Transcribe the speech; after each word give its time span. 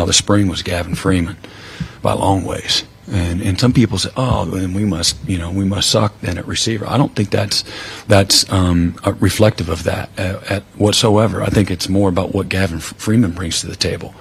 of 0.00 0.06
the 0.06 0.12
spring 0.12 0.48
was 0.48 0.62
Gavin 0.62 0.94
Freeman 0.94 1.36
by 2.00 2.12
long 2.14 2.44
ways. 2.44 2.84
And 3.10 3.42
and 3.42 3.58
some 3.58 3.72
people 3.72 3.98
say, 3.98 4.10
oh, 4.16 4.44
then 4.44 4.74
we 4.74 4.84
must, 4.84 5.16
you 5.28 5.36
know, 5.36 5.50
we 5.50 5.64
must 5.64 5.90
suck 5.90 6.18
then 6.20 6.38
at 6.38 6.46
receiver. 6.46 6.86
I 6.88 6.96
don't 6.96 7.14
think 7.14 7.30
that's 7.30 7.64
that's 8.06 8.50
um, 8.50 8.96
reflective 9.18 9.68
of 9.68 9.84
that 9.84 10.08
at, 10.18 10.50
at 10.50 10.62
whatsoever. 10.76 11.42
I 11.42 11.48
think 11.48 11.70
it's 11.70 11.88
more 11.88 12.08
about 12.08 12.32
what 12.32 12.48
Gavin 12.48 12.78
Freeman 12.78 13.32
brings 13.32 13.60
to 13.60 13.66
the 13.66 13.76
table 13.76 14.14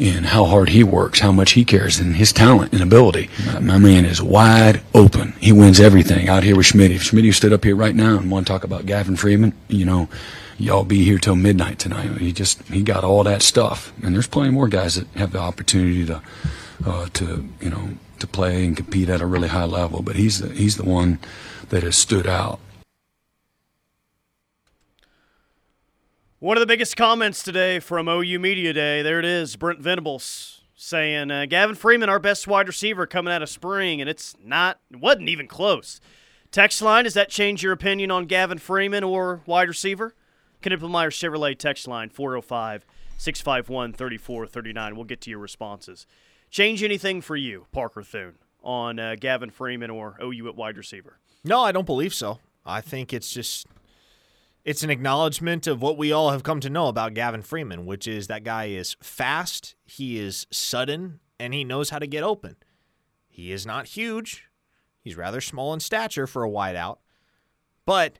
and 0.00 0.26
how 0.26 0.46
hard 0.46 0.70
he 0.70 0.82
works, 0.82 1.20
how 1.20 1.30
much 1.30 1.52
he 1.52 1.64
cares, 1.64 1.98
and 1.98 2.16
his 2.16 2.32
talent 2.32 2.72
and 2.72 2.82
ability. 2.82 3.28
My 3.60 3.76
man 3.76 4.06
is 4.06 4.22
wide 4.22 4.80
open. 4.94 5.32
He 5.40 5.52
wins 5.52 5.78
everything 5.78 6.28
out 6.28 6.42
here 6.42 6.56
with 6.56 6.66
Schmidt. 6.66 6.90
If 6.90 7.02
Schmidt 7.02 7.34
stood 7.34 7.52
up 7.52 7.64
here 7.64 7.76
right 7.76 7.94
now 7.94 8.18
and 8.18 8.30
want 8.30 8.46
to 8.46 8.52
talk 8.52 8.64
about 8.64 8.86
Gavin 8.86 9.16
Freeman, 9.16 9.52
you 9.68 9.84
know, 9.84 10.08
y'all 10.60 10.84
be 10.84 11.04
here 11.04 11.18
till 11.18 11.34
midnight 11.34 11.78
tonight. 11.78 12.18
He 12.18 12.32
just 12.32 12.62
he 12.64 12.82
got 12.82 13.02
all 13.02 13.24
that 13.24 13.42
stuff, 13.42 13.92
and 14.02 14.14
there's 14.14 14.26
plenty 14.26 14.50
more 14.50 14.68
guys 14.68 14.94
that 14.96 15.06
have 15.18 15.32
the 15.32 15.38
opportunity 15.38 16.04
to 16.06 16.22
uh, 16.86 17.08
to 17.14 17.48
you 17.60 17.70
know 17.70 17.90
to 18.18 18.26
play 18.26 18.64
and 18.66 18.76
compete 18.76 19.08
at 19.08 19.20
a 19.20 19.26
really 19.26 19.48
high 19.48 19.64
level. 19.64 20.02
But 20.02 20.16
he's 20.16 20.40
the, 20.40 20.50
he's 20.50 20.76
the 20.76 20.84
one 20.84 21.18
that 21.70 21.82
has 21.82 21.96
stood 21.96 22.26
out. 22.26 22.60
One 26.38 26.56
of 26.56 26.60
the 26.60 26.66
biggest 26.66 26.96
comments 26.96 27.42
today 27.42 27.80
from 27.80 28.08
OU 28.08 28.38
Media 28.38 28.72
Day. 28.72 29.02
There 29.02 29.18
it 29.18 29.26
is, 29.26 29.56
Brent 29.56 29.80
Venables 29.80 30.62
saying 30.74 31.30
uh, 31.30 31.44
Gavin 31.44 31.76
Freeman, 31.76 32.08
our 32.08 32.18
best 32.18 32.46
wide 32.46 32.66
receiver 32.66 33.06
coming 33.06 33.32
out 33.32 33.42
of 33.42 33.50
spring, 33.50 34.00
and 34.00 34.08
it's 34.08 34.34
not, 34.42 34.80
it 34.90 34.98
wasn't 34.98 35.28
even 35.28 35.46
close. 35.46 36.00
Text 36.50 36.80
line, 36.80 37.04
does 37.04 37.12
that 37.12 37.28
change 37.28 37.62
your 37.62 37.72
opinion 37.72 38.10
on 38.10 38.24
Gavin 38.24 38.56
Freeman 38.56 39.04
or 39.04 39.42
wide 39.44 39.68
receiver? 39.68 40.14
Knippelmeyer 40.62 41.10
Chevrolet 41.10 41.58
text 41.58 41.88
line 41.88 42.10
405 42.10 42.84
651 43.16 43.92
3439. 43.92 44.96
We'll 44.96 45.04
get 45.04 45.20
to 45.22 45.30
your 45.30 45.38
responses. 45.38 46.06
Change 46.50 46.82
anything 46.82 47.20
for 47.20 47.36
you, 47.36 47.66
Parker 47.72 48.02
Thune, 48.02 48.34
on 48.62 48.98
uh, 48.98 49.16
Gavin 49.18 49.50
Freeman 49.50 49.90
or 49.90 50.16
OU 50.22 50.48
at 50.48 50.56
wide 50.56 50.76
receiver? 50.76 51.18
No, 51.44 51.62
I 51.62 51.72
don't 51.72 51.86
believe 51.86 52.12
so. 52.12 52.38
I 52.64 52.80
think 52.80 53.12
it's 53.12 53.32
just 53.32 53.66
it's 54.64 54.82
an 54.82 54.90
acknowledgement 54.90 55.66
of 55.66 55.80
what 55.80 55.96
we 55.96 56.12
all 56.12 56.30
have 56.30 56.42
come 56.42 56.60
to 56.60 56.70
know 56.70 56.88
about 56.88 57.14
Gavin 57.14 57.42
Freeman, 57.42 57.86
which 57.86 58.06
is 58.06 58.26
that 58.26 58.44
guy 58.44 58.66
is 58.66 58.96
fast, 59.00 59.74
he 59.84 60.18
is 60.18 60.46
sudden, 60.50 61.20
and 61.38 61.54
he 61.54 61.64
knows 61.64 61.90
how 61.90 61.98
to 61.98 62.06
get 62.06 62.22
open. 62.22 62.56
He 63.26 63.52
is 63.52 63.64
not 63.64 63.86
huge. 63.86 64.44
He's 65.00 65.16
rather 65.16 65.40
small 65.40 65.72
in 65.72 65.80
stature 65.80 66.26
for 66.26 66.44
a 66.44 66.50
wideout, 66.50 66.98
but 67.86 68.18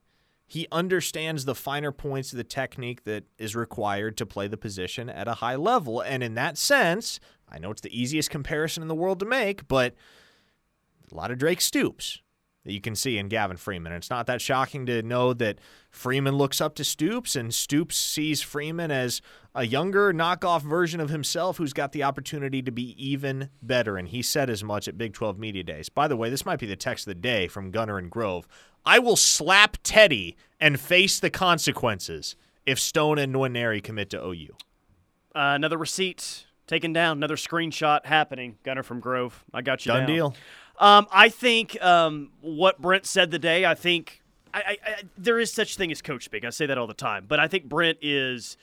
he 0.51 0.67
understands 0.73 1.45
the 1.45 1.55
finer 1.55 1.93
points 1.93 2.33
of 2.33 2.37
the 2.37 2.43
technique 2.43 3.05
that 3.05 3.23
is 3.39 3.55
required 3.55 4.17
to 4.17 4.27
play 4.27 4.49
the 4.49 4.57
position 4.57 5.09
at 5.09 5.29
a 5.29 5.35
high 5.35 5.55
level. 5.55 6.01
And 6.01 6.25
in 6.25 6.35
that 6.35 6.59
sense, 6.59 7.21
I 7.49 7.61
know 7.61 7.71
it's 7.71 7.83
the 7.83 7.97
easiest 7.97 8.31
comparison 8.31 8.83
in 8.83 8.89
the 8.89 8.97
world 8.97 9.21
to 9.21 9.27
make, 9.27 9.69
but 9.69 9.95
a 11.13 11.15
lot 11.15 11.31
of 11.31 11.39
Drake 11.39 11.61
Stoops 11.61 12.21
that 12.65 12.73
you 12.73 12.81
can 12.81 12.95
see 12.95 13.17
in 13.17 13.29
Gavin 13.29 13.57
Freeman. 13.57 13.93
And 13.93 14.03
it's 14.03 14.11
not 14.11 14.27
that 14.27 14.41
shocking 14.41 14.85
to 14.87 15.03
know 15.03 15.33
that 15.35 15.59
Freeman 15.91 16.37
looks 16.37 16.61
up 16.61 16.75
to 16.75 16.85
Stoops 16.85 17.35
and 17.35 17.55
Stoops 17.55 17.97
sees 17.97 18.43
Freeman 18.43 18.91
as 18.91 19.23
a 19.55 19.67
younger 19.67 20.13
knockoff 20.13 20.63
version 20.63 21.01
of 21.01 21.09
himself 21.09 21.57
who's 21.57 21.73
got 21.73 21.93
the 21.93 22.03
opportunity 22.03 22.61
to 22.63 22.71
be 22.71 22.95
even 23.03 23.49
better. 23.63 23.97
And 23.97 24.09
he 24.09 24.21
said 24.23 24.51
as 24.51 24.63
much 24.63 24.89
at 24.89 24.99
Big 24.99 25.15
12 25.15 25.39
Media 25.39 25.63
Days. 25.63 25.89
By 25.89 26.07
the 26.07 26.17
way, 26.17 26.29
this 26.29 26.45
might 26.45 26.59
be 26.61 26.67
the 26.67 26.77
text 26.77 27.07
of 27.07 27.11
the 27.15 27.21
day 27.21 27.49
from 27.49 27.71
Gunner 27.71 27.97
and 27.97 28.11
Grove. 28.11 28.47
I 28.85 28.99
will 28.99 29.17
slap 29.17 29.79
Teddy 29.83 30.37
and 30.61 30.79
face 30.79 31.19
the 31.19 31.31
consequences 31.31 32.37
if 32.67 32.79
Stone 32.79 33.19
and 33.19 33.35
Nwaneri 33.35 33.83
commit 33.83 34.11
to 34.11 34.23
OU. 34.23 34.55
Uh, 35.35 35.55
another 35.55 35.79
receipt 35.79 36.47
taken 36.67 36.93
down, 36.93 37.17
another 37.17 37.37
screenshot 37.37 38.07
happening. 38.07 38.59
Gunner 38.63 38.83
from 38.83 39.01
Grove. 39.01 39.45
I 39.53 39.63
got 39.63 39.85
you 39.85 39.93
Done 39.93 40.03
down. 40.03 40.07
deal. 40.09 40.35
Um, 40.81 41.07
I 41.13 41.29
think 41.29 41.81
um, 41.83 42.31
what 42.41 42.81
Brent 42.81 43.05
said 43.05 43.31
today. 43.31 43.67
I 43.67 43.75
think 43.75 44.23
I, 44.55 44.61
I, 44.61 44.79
I, 44.85 45.03
there 45.17 45.39
is 45.39 45.53
such 45.53 45.77
thing 45.77 45.93
as 45.93 46.01
coach 46.01 46.25
speak. 46.25 46.43
I 46.43 46.51
say 46.51 46.65
that 46.65 46.79
all 46.79 46.87
the 46.87 46.95
time, 46.95 47.27
but 47.29 47.39
I 47.39 47.47
think 47.47 47.69
Brent 47.69 47.99
is 48.01 48.57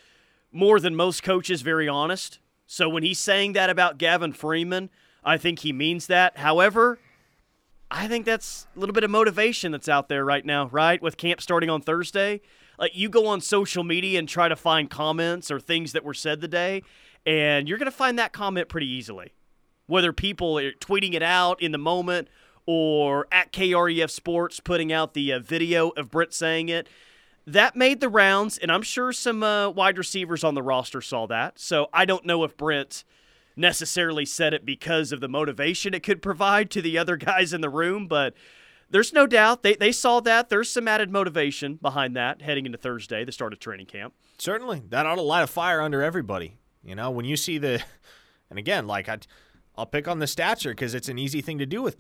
more 0.52 0.80
than 0.80 0.96
most 0.96 1.22
coaches 1.22 1.62
very 1.62 1.88
honest. 1.88 2.40
So 2.66 2.90
when 2.90 3.04
he's 3.04 3.20
saying 3.20 3.54
that 3.54 3.70
about 3.70 4.00
Gavin 4.00 4.34
Freeman, 4.34 4.90
I 5.24 5.38
think 5.38 5.60
he 5.60 5.72
means 5.72 6.08
that. 6.08 6.40
However, 6.40 6.98
I 7.92 8.08
think 8.08 8.26
that's 8.26 8.66
a 8.76 8.80
little 8.80 8.94
bit 8.94 9.04
of 9.04 9.12
motivation 9.12 9.72
that's 9.72 9.88
out 9.88 10.10
there 10.10 10.26
right 10.26 10.46
now, 10.46 10.68
right? 10.70 11.02
With 11.02 11.18
camp 11.18 11.40
starting 11.40 11.70
on 11.70 11.82
Thursday. 11.82 12.42
Like 12.80 12.96
you 12.96 13.10
go 13.10 13.28
on 13.28 13.42
social 13.42 13.84
media 13.84 14.18
and 14.18 14.28
try 14.28 14.50
to 14.50 14.56
find 14.56 14.90
comments 14.90 15.52
or 15.52 15.60
things 15.60 15.94
that 15.94 16.04
were 16.04 16.16
said 16.16 16.42
today, 16.42 16.82
and 17.28 17.70
you're 17.70 17.78
going 17.78 17.86
to 17.86 17.92
find 17.92 18.18
that 18.18 18.34
comment 18.34 18.70
pretty 18.70 18.88
easily 18.88 19.34
whether 19.88 20.14
people 20.14 20.60
are 20.60 20.72
tweeting 20.74 21.14
it 21.14 21.24
out 21.24 21.62
in 21.62 21.72
the 21.72 21.78
moment 21.78 22.28
or 22.66 23.28
at 23.32 23.52
KREF 23.52 24.12
Sports 24.12 24.60
putting 24.60 24.92
out 24.92 25.14
the 25.14 25.34
uh, 25.34 25.40
video 25.40 25.90
of 25.90 26.12
Brent 26.12 26.34
saying 26.34 26.70
it. 26.70 26.88
That 27.48 27.78
made 27.78 28.02
the 28.02 28.10
rounds, 28.10 28.58
and 28.58 28.70
I'm 28.70 28.82
sure 28.82 29.14
some 29.14 29.42
uh, 29.42 29.70
wide 29.70 29.98
receivers 29.98 30.44
on 30.44 30.54
the 30.54 30.62
roster 30.62 31.00
saw 31.00 31.26
that. 31.28 31.58
So 31.58 31.88
I 31.94 32.04
don't 32.04 32.26
know 32.26 32.44
if 32.44 32.58
Brent 32.58 33.06
necessarily 33.56 34.26
said 34.26 34.54
it 34.54 34.66
because 34.66 35.14
of 35.14 35.22
the 35.22 35.30
motivation 35.30 35.94
it 35.94 36.04
could 36.04 36.22
provide 36.22 36.70
to 36.72 36.82
the 36.82 36.98
other 36.98 37.16
guys 37.18 37.54
in 37.54 37.62
the 37.62 37.70
room, 37.70 38.08
but 38.08 38.34
there's 38.90 39.14
no 39.14 39.28
doubt 39.28 39.64
they, 39.64 39.76
they 39.76 39.92
saw 39.94 40.20
that. 40.22 40.50
There's 40.50 40.70
some 40.70 40.88
added 40.88 41.10
motivation 41.10 41.76
behind 41.76 42.16
that 42.16 42.42
heading 42.42 42.66
into 42.66 42.78
Thursday, 42.78 43.24
the 43.24 43.32
start 43.32 43.54
of 43.54 43.60
training 43.60 43.88
camp. 43.88 44.14
Certainly. 44.38 44.84
That 44.90 45.06
ought 45.06 45.16
to 45.16 45.22
light 45.22 45.44
a 45.44 45.48
fire 45.48 45.82
under 45.82 46.02
everybody. 46.02 46.58
You 46.84 46.96
know, 46.96 47.12
when 47.12 47.26
you 47.26 47.36
see 47.36 47.58
the, 47.58 47.84
and 48.50 48.60
again, 48.60 48.88
like 48.88 49.10
I, 49.10 49.20
I'll 49.78 49.86
pick 49.86 50.08
on 50.08 50.20
the 50.20 50.28
stature 50.28 50.72
because 50.72 50.96
it's 50.96 51.10
an 51.10 51.20
easy 51.20 51.42
thing 51.42 51.60
to 51.60 51.66
do 51.66 51.84
with 51.84 51.98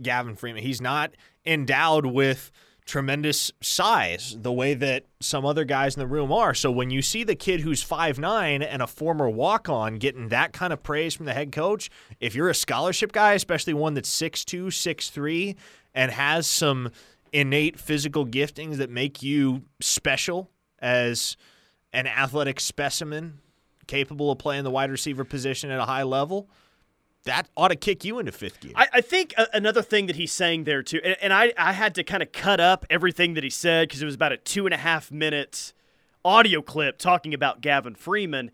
Gavin 0.00 0.36
Freeman. 0.36 0.62
He's 0.62 0.80
not 0.80 1.12
endowed 1.44 2.06
with 2.06 2.52
tremendous 2.84 3.50
size 3.60 4.36
the 4.40 4.52
way 4.52 4.72
that 4.72 5.04
some 5.18 5.44
other 5.44 5.64
guys 5.64 5.96
in 5.96 6.00
the 6.00 6.06
room 6.06 6.30
are. 6.32 6.54
So 6.54 6.70
when 6.70 6.90
you 6.90 7.02
see 7.02 7.24
the 7.24 7.34
kid 7.34 7.60
who's 7.60 7.82
five 7.82 8.16
nine 8.20 8.62
and 8.62 8.80
a 8.80 8.86
former 8.86 9.28
walk 9.28 9.68
on 9.68 9.96
getting 9.96 10.28
that 10.28 10.52
kind 10.52 10.72
of 10.72 10.84
praise 10.84 11.14
from 11.14 11.26
the 11.26 11.34
head 11.34 11.50
coach, 11.50 11.90
if 12.20 12.36
you're 12.36 12.48
a 12.48 12.54
scholarship 12.54 13.10
guy, 13.10 13.32
especially 13.32 13.74
one 13.74 13.94
that's 13.94 14.08
six 14.08 14.44
two, 14.44 14.70
six 14.70 15.10
three, 15.10 15.56
and 15.94 16.12
has 16.12 16.46
some 16.46 16.90
innate 17.32 17.78
physical 17.78 18.24
giftings 18.24 18.76
that 18.76 18.88
make 18.88 19.20
you 19.20 19.62
special 19.80 20.48
as 20.78 21.36
an 21.92 22.06
athletic 22.06 22.60
specimen 22.60 23.40
capable 23.88 24.30
of 24.30 24.38
playing 24.38 24.62
the 24.62 24.70
wide 24.70 24.92
receiver 24.92 25.24
position 25.24 25.72
at 25.72 25.80
a 25.80 25.86
high 25.86 26.04
level– 26.04 26.48
that 27.26 27.48
ought 27.56 27.68
to 27.68 27.76
kick 27.76 28.04
you 28.04 28.18
into 28.18 28.32
fifth 28.32 28.60
gear. 28.60 28.72
I, 28.74 28.88
I 28.94 29.00
think 29.00 29.34
another 29.52 29.82
thing 29.82 30.06
that 30.06 30.16
he's 30.16 30.32
saying 30.32 30.64
there 30.64 30.82
too, 30.82 31.00
and, 31.04 31.16
and 31.20 31.32
I, 31.32 31.52
I 31.56 31.72
had 31.72 31.94
to 31.96 32.04
kind 32.04 32.22
of 32.22 32.32
cut 32.32 32.58
up 32.58 32.86
everything 32.90 33.34
that 33.34 33.44
he 33.44 33.50
said 33.50 33.88
because 33.88 34.02
it 34.02 34.06
was 34.06 34.14
about 34.14 34.32
a 34.32 34.36
two 34.36 34.66
and 34.66 34.74
a 34.74 34.78
half 34.78 35.12
minute 35.12 35.72
audio 36.24 36.60
clip 36.62 36.98
talking 36.98 37.34
about 37.34 37.60
Gavin 37.60 37.94
Freeman. 37.94 38.50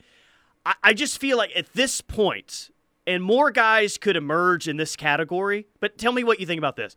I, 0.66 0.74
I 0.82 0.92
just 0.92 1.18
feel 1.18 1.38
like 1.38 1.52
at 1.56 1.72
this 1.72 2.00
point, 2.00 2.70
and 3.06 3.22
more 3.22 3.50
guys 3.50 3.96
could 3.96 4.16
emerge 4.16 4.68
in 4.68 4.76
this 4.76 4.96
category, 4.96 5.66
but 5.80 5.96
tell 5.96 6.12
me 6.12 6.24
what 6.24 6.40
you 6.40 6.46
think 6.46 6.58
about 6.58 6.76
this. 6.76 6.96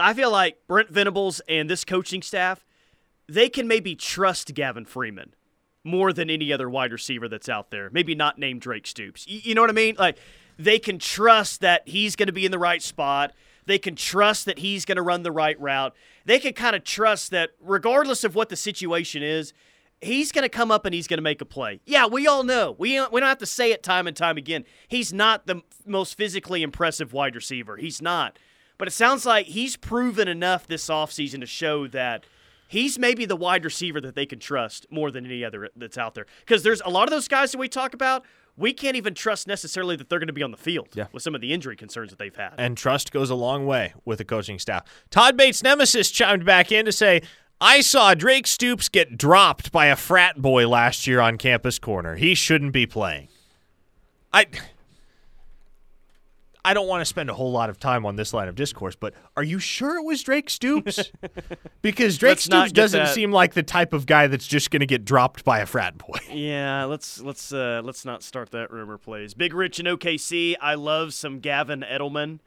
I 0.00 0.14
feel 0.14 0.30
like 0.30 0.58
Brent 0.66 0.90
Venables 0.90 1.40
and 1.48 1.68
this 1.68 1.84
coaching 1.84 2.22
staff, 2.22 2.64
they 3.28 3.48
can 3.48 3.66
maybe 3.66 3.94
trust 3.94 4.54
Gavin 4.54 4.84
Freeman 4.84 5.34
more 5.84 6.12
than 6.12 6.30
any 6.30 6.52
other 6.52 6.68
wide 6.68 6.92
receiver 6.92 7.28
that's 7.28 7.48
out 7.48 7.70
there. 7.70 7.90
Maybe 7.90 8.14
not 8.14 8.38
named 8.38 8.60
Drake 8.60 8.86
Stoops. 8.86 9.26
You, 9.26 9.40
you 9.42 9.54
know 9.54 9.60
what 9.60 9.70
I 9.70 9.74
mean? 9.74 9.96
Like 9.98 10.18
they 10.58 10.78
can 10.78 10.98
trust 10.98 11.60
that 11.60 11.88
he's 11.88 12.16
going 12.16 12.26
to 12.26 12.32
be 12.32 12.44
in 12.44 12.50
the 12.50 12.58
right 12.58 12.82
spot. 12.82 13.32
They 13.66 13.78
can 13.78 13.94
trust 13.94 14.46
that 14.46 14.58
he's 14.58 14.84
going 14.84 14.96
to 14.96 15.02
run 15.02 15.22
the 15.22 15.32
right 15.32 15.58
route. 15.60 15.94
They 16.24 16.38
can 16.38 16.52
kind 16.52 16.74
of 16.74 16.84
trust 16.84 17.30
that 17.30 17.50
regardless 17.60 18.24
of 18.24 18.34
what 18.34 18.48
the 18.48 18.56
situation 18.56 19.22
is, 19.22 19.52
he's 20.00 20.32
going 20.32 20.42
to 20.42 20.48
come 20.48 20.70
up 20.70 20.84
and 20.84 20.94
he's 20.94 21.06
going 21.06 21.18
to 21.18 21.22
make 21.22 21.40
a 21.40 21.44
play. 21.44 21.80
Yeah, 21.84 22.06
we 22.06 22.26
all 22.26 22.44
know. 22.44 22.74
We, 22.78 23.00
we 23.08 23.20
don't 23.20 23.28
have 23.28 23.38
to 23.38 23.46
say 23.46 23.72
it 23.72 23.82
time 23.82 24.06
and 24.06 24.16
time 24.16 24.36
again. 24.36 24.64
He's 24.88 25.12
not 25.12 25.46
the 25.46 25.62
most 25.86 26.14
physically 26.16 26.62
impressive 26.62 27.12
wide 27.12 27.34
receiver. 27.34 27.76
He's 27.76 28.02
not. 28.02 28.38
But 28.78 28.88
it 28.88 28.92
sounds 28.92 29.26
like 29.26 29.46
he's 29.46 29.76
proven 29.76 30.28
enough 30.28 30.66
this 30.66 30.88
offseason 30.88 31.40
to 31.40 31.46
show 31.46 31.88
that 31.88 32.24
he's 32.68 32.98
maybe 32.98 33.24
the 33.26 33.36
wide 33.36 33.64
receiver 33.64 34.00
that 34.00 34.14
they 34.14 34.26
can 34.26 34.38
trust 34.38 34.86
more 34.90 35.10
than 35.10 35.26
any 35.26 35.44
other 35.44 35.68
that's 35.76 35.98
out 35.98 36.14
there. 36.14 36.26
Because 36.40 36.62
there's 36.62 36.80
a 36.84 36.90
lot 36.90 37.04
of 37.04 37.10
those 37.10 37.28
guys 37.28 37.52
that 37.52 37.58
we 37.58 37.68
talk 37.68 37.92
about 37.92 38.24
we 38.58 38.72
can't 38.72 38.96
even 38.96 39.14
trust 39.14 39.46
necessarily 39.46 39.96
that 39.96 40.08
they're 40.08 40.18
going 40.18 40.26
to 40.26 40.32
be 40.32 40.42
on 40.42 40.50
the 40.50 40.56
field 40.56 40.88
yeah. 40.94 41.06
with 41.12 41.22
some 41.22 41.34
of 41.34 41.40
the 41.40 41.52
injury 41.52 41.76
concerns 41.76 42.10
that 42.10 42.18
they've 42.18 42.34
had. 42.34 42.54
And 42.58 42.76
trust 42.76 43.12
goes 43.12 43.30
a 43.30 43.34
long 43.34 43.66
way 43.66 43.94
with 44.04 44.18
the 44.18 44.24
coaching 44.24 44.58
staff. 44.58 44.84
Todd 45.10 45.36
Bates 45.36 45.62
Nemesis 45.62 46.10
chimed 46.10 46.44
back 46.44 46.72
in 46.72 46.84
to 46.84 46.92
say, 46.92 47.22
I 47.60 47.80
saw 47.80 48.14
Drake 48.14 48.46
Stoops 48.46 48.88
get 48.88 49.16
dropped 49.16 49.72
by 49.72 49.86
a 49.86 49.96
frat 49.96 50.40
boy 50.40 50.68
last 50.68 51.06
year 51.06 51.20
on 51.20 51.38
Campus 51.38 51.78
Corner. 51.78 52.16
He 52.16 52.34
shouldn't 52.34 52.72
be 52.72 52.86
playing. 52.86 53.28
I 54.32 54.46
I 56.68 56.74
don't 56.74 56.86
want 56.86 57.00
to 57.00 57.06
spend 57.06 57.30
a 57.30 57.34
whole 57.34 57.50
lot 57.50 57.70
of 57.70 57.80
time 57.80 58.04
on 58.04 58.16
this 58.16 58.34
line 58.34 58.46
of 58.46 58.54
discourse, 58.54 58.94
but 58.94 59.14
are 59.38 59.42
you 59.42 59.58
sure 59.58 59.96
it 59.96 60.02
was 60.04 60.22
Drake 60.22 60.50
Stoops? 60.50 61.10
because 61.82 62.18
Drake 62.18 62.32
Let's 62.32 62.44
Stoops 62.44 62.72
doesn't 62.72 63.04
that- 63.04 63.14
seem 63.14 63.32
like 63.32 63.54
the 63.54 63.62
type 63.62 63.94
of 63.94 64.04
guy 64.04 64.26
that's 64.26 64.46
just 64.46 64.70
going 64.70 64.80
to 64.80 64.86
get 64.86 65.02
dropped 65.06 65.44
by 65.46 65.60
a 65.60 65.66
frat 65.66 65.96
boy. 65.96 66.18
Yeah, 66.30 66.84
let's 66.84 67.20
let's 67.22 67.52
uh, 67.54 67.80
let's 67.82 68.04
not 68.04 68.22
start 68.22 68.50
that 68.50 68.70
rumor, 68.70 68.98
please. 68.98 69.32
Big 69.32 69.54
Rich 69.54 69.80
in 69.80 69.86
OKC. 69.86 70.56
I 70.60 70.74
love 70.74 71.14
some 71.14 71.40
Gavin 71.40 71.80
Edelman. 71.90 72.40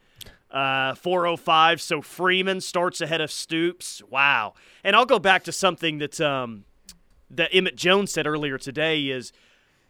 Uh, 0.51 0.93
405. 0.95 1.81
So 1.81 2.01
Freeman 2.01 2.61
starts 2.61 3.01
ahead 3.01 3.21
of 3.21 3.31
Stoops. 3.31 4.03
Wow. 4.09 4.53
And 4.83 4.95
I'll 4.95 5.05
go 5.07 5.17
back 5.17 5.43
to 5.45 5.51
something 5.51 5.97
that 5.97 6.21
um, 6.21 6.65
that 7.31 7.49
Emmett 7.53 7.75
Jones 7.75 8.11
said 8.11 8.27
earlier 8.27 8.57
today. 8.59 9.07
Is 9.07 9.31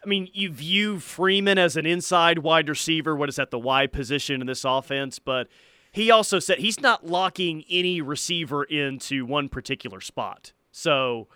I 0.04 0.10
mean, 0.10 0.30
you 0.34 0.52
view 0.52 1.00
Freeman 1.00 1.58
as 1.58 1.78
an 1.78 1.86
inside 1.86 2.40
wide 2.40 2.68
receiver. 2.70 3.16
What 3.16 3.30
is 3.30 3.36
that, 3.36 3.52
the 3.52 3.60
Y 3.60 3.88
position 3.88 4.42
in 4.42 4.48
this 4.48 4.66
offense? 4.66 5.20
But 5.20 5.48
he 5.92 6.10
also 6.10 6.40
said 6.40 6.60
he's 6.60 6.80
not 6.80 7.06
locking 7.06 7.64
any 7.70 8.02
receiver 8.02 8.64
into 8.64 9.26
one 9.26 9.50
particular 9.50 10.02
spot. 10.02 10.54
So 10.72 11.28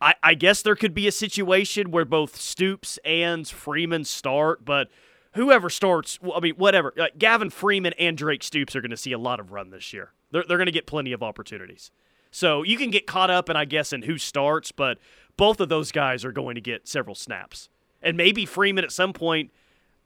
I, 0.00 0.14
I 0.22 0.34
guess 0.34 0.62
there 0.62 0.74
could 0.74 0.94
be 0.94 1.06
a 1.06 1.12
situation 1.12 1.90
where 1.90 2.04
both 2.04 2.36
Stoops 2.36 2.98
and 3.04 3.46
Freeman 3.46 4.04
start, 4.04 4.64
but 4.64 4.88
whoever 5.34 5.70
starts, 5.70 6.18
I 6.34 6.40
mean, 6.40 6.54
whatever. 6.56 6.92
Like 6.96 7.18
Gavin 7.18 7.50
Freeman 7.50 7.92
and 7.98 8.16
Drake 8.16 8.42
Stoops 8.42 8.74
are 8.74 8.80
going 8.80 8.90
to 8.90 8.96
see 8.96 9.12
a 9.12 9.18
lot 9.18 9.38
of 9.38 9.52
run 9.52 9.70
this 9.70 9.92
year. 9.92 10.12
They're, 10.32 10.44
they're 10.48 10.58
going 10.58 10.66
to 10.66 10.72
get 10.72 10.86
plenty 10.86 11.12
of 11.12 11.22
opportunities. 11.22 11.92
So 12.32 12.62
you 12.62 12.78
can 12.78 12.90
get 12.90 13.06
caught 13.06 13.30
up 13.30 13.50
in, 13.50 13.56
I 13.56 13.66
guess, 13.66 13.92
in 13.92 14.02
who 14.02 14.16
starts, 14.16 14.72
but 14.72 14.98
both 15.36 15.60
of 15.60 15.68
those 15.68 15.92
guys 15.92 16.24
are 16.24 16.32
going 16.32 16.54
to 16.54 16.60
get 16.62 16.88
several 16.88 17.14
snaps. 17.14 17.68
And 18.02 18.16
maybe 18.16 18.44
Freeman 18.46 18.84
at 18.84 18.92
some 18.92 19.12
point 19.12 19.50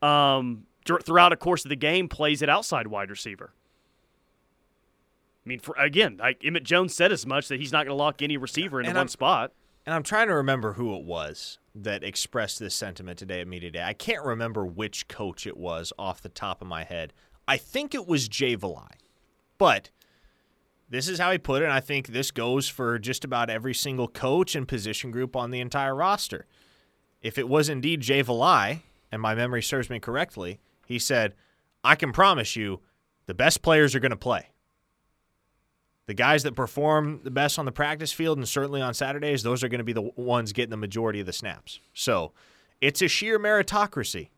um, 0.02 0.64
throughout 0.84 1.32
a 1.32 1.37
course 1.37 1.64
of 1.64 1.69
the 1.70 1.76
game 1.76 2.08
plays 2.08 2.43
at 2.43 2.48
outside 2.48 2.87
wide 2.88 3.10
receiver. 3.10 3.52
I 5.44 5.48
mean, 5.48 5.60
for, 5.60 5.75
again, 5.78 6.16
like 6.19 6.44
Emmett 6.44 6.64
Jones 6.64 6.94
said 6.94 7.12
as 7.12 7.25
much 7.25 7.48
that 7.48 7.60
he's 7.60 7.72
not 7.72 7.87
going 7.87 7.96
to 7.96 8.02
lock 8.02 8.20
any 8.20 8.37
receiver 8.37 8.81
into 8.81 8.90
And 8.90 8.96
one 8.96 9.02
I'm- 9.02 9.08
spot. 9.08 9.52
And 9.87 9.94
I'm 9.94 10.02
trying 10.02 10.26
to 10.26 10.34
remember 10.34 10.72
who 10.72 10.96
it 10.96 11.04
was 11.04 11.58
that 11.72 12.02
expressed 12.02 12.58
this 12.58 12.75
sentiment 12.75 13.20
today 13.20 13.40
at 13.40 13.46
Media 13.46 13.70
Day. 13.70 13.84
I 13.84 13.93
can't 13.93 14.25
remember 14.25 14.66
which 14.66 15.06
coach 15.06 15.46
it 15.46 15.56
was 15.56 15.93
off 15.96 16.20
the 16.20 16.28
top 16.28 16.60
of 16.60 16.66
my 16.66 16.82
head. 16.82 17.12
I 17.46 17.56
think 17.56 17.94
it 17.94 18.04
was 18.04 18.26
Jay 18.26 18.56
Valai. 18.56 18.90
But 19.58 19.90
this 20.90 21.06
is 21.08 21.20
how 21.20 21.31
he 21.31 21.38
put 21.38 21.62
it, 21.62 21.66
and 21.66 21.72
I 21.72 21.78
think 21.78 22.08
this 22.08 22.32
goes 22.32 22.69
for 22.69 22.98
just 22.98 23.25
about 23.25 23.48
every 23.48 23.75
single 23.75 24.08
coach 24.08 24.56
and 24.56 24.66
position 24.66 25.12
group 25.12 25.37
on 25.37 25.52
the 25.52 25.60
entire 25.60 25.94
roster. 25.94 26.46
If 27.26 27.38
it 27.38 27.49
was 27.49 27.69
indeed 27.69 28.02
Jay 28.02 28.23
Valai, 28.23 28.82
and 29.11 29.20
my 29.20 29.34
memory 29.34 29.61
serves 29.61 29.90
me 29.90 29.99
correctly, 29.99 30.61
he 30.87 31.00
said, 31.00 31.34
I 31.82 31.96
can 31.96 32.12
promise 32.12 32.55
you 32.55 32.82
the 33.26 33.34
best 33.34 33.62
players 33.62 33.96
are 33.96 33.99
going 33.99 34.11
to 34.11 34.17
play. 34.17 34.50
The 36.06 36.14
guys 36.14 36.44
that 36.44 36.55
perform 36.55 37.23
the 37.25 37.32
best 37.32 37.58
on 37.58 37.64
the 37.64 37.73
practice 37.73 38.12
field 38.12 38.38
and 38.38 38.46
certainly 38.46 38.81
on 38.81 38.94
Saturdays, 38.94 39.43
those 39.43 39.64
are 39.64 39.69
going 39.69 39.81
to 39.81 39.84
be 39.84 39.93
the 39.93 40.08
ones 40.14 40.52
getting 40.52 40.70
the 40.70 40.76
majority 40.76 41.19
of 41.19 41.26
the 41.26 41.32
snaps. 41.32 41.81
So 41.93 42.31
it's 42.81 43.02
a 43.02 43.08
sheer 43.08 43.40
meritocracy 43.40 44.29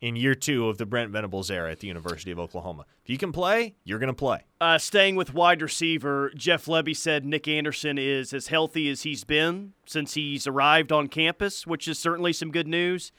in 0.00 0.16
year 0.16 0.34
two 0.34 0.68
of 0.68 0.78
the 0.78 0.86
Brent 0.86 1.10
Venables 1.10 1.50
era 1.50 1.70
at 1.70 1.80
the 1.80 1.88
University 1.88 2.30
of 2.30 2.38
Oklahoma. 2.38 2.86
If 3.02 3.10
you 3.10 3.18
can 3.18 3.32
play, 3.32 3.74
you're 3.84 3.98
going 3.98 4.08
to 4.08 4.14
play. 4.14 4.44
Uh, 4.60 4.78
staying 4.78 5.16
with 5.16 5.34
wide 5.34 5.60
receiver, 5.60 6.30
Jeff 6.36 6.66
Lebby 6.66 6.96
said 6.96 7.24
Nic 7.24 7.48
Anderson 7.48 7.98
is 7.98 8.32
as 8.32 8.48
healthy 8.48 8.88
as 8.88 9.02
he's 9.02 9.24
been 9.24 9.72
since 9.86 10.14
he's 10.14 10.46
arrived 10.46 10.92
on 10.92 11.08
campus, 11.08 11.66
which 11.66 11.88
is 11.88 11.98
certainly 11.98 12.32
some 12.32 12.50
good 12.50 12.68
news. 12.68 13.10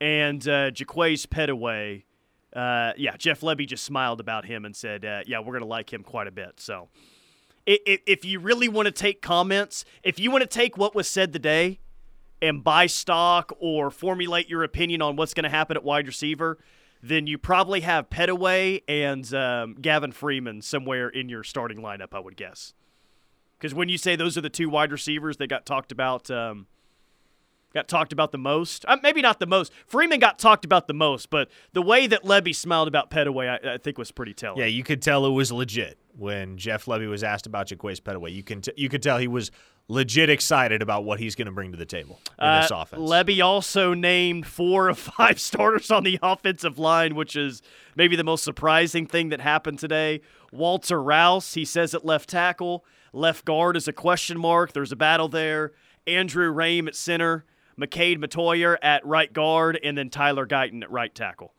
And 0.00 0.46
uh, 0.48 0.70
Jaquaize 0.70 1.26
Pettaway, 1.26 2.04
uh, 2.54 2.92
yeah, 2.96 3.16
Jeff 3.16 3.40
Lebby 3.40 3.66
just 3.66 3.84
smiled 3.84 4.20
about 4.20 4.46
him 4.46 4.64
and 4.64 4.74
said, 4.74 5.04
uh, 5.04 5.20
yeah, 5.26 5.40
we're 5.40 5.52
going 5.52 5.60
to 5.60 5.66
like 5.66 5.92
him 5.92 6.02
quite 6.02 6.26
a 6.26 6.32
bit. 6.32 6.58
So 6.58 6.88
if 7.66 8.24
you 8.24 8.40
really 8.40 8.68
want 8.68 8.86
to 8.86 8.92
take 8.92 9.22
comments, 9.22 9.84
if 10.02 10.18
you 10.18 10.30
want 10.30 10.42
to 10.42 10.48
take 10.48 10.76
what 10.76 10.94
was 10.94 11.08
said 11.08 11.32
today 11.32 11.80
and 12.44 12.62
buy 12.62 12.86
stock 12.86 13.52
or 13.58 13.90
formulate 13.90 14.48
your 14.48 14.62
opinion 14.62 15.00
on 15.00 15.16
what's 15.16 15.32
going 15.32 15.44
to 15.44 15.50
happen 15.50 15.76
at 15.76 15.82
wide 15.82 16.06
receiver, 16.06 16.58
then 17.02 17.26
you 17.26 17.38
probably 17.38 17.80
have 17.80 18.10
Pettaway 18.10 18.82
and 18.86 19.32
um, 19.34 19.74
Gavin 19.80 20.12
Freeman 20.12 20.62
somewhere 20.62 21.08
in 21.08 21.28
your 21.28 21.42
starting 21.42 21.78
lineup, 21.78 22.08
I 22.12 22.20
would 22.20 22.36
guess. 22.36 22.74
Because 23.58 23.74
when 23.74 23.88
you 23.88 23.98
say 23.98 24.14
those 24.14 24.36
are 24.36 24.42
the 24.42 24.50
two 24.50 24.68
wide 24.68 24.92
receivers 24.92 25.38
that 25.38 25.48
got 25.48 25.64
talked 25.64 25.90
about, 25.90 26.30
um, 26.30 26.66
got 27.72 27.88
talked 27.88 28.12
about 28.12 28.30
the 28.30 28.38
most, 28.38 28.84
uh, 28.86 28.98
maybe 29.02 29.22
not 29.22 29.40
the 29.40 29.46
most. 29.46 29.72
Freeman 29.86 30.20
got 30.20 30.38
talked 30.38 30.64
about 30.64 30.86
the 30.86 30.94
most, 30.94 31.30
but 31.30 31.50
the 31.72 31.82
way 31.82 32.06
that 32.06 32.24
Lebby 32.24 32.54
smiled 32.54 32.88
about 32.88 33.10
Pettaway, 33.10 33.48
I, 33.48 33.74
I 33.74 33.78
think 33.78 33.96
was 33.96 34.10
pretty 34.10 34.34
telling. 34.34 34.60
Yeah, 34.60 34.66
you 34.66 34.84
could 34.84 35.00
tell 35.02 35.24
it 35.26 35.30
was 35.30 35.50
legit 35.50 35.98
when 36.16 36.56
Jeff 36.58 36.84
Lebby 36.84 37.08
was 37.08 37.24
asked 37.24 37.46
about 37.46 37.68
Jaquaize 37.68 38.00
Pettaway. 38.00 38.34
You 38.34 38.42
can 38.42 38.60
t- 38.60 38.72
you 38.76 38.88
could 38.88 39.02
tell 39.02 39.18
he 39.18 39.28
was 39.28 39.50
legit 39.88 40.30
excited 40.30 40.80
about 40.82 41.04
what 41.04 41.20
he's 41.20 41.34
going 41.34 41.46
to 41.46 41.52
bring 41.52 41.70
to 41.72 41.76
the 41.78 41.84
table 41.86 42.18
in 42.40 42.60
this 42.60 42.70
Uh, 42.70 42.76
offense. 42.78 43.02
Lebby 43.02 43.44
also 43.44 43.92
named 43.94 44.46
four 44.46 44.88
of 44.88 44.98
five 45.16 45.38
starters 45.40 45.90
on 45.90 46.04
the 46.04 46.18
offensive 46.22 46.78
line, 46.78 47.14
which 47.14 47.36
is 47.36 47.60
maybe 47.94 48.16
the 48.16 48.24
most 48.24 48.44
surprising 48.44 49.06
thing 49.06 49.28
that 49.28 49.40
happened 49.40 49.78
today. 49.78 50.20
Walter 50.52 51.02
Rouse, 51.02 51.54
he 51.54 51.64
says 51.64 51.94
at 51.94 52.04
left 52.04 52.28
tackle. 52.30 52.84
Left 53.12 53.44
guard 53.44 53.76
is 53.76 53.86
a 53.86 53.92
question 53.92 54.38
mark. 54.38 54.72
There's 54.72 54.92
a 54.92 54.96
battle 54.96 55.28
there. 55.28 55.72
Andrew 56.06 56.52
Raym 56.52 56.88
at 56.88 56.96
center. 56.96 57.44
McKade 57.78 58.18
Mettauer 58.18 58.76
at 58.82 59.04
right 59.04 59.32
guard, 59.32 59.80
and 59.82 59.98
then 59.98 60.08
Tyler 60.08 60.46
Guyton 60.46 60.82
at 60.82 60.90
right 60.92 61.12
tackle. 61.12 61.52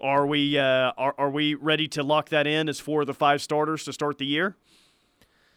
Are 0.00 0.26
we 0.26 0.58
uh, 0.58 0.92
are, 0.96 1.14
are 1.16 1.30
we 1.30 1.54
ready 1.54 1.86
to 1.88 2.02
lock 2.02 2.30
that 2.30 2.46
in 2.48 2.68
as 2.68 2.80
four 2.80 3.02
of 3.02 3.06
the 3.06 3.14
five 3.14 3.40
starters 3.40 3.84
to 3.84 3.92
start 3.92 4.18
the 4.18 4.26
year? 4.26 4.56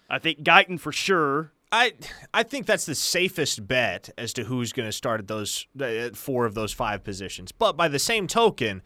I 0.09 0.19
think 0.19 0.43
Guyton 0.43 0.79
for 0.79 0.91
sure. 0.91 1.51
I 1.71 1.93
I 2.33 2.43
think 2.43 2.65
that's 2.65 2.85
the 2.85 2.95
safest 2.95 3.67
bet 3.67 4.09
as 4.17 4.31
to 4.33 4.45
who's 4.45 4.71
going 4.71 4.87
to 4.87 4.93
start 4.93 5.19
at 5.19 5.27
those 5.27 5.67
at 5.79 6.15
four 6.15 6.45
of 6.45 6.53
those 6.53 6.71
five 6.71 7.03
positions. 7.03 7.51
But 7.51 7.75
by 7.75 7.87
the 7.89 7.99
same 7.99 8.25
token, 8.27 8.81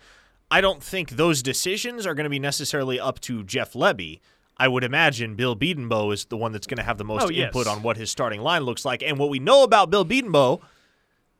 I 0.49 0.61
don't 0.61 0.81
think 0.81 1.11
those 1.11 1.43
decisions 1.43 2.07
are 2.07 2.15
going 2.15 2.23
to 2.23 2.29
be 2.29 2.39
necessarily 2.39 2.99
up 2.99 3.19
to 3.21 3.43
Jeff 3.43 3.73
Lebby. 3.73 4.19
I 4.57 4.67
would 4.67 4.83
imagine 4.83 5.35
Bill 5.35 5.55
Bedenbaugh 5.55 6.13
is 6.13 6.25
the 6.25 6.37
one 6.37 6.51
that's 6.51 6.67
going 6.67 6.77
to 6.77 6.83
have 6.83 6.97
the 6.97 7.03
most 7.03 7.23
Oh, 7.23 7.29
yes. 7.29 7.47
input 7.47 7.67
on 7.67 7.81
what 7.83 7.97
his 7.97 8.11
starting 8.11 8.41
line 8.41 8.63
looks 8.63 8.83
like. 8.85 9.01
And 9.01 9.17
what 9.17 9.29
we 9.29 9.39
know 9.39 9.63
about 9.63 9.89
Bill 9.89 10.05
Bedenbaugh 10.05 10.59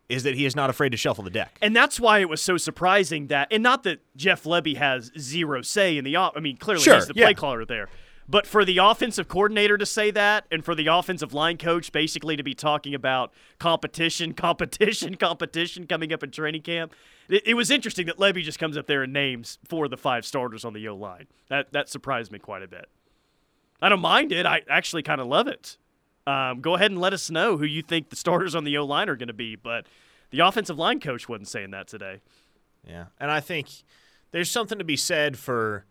is 0.10 0.24
that 0.24 0.36
he 0.36 0.46
is 0.46 0.56
not 0.56 0.70
afraid 0.70 0.90
to 0.90 0.98
shuffle 0.98 1.24
the 1.24 1.30
deck. 1.30 1.58
And 1.62 1.76
that's 1.76 2.00
why 2.00 2.20
it 2.20 2.30
was 2.30 2.42
so 2.42 2.58
surprising 2.58 3.28
that, 3.28 3.48
and 3.52 3.62
not 3.64 3.84
that 3.84 4.00
Jeff 4.16 4.44
Lebby 4.44 4.78
has 4.78 5.12
zero 5.20 5.62
say 5.62 5.98
in 5.98 6.04
the 6.04 6.16
off. 6.16 6.34
I 6.36 6.40
mean, 6.40 6.58
clearly 6.58 6.84
Sure, 6.84 6.96
he's 6.96 7.08
the 7.08 7.14
yeah. 7.16 7.26
play 7.28 7.34
caller 7.34 7.64
there. 7.66 7.90
But 8.32 8.48
for 8.48 8.64
the 8.64 8.78
offensive 8.78 9.28
coordinator 9.28 9.78
to 9.78 9.86
say 9.86 10.10
that, 10.12 10.46
and 10.50 10.64
for 10.64 10.74
the 10.74 10.88
offensive 10.88 11.34
line 11.34 11.58
coach 11.58 11.92
basically 11.92 12.38
to 12.38 12.44
be 12.44 12.54
talking 12.54 12.96
about 12.96 13.34
competition, 13.60 14.34
competition, 14.34 15.16
competition 15.16 15.86
coming 15.86 16.14
up 16.14 16.24
in 16.24 16.32
training 16.32 16.62
camp, 16.62 16.94
it, 17.28 17.46
it 17.46 17.54
was 17.56 17.70
interesting 17.70 18.06
that 18.06 18.18
Lebby 18.18 18.42
just 18.42 18.58
comes 18.58 18.78
up 18.78 18.88
there 18.88 19.04
and 19.04 19.12
names 19.12 19.60
four 19.68 19.84
of 19.84 19.92
the 19.92 19.98
five 19.98 20.26
starters 20.26 20.64
on 20.64 20.72
the 20.72 20.88
O 20.88 20.96
line. 20.96 21.28
That 21.50 21.74
that 21.74 21.90
surprised 21.90 22.32
me 22.32 22.40
quite 22.40 22.64
a 22.64 22.70
bit. 22.70 22.88
I 23.82 23.90
don't 23.90 24.00
mind 24.00 24.32
it. 24.32 24.46
I 24.46 24.62
actually 24.70 25.04
kind 25.04 25.20
of 25.20 25.28
love 25.28 25.50
it. 25.50 25.78
Um, 26.26 26.62
go 26.62 26.76
ahead 26.76 26.92
and 26.92 27.02
let 27.02 27.12
us 27.12 27.30
know 27.30 27.58
who 27.58 27.66
you 27.66 27.82
think 27.82 28.12
the 28.12 28.16
starters 28.16 28.56
on 28.56 28.64
the 28.64 28.78
O 28.78 28.86
line 28.86 29.10
are 29.10 29.18
going 29.18 29.28
to 29.28 29.34
be. 29.34 29.58
But 29.58 29.88
the 30.30 30.40
offensive 30.40 30.80
line 30.80 31.02
coach 31.02 31.28
wasn't 31.28 31.50
saying 31.50 31.72
that 31.72 31.90
today. 31.90 32.22
Yeah. 32.88 33.08
And 33.20 33.30
I 33.30 33.42
think 33.42 33.68
there's 34.32 34.50
something 34.50 34.78
to 34.78 34.86
be 34.86 34.96
said 34.96 35.38
for 35.38 35.86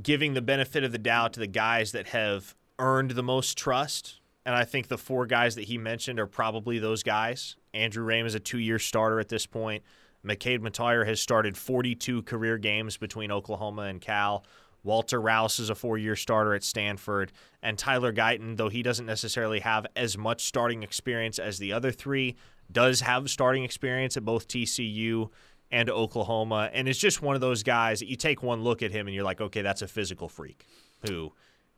giving 0.00 0.34
the 0.34 0.42
benefit 0.42 0.84
of 0.84 0.92
the 0.92 0.98
doubt 0.98 1.32
to 1.34 1.40
the 1.40 1.46
guys 1.46 1.92
that 1.92 2.08
have 2.08 2.54
earned 2.78 3.12
the 3.12 3.22
most 3.22 3.58
trust. 3.58 4.20
And 4.44 4.54
I 4.54 4.64
think 4.64 4.88
the 4.88 4.98
four 4.98 5.26
guys 5.26 5.54
that 5.54 5.64
he 5.64 5.78
mentioned 5.78 6.18
are 6.18 6.26
probably 6.26 6.78
those 6.78 7.02
guys. 7.02 7.56
Andrew 7.74 8.04
Raym 8.06 8.26
is 8.26 8.34
a 8.34 8.40
two 8.40 8.58
year 8.58 8.78
starter 8.78 9.20
at 9.20 9.28
this 9.28 9.46
point. 9.46 9.82
McKade 10.26 10.60
Mettauer 10.60 11.06
has 11.06 11.20
started 11.20 11.56
42 11.56 12.22
career 12.22 12.58
games 12.58 12.96
between 12.96 13.32
Oklahoma 13.32 13.82
and 13.82 14.00
Cal. 14.00 14.44
Walter 14.84 15.20
Rouse 15.20 15.58
is 15.58 15.70
a 15.70 15.74
four 15.74 15.98
year 15.98 16.16
starter 16.16 16.54
at 16.54 16.64
Stanford. 16.64 17.32
And 17.62 17.78
Tyler 17.78 18.12
Guyton, 18.12 18.56
though 18.56 18.68
he 18.68 18.82
doesn't 18.82 19.06
necessarily 19.06 19.60
have 19.60 19.86
as 19.94 20.18
much 20.18 20.44
starting 20.44 20.82
experience 20.82 21.38
as 21.38 21.58
the 21.58 21.72
other 21.72 21.92
three, 21.92 22.36
does 22.70 23.00
have 23.00 23.30
starting 23.30 23.64
experience 23.64 24.16
at 24.16 24.24
both 24.24 24.48
TCU 24.48 25.28
and 25.72 25.90
Oklahoma. 25.90 26.70
And 26.72 26.86
it's 26.86 26.98
just 27.00 27.20
one 27.22 27.34
of 27.34 27.40
those 27.40 27.64
guys 27.64 27.98
that 27.98 28.06
you 28.08 28.14
take 28.14 28.42
one 28.42 28.62
look 28.62 28.82
at 28.82 28.92
him 28.92 29.08
and 29.08 29.14
you're 29.14 29.24
like, 29.24 29.40
okay, 29.40 29.62
that's 29.62 29.82
a 29.82 29.88
physical 29.88 30.28
freak 30.28 30.64
who 31.08 31.32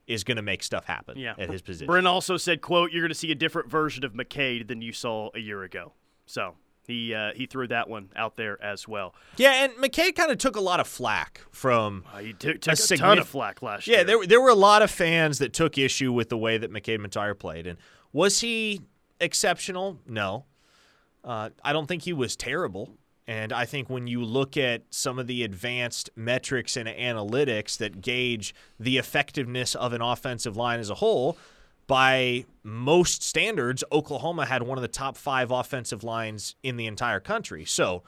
is 0.07 0.23
going 0.25 0.37
to 0.37 0.43
make 0.43 0.63
stuff 0.63 0.85
happen 0.85 1.17
Yeah. 1.17 1.35
at 1.39 1.49
his 1.49 1.63
position. 1.63 1.87
Brent 1.87 2.07
also 2.07 2.37
said, 2.37 2.61
"quote 2.61 2.93
You're 2.93 3.01
going 3.01 3.09
to 3.09 3.15
see 3.15 3.31
a 3.31 3.35
different 3.35 3.71
version 3.71 4.05
of 4.05 4.13
McKade 4.13 4.69
than 4.69 4.83
you 4.83 4.93
saw 4.93 5.31
a 5.35 5.39
year 5.39 5.63
ago." 5.63 5.93
So 6.27 6.57
he 6.87 7.15
uh, 7.15 7.33
he 7.35 7.47
threw 7.47 7.67
that 7.69 7.89
one 7.89 8.11
out 8.15 8.37
there 8.37 8.63
as 8.63 8.87
well. 8.87 9.15
yeah, 9.39 9.65
and 9.65 9.73
McKay 9.75 10.15
kind 10.15 10.31
of 10.31 10.37
took 10.37 10.57
a 10.57 10.61
lot 10.61 10.79
of 10.81 10.87
flack 10.87 11.41
from 11.53 12.05
Uh, 12.13 12.19
he 12.19 12.33
took, 12.35 12.61
took 12.61 12.75
a, 12.79 12.97
ton 12.99 13.19
of 13.19 13.27
flack 13.29 13.63
last 13.63 13.87
Yeah, 13.87 13.93
year. 13.93 14.01
Yeah, 14.01 14.05
there 14.05 14.27
there 14.27 14.41
were 14.43 14.51
a 14.51 14.55
lot 14.55 14.83
of 14.83 14.91
fans 14.91 15.39
that 15.39 15.55
took 15.55 15.79
issue 15.79 16.13
with 16.13 16.29
the 16.29 16.37
way 16.37 16.59
that 16.59 16.71
McKade 16.71 16.99
Mettauer 16.99 17.39
played. 17.39 17.67
And 17.67 17.79
was 18.13 18.41
he 18.41 18.83
exceptional? 19.21 20.01
No. 20.07 20.45
Uh, 21.23 21.49
I 21.63 21.73
don't 21.73 21.87
think 21.87 22.03
he 22.03 22.13
was 22.13 22.37
terrible. 22.37 22.91
And 23.27 23.53
I 23.53 23.65
think 23.65 23.89
when 23.89 24.07
you 24.07 24.23
look 24.23 24.57
at 24.57 24.83
some 24.91 25.19
of 25.19 25.27
the 25.27 25.45
advanced 25.45 26.11
metrics 26.15 26.77
and 26.77 26.89
analytics 26.89 27.79
that 27.79 28.03
gauge 28.03 28.55
the 28.79 28.99
effectiveness 28.99 29.75
of 29.75 29.93
an 29.93 30.03
offensive 30.03 30.57
line 30.57 30.79
as 30.79 30.91
a 30.91 30.97
whole, 30.97 31.39
by 31.87 32.45
most 32.63 33.23
standards, 33.23 33.83
Oklahoma 33.93 34.47
had 34.47 34.63
one 34.63 34.79
of 34.79 34.83
the 34.83 34.89
top 34.89 35.17
five 35.17 35.51
offensive 35.51 36.05
lines 36.05 36.55
in 36.63 36.77
the 36.77 36.87
entire 36.87 37.21
country. 37.21 37.65
So 37.65 38.03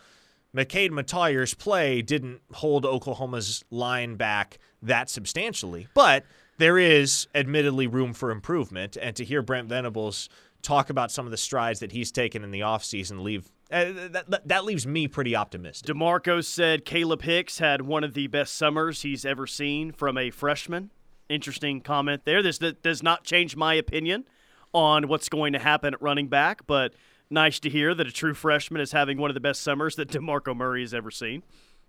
McKade 0.54 0.90
Mettauer's 0.90 1.54
play 1.54 2.02
didn't 2.02 2.40
hold 2.52 2.87
Oklahoma's 2.87 3.64
line 3.70 4.16
back 4.16 4.58
that 4.82 5.11
substantially, 5.11 5.88
but 5.94 6.25
there 6.58 6.78
is 6.78 7.26
admittedly 7.35 7.87
room 7.87 8.14
for 8.14 8.30
improvement. 8.30 8.96
And 9.00 9.14
to 9.16 9.25
hear 9.25 9.42
Brent 9.42 9.68
Venables 9.68 10.28
talk 10.62 10.88
about 10.88 11.11
some 11.11 11.26
of 11.26 11.30
the 11.30 11.37
strides 11.37 11.80
that 11.80 11.92
he's 11.92 12.11
taken 12.11 12.42
in 12.42 12.50
the 12.50 12.61
offseason 12.61 13.23
leave 13.23 13.50
uh, 13.70 14.08
that, 14.11 14.42
that 14.46 14.64
leaves 14.64 14.87
me 14.87 15.08
pretty 15.08 15.35
optimistic. 15.35 15.92
DeMarco 15.94 16.44
said 16.44 16.85
Kalib 16.85 17.23
Hicks 17.23 17.58
had 17.58 17.82
one 17.82 18.04
of 18.04 18.14
the 18.14 18.28
best 18.28 18.54
summers 18.54 19.02
he's 19.02 19.25
ever 19.25 19.46
seen 19.46 19.90
from 19.92 20.16
a 20.16 20.30
freshman. 20.30 20.90
Interesting 21.28 21.80
comment 21.80 22.23
there. 22.25 22.42
This 22.42 22.58
does 22.58 23.02
not 23.02 23.25
change 23.25 23.56
my 23.56 23.75
opinion 23.75 24.25
on 24.73 25.08
what's 25.08 25.28
going 25.28 25.52
to 25.52 25.58
happen 25.58 25.94
at 25.94 26.02
running 26.02 26.28
back, 26.28 26.66
but 26.66 26.94
nice 27.28 27.58
to 27.61 27.68
hear 27.68 27.94
that 27.94 28.06
a 28.06 28.12
true 28.12 28.35
freshman 28.35 28.80
is 28.80 28.92
having 28.92 29.18
one 29.18 29.30
of 29.30 29.35
the 29.35 29.40
best 29.40 29.62
summers 29.62 29.96
that 29.96 30.08
DeMarco 30.11 30.56
Murray 30.56 30.82
has 30.82 30.94
ever 30.94 31.11
seen. 31.11 31.42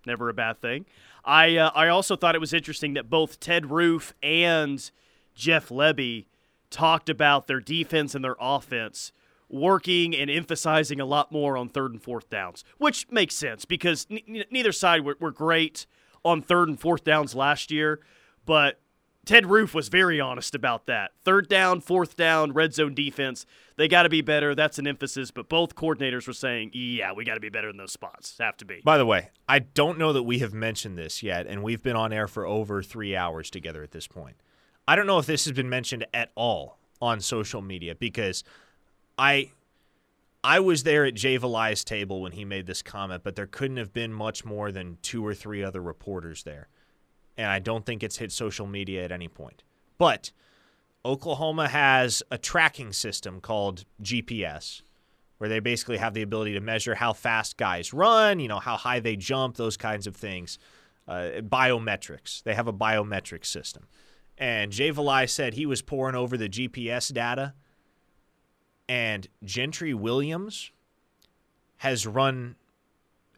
Never 0.04 0.28
a 0.28 0.34
bad 0.34 0.60
thing. 0.60 0.86
I 1.24 1.56
uh, 1.56 1.70
I 1.74 1.88
also 1.88 2.16
thought 2.16 2.34
it 2.34 2.40
was 2.40 2.52
interesting 2.52 2.94
that 2.94 3.10
both 3.10 3.40
Ted 3.40 3.70
Roof 3.70 4.14
and 4.22 4.90
Jeff 5.34 5.68
Lebby 5.68 6.26
talked 6.70 7.08
about 7.08 7.46
their 7.46 7.60
defense 7.60 8.14
and 8.14 8.24
their 8.24 8.36
offense 8.40 9.12
working 9.48 10.14
and 10.14 10.30
emphasizing 10.30 11.00
a 11.00 11.04
lot 11.04 11.32
more 11.32 11.56
on 11.56 11.68
third 11.68 11.92
and 11.92 12.02
fourth 12.02 12.28
downs, 12.28 12.64
which 12.78 13.10
makes 13.10 13.34
sense 13.34 13.64
because 13.64 14.06
n- 14.10 14.44
neither 14.50 14.72
side 14.72 15.04
were, 15.04 15.16
were 15.20 15.30
great 15.30 15.86
on 16.24 16.42
third 16.42 16.68
and 16.68 16.80
fourth 16.80 17.04
downs 17.04 17.34
last 17.34 17.70
year, 17.70 18.00
but 18.44 18.80
Ted 19.28 19.46
Roof 19.46 19.74
was 19.74 19.88
very 19.88 20.18
honest 20.18 20.54
about 20.54 20.86
that. 20.86 21.12
Third 21.22 21.50
down, 21.50 21.82
fourth 21.82 22.16
down, 22.16 22.52
red 22.52 22.72
zone 22.72 22.94
defense, 22.94 23.44
they 23.76 23.86
got 23.86 24.04
to 24.04 24.08
be 24.08 24.22
better. 24.22 24.54
That's 24.54 24.78
an 24.78 24.86
emphasis. 24.86 25.30
But 25.30 25.50
both 25.50 25.74
coordinators 25.74 26.26
were 26.26 26.32
saying, 26.32 26.70
yeah, 26.72 27.12
we 27.12 27.26
got 27.26 27.34
to 27.34 27.40
be 27.40 27.50
better 27.50 27.68
in 27.68 27.76
those 27.76 27.92
spots. 27.92 28.36
Have 28.40 28.56
to 28.56 28.64
be. 28.64 28.80
By 28.82 28.96
the 28.96 29.04
way, 29.04 29.28
I 29.46 29.58
don't 29.58 29.98
know 29.98 30.14
that 30.14 30.22
we 30.22 30.38
have 30.38 30.54
mentioned 30.54 30.96
this 30.96 31.22
yet, 31.22 31.46
and 31.46 31.62
we've 31.62 31.82
been 31.82 31.94
on 31.94 32.10
air 32.10 32.26
for 32.26 32.46
over 32.46 32.82
three 32.82 33.14
hours 33.14 33.50
together 33.50 33.82
at 33.82 33.90
this 33.90 34.06
point. 34.06 34.36
I 34.86 34.96
don't 34.96 35.06
know 35.06 35.18
if 35.18 35.26
this 35.26 35.44
has 35.44 35.52
been 35.52 35.68
mentioned 35.68 36.06
at 36.14 36.30
all 36.34 36.78
on 37.02 37.20
social 37.20 37.60
media 37.60 37.94
because 37.94 38.44
I 39.18 39.50
I 40.44 40.60
was 40.60 40.84
there 40.84 41.04
at 41.04 41.14
Jay 41.14 41.38
Valai's 41.38 41.82
table 41.84 42.22
when 42.22 42.32
he 42.32 42.44
made 42.44 42.66
this 42.66 42.80
comment, 42.80 43.22
but 43.24 43.34
there 43.34 43.46
couldn't 43.46 43.76
have 43.76 43.92
been 43.92 44.12
much 44.12 44.44
more 44.44 44.70
than 44.70 44.98
two 45.02 45.26
or 45.26 45.34
three 45.34 45.64
other 45.64 45.80
reporters 45.82 46.44
there 46.44 46.68
and 47.38 47.46
I 47.46 47.60
don't 47.60 47.86
think 47.86 48.02
it's 48.02 48.18
hit 48.18 48.32
social 48.32 48.66
media 48.66 49.04
at 49.04 49.12
any 49.12 49.28
point. 49.28 49.62
But 49.96 50.32
Oklahoma 51.04 51.68
has 51.68 52.22
a 52.30 52.36
tracking 52.36 52.92
system 52.92 53.40
called 53.40 53.84
GPS 54.02 54.82
where 55.38 55.48
they 55.48 55.60
basically 55.60 55.98
have 55.98 56.14
the 56.14 56.22
ability 56.22 56.54
to 56.54 56.60
measure 56.60 56.96
how 56.96 57.12
fast 57.12 57.56
guys 57.56 57.92
run, 57.92 58.40
you 58.40 58.48
know, 58.48 58.58
how 58.58 58.76
high 58.76 58.98
they 58.98 59.14
jump, 59.14 59.56
those 59.56 59.76
kinds 59.76 60.08
of 60.08 60.16
things. 60.16 60.58
Uh, 61.06 61.40
biometrics. 61.40 62.42
They 62.42 62.54
have 62.54 62.66
a 62.66 62.72
biometric 62.72 63.46
system. 63.46 63.86
And 64.36 64.72
Jay 64.72 64.90
Valai 64.90 65.30
said 65.30 65.54
he 65.54 65.64
was 65.64 65.80
pouring 65.80 66.16
over 66.16 66.36
the 66.36 66.48
GPS 66.48 67.12
data, 67.12 67.54
and 68.88 69.26
Gentry 69.44 69.94
Williams 69.94 70.70
has 71.78 72.06
run 72.06 72.56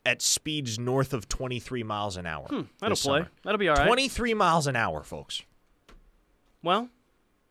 at 0.06 0.22
speeds 0.22 0.78
north 0.78 1.12
of 1.12 1.28
23 1.28 1.82
miles 1.82 2.16
an 2.16 2.26
hour. 2.26 2.46
Hmm, 2.48 2.62
that'll 2.78 2.96
play. 2.96 3.18
Summer. 3.20 3.30
That'll 3.44 3.58
be 3.58 3.68
all 3.68 3.76
right. 3.76 3.86
23 3.86 4.34
miles 4.34 4.66
an 4.66 4.76
hour, 4.76 5.02
folks. 5.02 5.42
Well, 6.62 6.88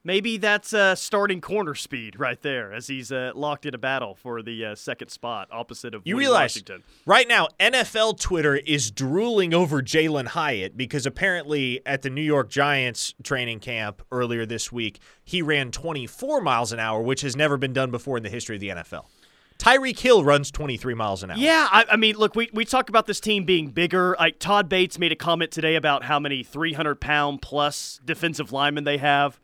maybe 0.03 0.37
that's 0.37 0.73
uh, 0.73 0.95
starting 0.95 1.41
corner 1.41 1.75
speed 1.75 2.19
right 2.19 2.41
there 2.41 2.73
as 2.73 2.87
he's 2.87 3.11
uh, 3.11 3.31
locked 3.35 3.65
in 3.65 3.73
a 3.73 3.77
battle 3.77 4.15
for 4.15 4.41
the 4.41 4.65
uh, 4.65 4.75
second 4.75 5.09
spot 5.09 5.47
opposite 5.51 5.93
of 5.93 6.01
you 6.05 6.15
Woodi 6.15 6.19
realize 6.19 6.51
Washington. 6.51 6.83
right 7.05 7.27
now 7.27 7.47
NFL 7.59 8.19
Twitter 8.19 8.55
is 8.55 8.91
drooling 8.91 9.53
over 9.53 9.81
Jalin 9.81 10.27
Hyatt 10.27 10.77
because 10.77 11.05
apparently 11.05 11.81
at 11.85 12.01
the 12.01 12.09
New 12.09 12.21
York 12.21 12.49
Giants 12.49 13.13
training 13.23 13.59
camp 13.59 14.01
earlier 14.11 14.45
this 14.45 14.71
week 14.71 14.99
he 15.23 15.41
ran 15.41 15.71
24 15.71 16.41
miles 16.41 16.71
an 16.71 16.79
hour, 16.79 17.01
which 17.01 17.21
has 17.21 17.35
never 17.35 17.57
been 17.57 17.73
done 17.73 17.91
before 17.91 18.17
in 18.17 18.23
the 18.23 18.29
history 18.29 18.55
of 18.55 18.61
the 18.61 18.69
NFL. 18.69 19.05
Tyreek 19.59 19.99
Hill 19.99 20.23
runs 20.23 20.49
23 20.51 20.93
miles 20.93 21.21
an 21.21 21.31
hour. 21.31 21.37
Yeah, 21.37 21.67
I, 21.69 21.85
I, 21.91 21.95
mean, 21.97 22.15
look, 22.15 22.33
we, 22.33 22.49
we 22.53 22.63
talk 22.63 22.87
about 22.87 23.05
this 23.05 23.19
team 23.19 23.43
being 23.43 23.67
bigger. 23.67 24.15
Like 24.17 24.39
Todd 24.39 24.69
Bates 24.69 24.97
made 24.97 25.11
a 25.11 25.17
comment 25.17 25.51
today 25.51 25.75
about 25.75 26.05
how 26.05 26.17
many 26.17 26.43
300 26.43 27.01
pound 27.01 27.41
plus 27.41 27.99
defensive 28.05 28.53
linemen 28.53 28.85
they 28.85 28.97
have. 28.97 29.39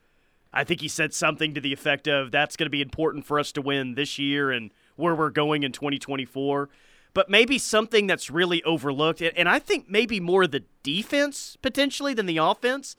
I 0.56 0.64
think 0.64 0.82
he 0.82 0.88
said 0.88 1.14
something 1.14 1.54
to 1.54 1.62
the 1.62 1.74
effect 1.74 2.08
of 2.08 2.32
that's 2.32 2.56
going 2.56 2.66
to 2.66 2.72
be 2.72 2.82
important 2.82 3.26
for 3.26 3.38
us 3.38 3.52
to 3.52 3.62
win 3.62 3.96
this 3.96 4.18
year 4.18 4.52
and 4.52 4.72
where 4.96 5.14
we're 5.14 5.30
going 5.30 5.64
in 5.64 5.74
2024. 5.74 6.70
But 7.14 7.30
maybe 7.30 7.58
something 7.58 8.08
that's 8.08 8.30
really 8.30 8.64
overlooked, 8.64 9.22
and 9.22 9.48
I 9.48 9.60
think 9.60 9.90
maybe 9.90 10.20
more 10.20 10.48
the 10.48 10.64
defense 10.84 11.58
potentially 11.62 12.14
than 12.14 12.26
the 12.26 12.38
offense. 12.38 12.96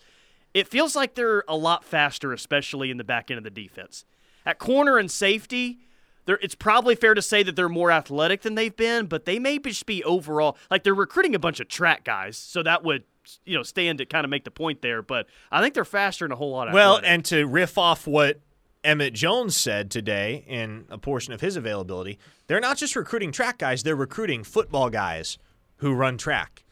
It 0.54 0.68
feels 0.68 0.96
like 0.96 1.14
they're 1.14 1.44
a 1.48 1.56
lot 1.56 1.84
faster, 1.84 2.32
especially 2.32 2.90
in 2.90 2.96
the 2.96 3.04
back 3.04 3.30
end 3.30 3.38
of 3.38 3.44
the 3.44 3.50
defense. 3.50 4.06
At 4.46 4.58
corner 4.58 4.96
and 4.96 5.10
safety, 5.10 5.80
it's 6.26 6.54
probably 6.54 6.94
fair 6.94 7.12
to 7.12 7.20
say 7.20 7.42
that 7.42 7.56
they're 7.56 7.68
more 7.68 7.90
athletic 7.90 8.40
than 8.42 8.54
they've 8.54 8.74
been, 8.74 9.06
but 9.06 9.26
they 9.26 9.38
may 9.38 9.58
just 9.58 9.84
be 9.84 10.02
overall 10.04 10.56
like 10.70 10.82
they're 10.82 10.94
recruiting 10.94 11.34
a 11.34 11.38
bunch 11.38 11.60
of 11.60 11.68
track 11.68 12.04
guys, 12.04 12.38
so 12.38 12.62
that 12.62 12.82
would 12.84 13.04
you 13.44 13.56
know 13.56 13.62
stand 13.62 13.98
to 13.98 14.06
kind 14.06 14.24
of 14.24 14.30
make 14.30 14.44
the 14.44 14.50
point 14.50 14.82
there. 14.82 15.02
But 15.02 15.26
I 15.50 15.60
think 15.60 15.74
they're 15.74 15.84
faster 15.84 16.24
in 16.24 16.32
a 16.32 16.36
whole 16.36 16.50
lot. 16.50 16.68
Of. 16.68 16.74
Well, 16.74 16.96
athletic. 16.96 17.10
and 17.10 17.24
to 17.26 17.46
riff 17.46 17.78
off 17.78 18.06
what 18.06 18.40
Emmett 18.84 19.14
Jones 19.14 19.56
said 19.56 19.90
today 19.90 20.44
in 20.46 20.86
a 20.90 20.98
portion 20.98 21.32
of 21.32 21.40
his 21.40 21.56
availability, 21.56 22.18
they're 22.46 22.60
not 22.60 22.76
just 22.76 22.96
recruiting 22.96 23.32
track 23.32 23.58
guys; 23.58 23.82
they're 23.82 23.96
recruiting 23.96 24.44
football 24.44 24.90
guys 24.90 25.38
who 25.76 25.94
run 25.94 26.18
track. 26.18 26.64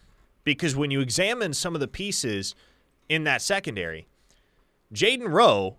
Because 0.45 0.77
when 0.77 0.91
you 0.91 1.01
examine 1.01 1.55
some 1.55 1.75
of 1.75 1.81
the 1.81 1.89
pieces 1.89 2.55
in 3.09 3.25
that 3.25 3.41
secondary, 3.41 4.07
Jaden 4.93 5.31
Rowe 5.31 5.77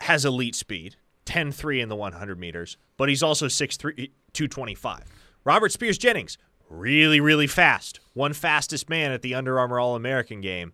has 0.00 0.24
elite 0.24 0.54
speed. 0.54 0.96
10 1.24 1.52
3 1.52 1.80
in 1.80 1.88
the 1.88 1.96
100 1.96 2.38
meters, 2.38 2.76
but 2.96 3.08
he's 3.08 3.22
also 3.22 3.46
6'3, 3.46 4.10
225. 4.32 5.04
Robert 5.44 5.72
Spears 5.72 5.98
Jennings, 5.98 6.38
really, 6.72 7.20
really 7.20 7.46
fast. 7.46 8.00
One 8.14 8.32
fastest 8.32 8.88
man 8.88 9.12
at 9.12 9.22
the 9.22 9.34
Under 9.34 9.58
Armour 9.58 9.78
All 9.78 9.94
American 9.94 10.40
game 10.40 10.72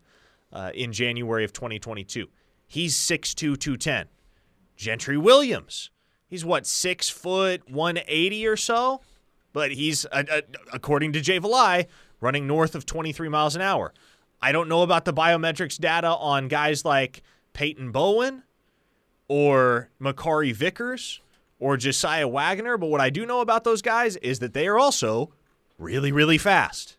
uh, 0.52 0.70
in 0.74 0.92
January 0.92 1.44
of 1.44 1.52
2022. 1.52 2.28
He's 2.66 2.96
6'2, 2.96 3.34
210. 3.34 4.06
Gentry 4.76 5.16
Williams, 5.16 5.90
he's 6.28 6.44
what, 6.44 6.64
6 6.66 7.08
foot 7.08 7.68
180 7.68 8.46
or 8.46 8.56
so? 8.56 9.00
But 9.52 9.72
he's, 9.72 10.06
uh, 10.06 10.22
uh, 10.30 10.40
according 10.72 11.12
to 11.14 11.20
Jay 11.20 11.40
Valai, 11.40 11.86
running 12.20 12.46
north 12.46 12.74
of 12.74 12.86
23 12.86 13.28
miles 13.28 13.56
an 13.56 13.62
hour. 13.62 13.92
I 14.40 14.52
don't 14.52 14.68
know 14.68 14.82
about 14.82 15.04
the 15.04 15.12
biometrics 15.12 15.78
data 15.78 16.08
on 16.08 16.46
guys 16.46 16.84
like 16.84 17.22
Peyton 17.54 17.90
Bowen 17.90 18.44
or 19.26 19.90
Makari 20.00 20.54
Vickers 20.54 21.20
or 21.58 21.76
Josiah 21.76 22.28
Wagner, 22.28 22.78
but 22.78 22.86
what 22.86 23.00
I 23.00 23.10
do 23.10 23.26
know 23.26 23.40
about 23.40 23.64
those 23.64 23.82
guys 23.82 24.14
is 24.16 24.38
that 24.38 24.52
they 24.52 24.68
are 24.68 24.78
also 24.78 25.32
really, 25.78 26.12
really 26.12 26.38
fast. 26.38 26.96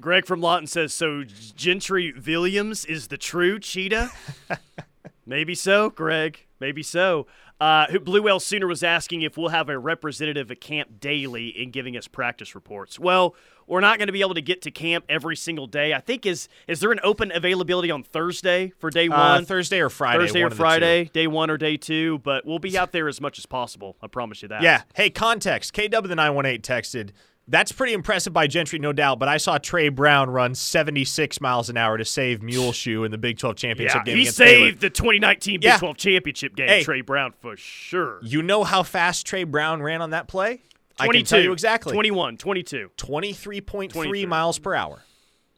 Greg 0.00 0.26
from 0.26 0.40
Lawton 0.40 0.66
says, 0.66 0.92
so 0.92 1.24
Gentry 1.24 2.12
Williams 2.26 2.84
is 2.84 3.08
the 3.08 3.16
true 3.16 3.58
cheetah? 3.58 4.10
Maybe 5.26 5.54
so, 5.54 5.90
Greg. 5.90 6.46
Maybe 6.60 6.82
so. 6.82 7.26
Uh, 7.60 7.86
Blue 7.98 8.22
Whale 8.22 8.40
Sooner 8.40 8.66
was 8.66 8.82
asking 8.82 9.22
if 9.22 9.36
we'll 9.36 9.50
have 9.50 9.68
a 9.68 9.78
representative 9.78 10.50
at 10.50 10.60
camp 10.60 10.98
daily 10.98 11.48
in 11.48 11.70
giving 11.70 11.96
us 11.96 12.08
practice 12.08 12.56
reports. 12.56 12.98
Well, 12.98 13.36
we're 13.68 13.80
not 13.80 13.98
going 13.98 14.08
to 14.08 14.12
be 14.12 14.20
able 14.20 14.34
to 14.34 14.42
get 14.42 14.62
to 14.62 14.72
camp 14.72 15.04
every 15.08 15.36
single 15.36 15.68
day. 15.68 15.94
I 15.94 16.00
think 16.00 16.26
is 16.26 16.48
is 16.66 16.80
there 16.80 16.90
an 16.90 16.98
open 17.04 17.30
availability 17.32 17.92
on 17.92 18.02
Thursday 18.02 18.72
for 18.78 18.90
day 18.90 19.06
uh, 19.06 19.10
one? 19.10 19.42
Uh, 19.42 19.44
Thursday 19.44 19.80
or 19.80 19.88
Friday. 19.90 20.18
Thursday 20.18 20.42
or 20.42 20.50
Friday, 20.50 21.04
day 21.12 21.28
one 21.28 21.50
or 21.50 21.56
day 21.56 21.76
two. 21.76 22.18
But 22.18 22.44
we'll 22.44 22.58
be 22.58 22.76
out 22.76 22.90
there 22.90 23.06
as 23.06 23.20
much 23.20 23.38
as 23.38 23.46
possible. 23.46 23.96
I 24.02 24.08
promise 24.08 24.42
you 24.42 24.48
that. 24.48 24.62
Yeah. 24.62 24.82
Hey, 24.94 25.10
context. 25.10 25.72
KW 25.72 26.08
the 26.08 26.16
nine 26.16 26.34
one 26.34 26.46
eight 26.46 26.64
texted. 26.64 27.10
That's 27.48 27.72
pretty 27.72 27.92
impressive 27.92 28.32
by 28.32 28.46
Gentry, 28.46 28.78
no 28.78 28.92
doubt. 28.92 29.18
But 29.18 29.28
I 29.28 29.36
saw 29.36 29.58
Tre 29.58 29.88
Brown 29.88 30.30
run 30.30 30.54
76 30.54 31.40
miles 31.40 31.68
an 31.68 31.76
hour 31.76 31.98
to 31.98 32.04
save 32.04 32.42
Muleshoe 32.42 33.04
in 33.04 33.10
the 33.10 33.18
Big 33.18 33.38
12 33.38 33.56
championship 33.56 34.02
yeah, 34.02 34.04
game. 34.04 34.16
He 34.16 34.24
saved 34.26 34.80
Baylor. 34.80 34.90
the 34.90 34.90
2019 34.90 35.54
Big 35.60 35.64
yeah. 35.64 35.78
12 35.78 35.96
championship 35.96 36.56
game. 36.56 36.68
Hey, 36.68 36.82
Tre 36.84 37.00
Brown 37.00 37.32
for 37.40 37.56
sure. 37.56 38.20
You 38.22 38.42
know 38.42 38.62
how 38.64 38.82
fast 38.82 39.26
Tre 39.26 39.44
Brown 39.44 39.82
ran 39.82 40.00
on 40.00 40.10
that 40.10 40.28
play? 40.28 40.60
22, 40.98 41.02
I 41.02 41.12
can 41.12 41.24
tell 41.24 41.40
you 41.40 41.52
exactly. 41.52 41.92
21, 41.92 42.36
22. 42.36 42.90
23.3 42.96 44.28
miles 44.28 44.58
per 44.58 44.74
hour. 44.74 45.02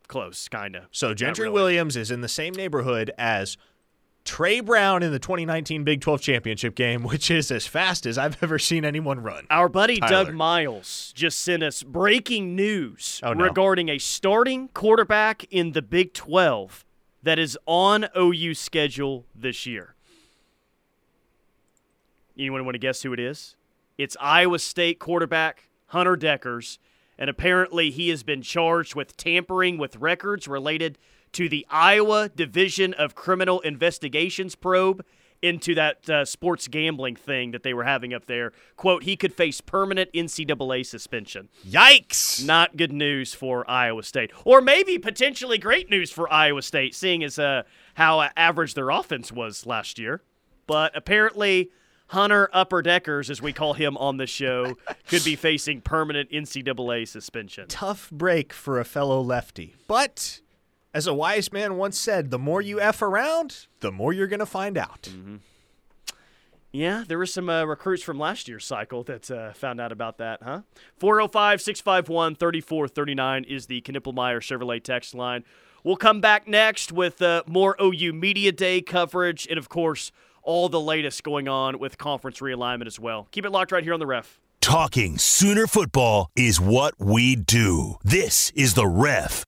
Close, 0.07 0.49
kind 0.49 0.77
of. 0.77 0.85
So 0.91 1.13
Gentry 1.13 1.45
really. 1.45 1.55
Williams 1.55 1.97
is 1.97 2.11
in 2.11 2.21
the 2.21 2.29
same 2.29 2.55
neighborhood 2.55 3.11
as 3.19 3.57
Tre 4.25 4.61
Brown 4.61 5.03
in 5.03 5.13
the 5.13 5.19
2019 5.19 5.85
Big 5.85 6.01
12 6.01 6.21
championship 6.21 6.75
game, 6.75 7.03
which 7.05 7.31
is 7.31 7.51
as 7.51 7.67
fast 7.67 8.07
as 8.07 8.17
I've 8.19 8.43
ever 8.43 8.59
seen 8.59 8.85
anyone 8.85 9.21
run. 9.23 9.47
Our 9.51 9.69
buddy 9.69 9.99
Tyler. 9.99 10.25
Doug 10.27 10.35
Miles 10.35 11.13
just 11.15 11.39
sent 11.41 11.63
us 11.63 11.83
breaking 11.83 12.57
news 12.57 13.21
Oh, 13.23 13.33
no. 13.35 13.45
regarding 13.45 13.89
a 13.89 13.99
starting 13.99 14.69
quarterback 14.69 15.45
in 15.51 15.73
the 15.73 15.83
Big 15.83 16.15
12 16.15 16.85
that 17.23 17.39
is 17.39 17.59
on 17.67 18.07
OU 18.17 18.55
schedule 18.55 19.25
this 19.35 19.67
year. 19.67 19.95
Anyone 22.39 22.65
want 22.65 22.75
to 22.75 22.79
guess 22.81 23.03
who 23.03 23.13
it 23.13 23.21
is? 23.21 23.57
It's 23.97 24.17
Iowa 24.21 24.59
State 24.59 24.99
quarterback 24.99 25.69
Hunter 25.87 26.17
Dekkers, 26.17 26.79
and 27.17 27.31
apparently 27.31 27.91
he 27.91 28.09
has 28.09 28.23
been 28.25 28.43
charged 28.43 28.95
with 28.97 29.17
tampering 29.17 29.79
with 29.79 29.97
records 29.97 30.49
related 30.49 30.99
to 31.35 31.49
the 31.49 31.67
Iowa 31.71 32.29
Division 32.29 32.95
of 32.95 33.15
Criminal 33.15 33.61
Investigations 33.61 34.55
probe 34.55 35.05
into 35.43 35.75
that 35.75 36.09
uh, 36.09 36.25
sports 36.25 36.69
gambling 36.69 37.17
thing 37.17 37.51
that 37.51 37.63
they 37.63 37.75
were 37.75 37.85
having 37.85 38.15
up 38.15 38.25
there. 38.25 38.53
Quote, 38.77 39.03
he 39.03 39.15
could 39.15 39.35
face 39.35 39.61
permanent 39.61 40.11
NCAA 40.15 40.87
suspension. 40.87 41.51
Yikes! 41.69 42.45
Not 42.45 42.79
good 42.79 42.93
news 42.93 43.35
for 43.35 43.69
Iowa 43.71 44.03
State. 44.05 44.31
Or 44.47 44.63
maybe 44.63 44.99
potentially 44.99 45.59
great 45.59 45.91
news 45.91 46.11
for 46.11 46.33
Iowa 46.33 46.63
State, 46.63 46.95
seeing 46.95 47.23
as 47.23 47.39
uh, 47.39 47.65
how 47.95 48.27
average 48.37 48.73
their 48.73 48.89
offense 48.89 49.31
was 49.31 49.67
last 49.67 49.99
year. 49.99 50.23
But 50.67 50.97
apparently, 50.97 51.71
Hunter 52.07 52.49
Upper 52.53 52.83
Dekkers, 52.83 53.29
as 53.29 53.43
we 53.43 53.53
call 53.53 53.75
him 53.75 53.99
on 53.99 54.17
the 54.17 54.27
show, 54.27 54.77
could 55.09 55.25
be 55.25 55.37
facing 55.37 55.83
permanent 55.83 56.31
NCAA 56.31 57.07
suspension. 57.07 57.69
Tough 57.69 58.11
break 58.11 58.53
for 58.55 58.81
a 58.81 58.85
fellow 58.85 59.21
lefty. 59.21 59.75
But 59.87 60.41
as 60.95 61.09
a 61.09 61.13
wise 61.13 61.53
man 61.53 61.77
once 61.77 61.99
said, 61.99 62.31
the 62.31 62.39
more 62.39 62.63
you 62.63 62.81
F 62.81 63.03
around, 63.03 63.67
the 63.81 63.91
more 63.91 64.13
you're 64.13 64.29
going 64.29 64.41
to 64.41 64.47
find 64.47 64.79
out. 64.79 65.11
Yeah, 66.71 67.05
there 67.07 67.19
were 67.19 67.27
some 67.27 67.49
uh, 67.49 67.65
recruits 67.65 68.03
from 68.03 68.19
last 68.19 68.49
year's 68.49 68.65
cycle 68.65 69.05
that 69.05 69.31
uh, 69.31 69.53
found 69.53 69.81
out 69.81 69.93
about 69.93 70.19
that, 70.19 70.43
huh? 70.43 70.63
405 70.99 71.61
651 71.61 72.37
3439 72.37 73.45
is 73.45 73.67
the 73.67 73.81
Knippelmeyer 73.83 74.41
Chevrolet 74.41 74.83
text 74.83 75.15
line. 75.15 75.45
We'll 75.85 75.97
come 75.97 76.21
back 76.21 76.49
next 76.49 76.91
with 76.91 77.21
uh, 77.21 77.43
more 77.47 77.77
OU 77.81 78.13
Media 78.15 78.53
Day 78.53 78.81
coverage 78.81 79.47
and, 79.49 79.59
of 79.59 79.69
course, 79.69 80.11
all 80.43 80.69
the 80.69 80.81
latest 80.81 81.23
going 81.23 81.47
on 81.47 81.79
with 81.79 81.99
conference 81.99 82.41
realignment 82.41 82.87
as 82.87 82.99
well. 82.99 83.29
Keep 83.31 83.47
it 83.47 83.51
locked 83.51 83.71
right 83.71 83.85
here 83.85 83.95
on 83.95 84.01
the 84.01 84.07
ref. 84.07 84.41
Talking 84.61 85.19
Sooner 85.19 85.67
football 85.67 86.31
is 86.35 86.61
what 86.61 86.95
we 86.99 87.37
do. 87.37 87.97
This 88.03 88.51
is 88.57 88.75
the 88.75 88.87
ref. 88.87 89.45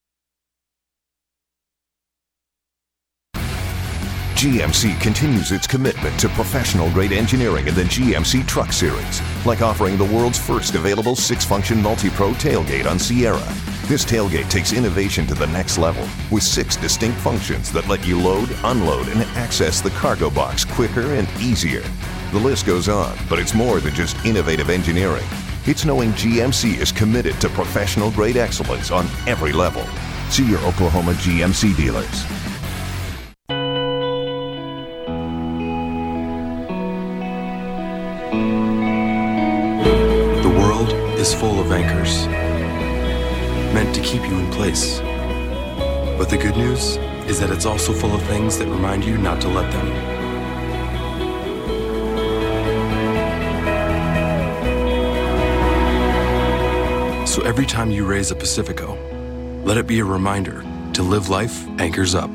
GMC 4.36 5.00
continues 5.00 5.50
its 5.50 5.66
commitment 5.66 6.20
to 6.20 6.28
professional 6.28 6.90
grade 6.90 7.12
engineering 7.12 7.68
in 7.68 7.74
the 7.74 7.84
GMC 7.84 8.46
Truck 8.46 8.70
Series, 8.70 9.22
like 9.46 9.62
offering 9.62 9.96
the 9.96 10.04
world's 10.04 10.38
first 10.38 10.74
available 10.74 11.16
six 11.16 11.42
function 11.42 11.80
multi 11.80 12.10
pro 12.10 12.32
tailgate 12.32 12.84
on 12.84 12.98
Sierra. 12.98 13.42
This 13.86 14.04
tailgate 14.04 14.50
takes 14.50 14.74
innovation 14.74 15.26
to 15.28 15.34
the 15.34 15.46
next 15.46 15.78
level 15.78 16.06
with 16.30 16.42
six 16.42 16.76
distinct 16.76 17.18
functions 17.20 17.72
that 17.72 17.88
let 17.88 18.06
you 18.06 18.20
load, 18.20 18.54
unload, 18.64 19.08
and 19.08 19.22
access 19.38 19.80
the 19.80 19.88
cargo 19.88 20.28
box 20.28 20.66
quicker 20.66 21.14
and 21.14 21.26
easier. 21.40 21.84
The 22.30 22.38
list 22.38 22.66
goes 22.66 22.90
on, 22.90 23.16
but 23.30 23.38
it's 23.38 23.54
more 23.54 23.80
than 23.80 23.94
just 23.94 24.22
innovative 24.26 24.68
engineering. 24.68 25.24
It's 25.64 25.86
knowing 25.86 26.10
GMC 26.12 26.76
is 26.76 26.92
committed 26.92 27.40
to 27.40 27.48
professional 27.48 28.10
grade 28.10 28.36
excellence 28.36 28.90
on 28.90 29.06
every 29.26 29.54
level. 29.54 29.86
See 30.28 30.46
your 30.46 30.60
Oklahoma 30.66 31.12
GMC 31.12 31.74
dealers. 31.74 32.26
Is 41.26 41.34
full 41.34 41.58
of 41.58 41.72
anchors, 41.72 42.26
meant 43.74 43.92
to 43.92 44.00
keep 44.00 44.22
you 44.22 44.38
in 44.38 44.48
place. 44.52 45.00
But 46.18 46.28
the 46.30 46.36
good 46.36 46.56
news 46.56 46.98
is 47.26 47.40
that 47.40 47.50
it's 47.50 47.66
also 47.66 47.92
full 47.92 48.14
of 48.14 48.22
things 48.24 48.58
that 48.58 48.68
remind 48.68 49.04
you 49.04 49.18
not 49.18 49.40
to 49.40 49.48
let 49.48 49.68
them. 49.72 49.86
So 57.26 57.42
every 57.42 57.66
time 57.66 57.90
you 57.90 58.06
raise 58.06 58.30
a 58.30 58.36
Pacifico, 58.36 58.96
let 59.64 59.76
it 59.78 59.88
be 59.88 59.98
a 59.98 60.04
reminder 60.04 60.64
to 60.92 61.02
live 61.02 61.28
life 61.28 61.66
anchors 61.80 62.14
up. 62.14 62.30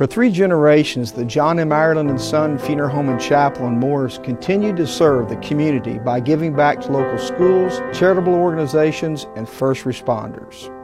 For 0.00 0.06
three 0.06 0.30
generations, 0.30 1.12
the 1.12 1.26
John 1.26 1.58
M. 1.58 1.72
Ireland 1.72 2.08
and 2.08 2.18
Son 2.18 2.56
Funeral 2.56 2.88
Home 2.88 3.10
and 3.10 3.20
Chapel 3.20 3.66
in 3.66 3.78
Morris 3.78 4.16
continued 4.16 4.78
to 4.78 4.86
serve 4.86 5.28
the 5.28 5.36
community 5.36 5.98
by 5.98 6.20
giving 6.20 6.56
back 6.56 6.80
to 6.80 6.90
local 6.90 7.18
schools, 7.18 7.82
charitable 7.92 8.32
organizations, 8.32 9.26
and 9.36 9.46
first 9.46 9.84
responders. 9.84 10.74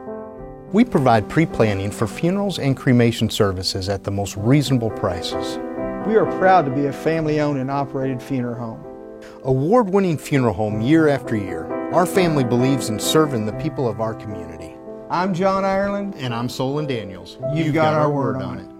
We 0.71 0.85
provide 0.85 1.27
pre 1.29 1.47
planning 1.47 1.89
for 1.89 2.05
funerals 2.05 2.59
and 2.59 2.77
cremation 2.77 3.27
services 3.31 3.89
at 3.89 4.03
the 4.03 4.11
most 4.11 4.37
reasonable 4.37 4.91
prices. 4.91 5.57
We 6.05 6.15
are 6.15 6.31
proud 6.37 6.65
to 6.65 6.71
be 6.71 6.85
a 6.85 6.93
family 6.93 7.39
owned 7.39 7.59
and 7.59 7.71
operated 7.71 8.21
funeral 8.21 8.59
home. 8.59 9.23
Award 9.45 9.89
winning 9.89 10.19
funeral 10.19 10.53
home 10.53 10.79
year 10.79 11.07
after 11.07 11.35
year, 11.35 11.65
our 11.91 12.05
family 12.05 12.43
believes 12.43 12.89
in 12.89 12.99
serving 12.99 13.47
the 13.47 13.53
people 13.53 13.89
of 13.89 13.99
our 13.99 14.13
community. 14.13 14.75
I'm 15.09 15.33
John 15.33 15.65
Ireland. 15.65 16.13
And 16.19 16.35
I'm 16.35 16.49
Solon 16.49 16.85
Daniels. 16.85 17.39
You've 17.51 17.73
got 17.73 17.95
our 17.95 18.11
word 18.11 18.35
on 18.35 18.59
it. 18.59 18.76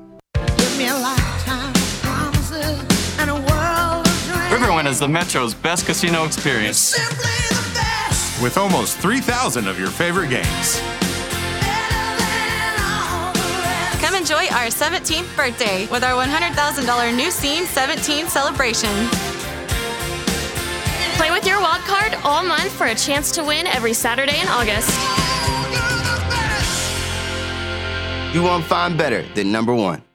Riverwind 4.52 4.88
is 4.88 5.00
the 5.00 5.08
Metro's 5.08 5.56
best 5.56 5.88
casino 5.88 6.24
experience. 6.24 6.94
With 8.42 8.58
almost 8.58 8.98
3,000 8.98 9.68
of 9.68 9.80
your 9.80 9.90
favorite 9.90 10.30
games. 10.30 10.80
Come 14.02 14.14
enjoy 14.14 14.46
our 14.54 14.68
17th 14.68 15.36
birthday 15.36 15.88
with 15.88 16.04
our 16.04 16.14
$100,000 16.24 17.16
new 17.16 17.32
scene 17.32 17.66
17 17.66 18.28
celebration. 18.28 18.92
Play 21.18 21.32
with 21.32 21.48
your 21.48 21.60
wild 21.60 21.82
card 21.82 22.14
all 22.24 22.44
month 22.44 22.72
for 22.72 22.86
a 22.88 22.96
chance 22.96 23.32
to 23.32 23.44
win 23.44 23.66
every 23.66 23.94
Saturday 23.94 24.40
in 24.40 24.48
August. 24.48 24.92
You 28.36 28.44
won't 28.44 28.66
find 28.66 28.96
better 28.96 29.24
than 29.34 29.52
number 29.52 29.74
one. 29.74 30.07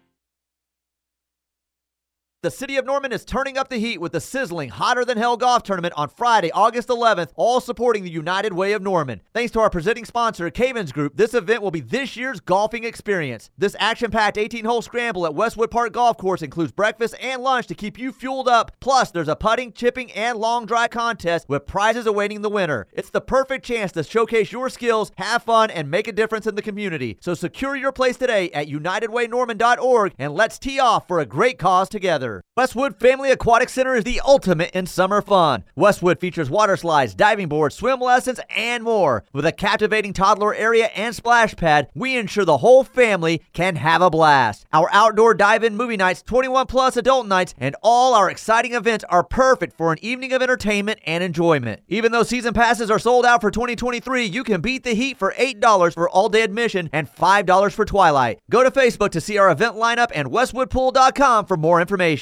The 2.42 2.50
city 2.50 2.76
of 2.76 2.84
Norman 2.84 3.12
is 3.12 3.24
turning 3.24 3.56
up 3.56 3.68
the 3.68 3.76
heat 3.76 4.00
with 4.00 4.10
the 4.10 4.20
sizzling 4.20 4.70
Hotter 4.70 5.04
Than 5.04 5.16
Hell 5.16 5.36
golf 5.36 5.62
tournament 5.62 5.94
on 5.96 6.08
Friday, 6.08 6.50
August 6.50 6.88
11th, 6.88 7.30
all 7.36 7.60
supporting 7.60 8.02
the 8.02 8.10
United 8.10 8.52
Way 8.52 8.72
of 8.72 8.82
Norman. 8.82 9.20
Thanks 9.32 9.52
to 9.52 9.60
our 9.60 9.70
presenting 9.70 10.04
sponsor, 10.04 10.50
Cavens 10.50 10.90
Group, 10.90 11.16
this 11.16 11.34
event 11.34 11.62
will 11.62 11.70
be 11.70 11.78
this 11.78 12.16
year's 12.16 12.40
golfing 12.40 12.82
experience. 12.82 13.48
This 13.56 13.76
action 13.78 14.10
packed 14.10 14.38
18 14.38 14.64
hole 14.64 14.82
scramble 14.82 15.24
at 15.24 15.36
Westwood 15.36 15.70
Park 15.70 15.92
Golf 15.92 16.18
Course 16.18 16.42
includes 16.42 16.72
breakfast 16.72 17.14
and 17.20 17.44
lunch 17.44 17.68
to 17.68 17.76
keep 17.76 17.96
you 17.96 18.10
fueled 18.10 18.48
up. 18.48 18.72
Plus, 18.80 19.12
there's 19.12 19.28
a 19.28 19.36
putting, 19.36 19.72
chipping, 19.72 20.10
and 20.10 20.36
long 20.36 20.66
drive 20.66 20.90
contest 20.90 21.48
with 21.48 21.68
prizes 21.68 22.06
awaiting 22.06 22.42
the 22.42 22.50
winner. 22.50 22.88
It's 22.92 23.10
the 23.10 23.20
perfect 23.20 23.64
chance 23.64 23.92
to 23.92 24.02
showcase 24.02 24.50
your 24.50 24.68
skills, 24.68 25.12
have 25.16 25.44
fun, 25.44 25.70
and 25.70 25.88
make 25.88 26.08
a 26.08 26.12
difference 26.12 26.48
in 26.48 26.56
the 26.56 26.62
community. 26.62 27.18
So 27.20 27.34
secure 27.34 27.76
your 27.76 27.92
place 27.92 28.16
today 28.16 28.50
at 28.50 28.66
UnitedWayNorman.org 28.66 30.14
and 30.18 30.34
let's 30.34 30.58
tee 30.58 30.80
off 30.80 31.06
for 31.06 31.20
a 31.20 31.24
great 31.24 31.60
cause 31.60 31.88
together. 31.88 32.31
Westwood 32.56 33.00
Family 33.00 33.30
Aquatic 33.30 33.68
Center 33.68 33.94
is 33.94 34.04
the 34.04 34.20
ultimate 34.24 34.70
in 34.72 34.86
summer 34.86 35.22
fun. 35.22 35.64
Westwood 35.74 36.20
features 36.20 36.50
water 36.50 36.76
slides, 36.76 37.14
diving 37.14 37.48
boards, 37.48 37.74
swim 37.74 38.00
lessons, 38.00 38.40
and 38.54 38.84
more. 38.84 39.24
With 39.32 39.46
a 39.46 39.52
captivating 39.52 40.12
toddler 40.12 40.54
area 40.54 40.86
and 40.94 41.14
splash 41.14 41.56
pad, 41.56 41.88
we 41.94 42.16
ensure 42.16 42.44
the 42.44 42.58
whole 42.58 42.84
family 42.84 43.42
can 43.52 43.76
have 43.76 44.02
a 44.02 44.10
blast. 44.10 44.66
Our 44.72 44.88
outdoor 44.92 45.34
dive-in 45.34 45.76
movie 45.76 45.96
nights, 45.96 46.22
21 46.22 46.66
plus 46.66 46.96
adult 46.96 47.26
nights, 47.26 47.54
and 47.58 47.74
all 47.82 48.14
our 48.14 48.30
exciting 48.30 48.74
events 48.74 49.04
are 49.08 49.24
perfect 49.24 49.76
for 49.76 49.92
an 49.92 49.98
evening 50.02 50.32
of 50.32 50.42
entertainment 50.42 51.00
and 51.06 51.24
enjoyment. 51.24 51.82
Even 51.88 52.12
though 52.12 52.22
season 52.22 52.54
passes 52.54 52.90
are 52.90 52.98
sold 52.98 53.26
out 53.26 53.40
for 53.40 53.50
2023, 53.50 54.24
you 54.24 54.44
can 54.44 54.60
beat 54.60 54.84
the 54.84 54.94
heat 54.94 55.16
for 55.18 55.34
$8 55.38 55.94
for 55.94 56.08
all-day 56.08 56.42
admission 56.42 56.90
and 56.92 57.10
$5 57.10 57.72
for 57.72 57.84
Twilight. 57.84 58.38
Go 58.50 58.62
to 58.62 58.70
Facebook 58.70 59.10
to 59.10 59.20
see 59.20 59.38
our 59.38 59.50
event 59.50 59.76
lineup 59.76 60.10
and 60.14 60.28
westwoodpool.com 60.30 61.46
for 61.46 61.56
more 61.56 61.80
information. 61.80 62.21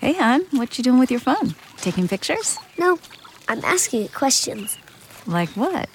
Hey, 0.00 0.12
hon, 0.12 0.42
what 0.52 0.78
you 0.78 0.84
doing 0.84 1.00
with 1.00 1.10
your 1.10 1.20
phone? 1.20 1.54
Taking 1.78 2.06
pictures? 2.06 2.56
No, 2.78 2.98
I'm 3.48 3.64
asking 3.64 4.04
it 4.04 4.14
questions. 4.14 4.78
Like 5.26 5.48
what? 5.50 5.88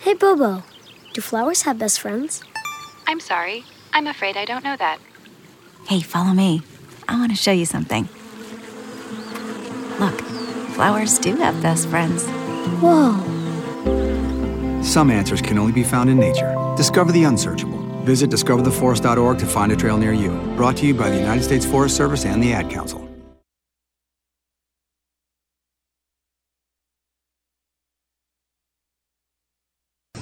Hey, 0.00 0.12
Bobo, 0.14 0.62
do 1.14 1.20
flowers 1.22 1.62
have 1.62 1.78
best 1.78 1.98
friends? 2.00 2.42
I'm 3.06 3.20
sorry. 3.20 3.64
I'm 3.94 4.06
afraid 4.06 4.36
I 4.36 4.44
don't 4.44 4.62
know 4.64 4.76
that. 4.76 4.98
Hey, 5.86 6.00
follow 6.00 6.32
me. 6.34 6.62
I 7.08 7.18
want 7.18 7.30
to 7.32 7.36
show 7.36 7.52
you 7.52 7.64
something. 7.64 8.06
Look, 9.98 10.20
flowers 10.74 11.18
do 11.18 11.34
have 11.36 11.60
best 11.62 11.88
friends. 11.88 12.26
Whoa. 12.82 13.16
Some 14.82 15.10
answers 15.10 15.40
can 15.40 15.58
only 15.58 15.72
be 15.72 15.84
found 15.84 16.10
in 16.10 16.18
nature. 16.18 16.54
Discover 16.76 17.12
the 17.12 17.24
unsearchable. 17.24 17.78
Visit 18.02 18.28
discovertheforest.org 18.28 19.38
to 19.38 19.46
find 19.46 19.72
a 19.72 19.76
trail 19.76 19.96
near 19.96 20.12
you. 20.12 20.30
Brought 20.54 20.76
to 20.78 20.86
you 20.86 20.92
by 20.92 21.08
the 21.08 21.16
United 21.16 21.42
States 21.42 21.64
Forest 21.64 21.96
Service 21.96 22.26
and 22.26 22.42
the 22.42 22.52
Ad 22.52 22.68
Council. 22.70 23.07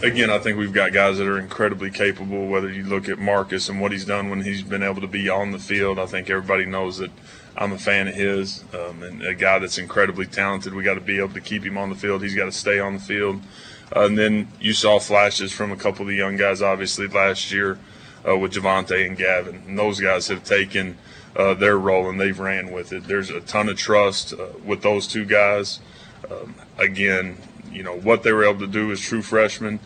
Again, 0.07 0.31
I 0.31 0.38
think 0.38 0.57
we've 0.57 0.73
got 0.73 0.92
guys 0.92 1.19
that 1.19 1.27
are 1.27 1.37
incredibly 1.37 1.90
capable. 1.90 2.47
Whether 2.47 2.71
you 2.71 2.85
look 2.85 3.09
at 3.09 3.19
Marcus 3.19 3.69
and 3.69 3.81
what 3.81 3.90
he's 3.90 4.05
done 4.05 4.31
when 4.31 4.42
he's 4.42 4.62
been 4.62 4.85
able 4.85 5.01
to 5.01 5.09
be 5.09 5.29
on 5.29 5.51
the 5.51 5.59
field, 5.59 5.99
I 5.99 6.07
think 6.07 6.31
everybody 6.31 6.64
knows 6.64 6.99
that 6.99 7.11
I'm 7.57 7.73
a 7.73 7.79
fan 7.79 8.07
of 8.07 8.14
his 8.14 8.62
um, 8.73 9.03
and 9.03 9.21
a 9.23 9.35
guy 9.35 9.59
that's 9.59 9.79
incredibly 9.79 10.27
talented. 10.27 10.75
We 10.75 10.85
got 10.85 10.95
to 10.95 11.01
be 11.01 11.19
able 11.19 11.35
to 11.35 11.40
keep 11.40 11.64
him 11.64 11.77
on 11.77 11.90
the 11.90 11.97
field. 11.97 12.23
He's 12.23 12.37
got 12.37 12.45
to 12.45 12.53
stay 12.53 12.79
on 12.79 12.95
the 12.95 13.01
field. 13.01 13.42
Uh, 13.97 14.05
and 14.05 14.16
then 14.16 14.47
you 14.61 14.75
saw 14.75 15.01
flashes 15.01 15.51
from 15.51 15.73
a 15.73 15.77
couple 15.77 16.03
of 16.03 16.09
the 16.09 16.14
young 16.14 16.37
guys, 16.37 16.62
obviously 16.62 17.09
last 17.09 17.51
year 17.51 17.77
uh, 18.27 18.38
with 18.38 18.53
Jovantae 18.53 19.09
and 19.09 19.16
Gavin, 19.16 19.61
and 19.66 19.77
those 19.77 19.99
guys 19.99 20.29
have 20.29 20.45
taken 20.45 20.99
uh, 21.35 21.55
their 21.55 21.77
role 21.77 22.09
and 22.09 22.21
they've 22.21 22.38
ran 22.38 22.71
with 22.71 22.92
it. 22.92 23.09
There's 23.09 23.31
a 23.31 23.40
ton 23.40 23.69
of 23.69 23.77
trust 23.77 24.35
uh, 24.35 24.47
with 24.64 24.83
those 24.83 25.09
two 25.09 25.25
guys. 25.25 25.81
Um, 26.31 26.55
again, 26.79 27.38
you 27.73 27.83
know 27.83 27.99
what 27.99 28.23
they 28.23 28.33
were 28.33 28.45
able 28.45 28.61
to 28.61 28.69
do 28.69 28.92
as 28.92 29.01
true 29.01 29.21
freshmen, 29.21 29.81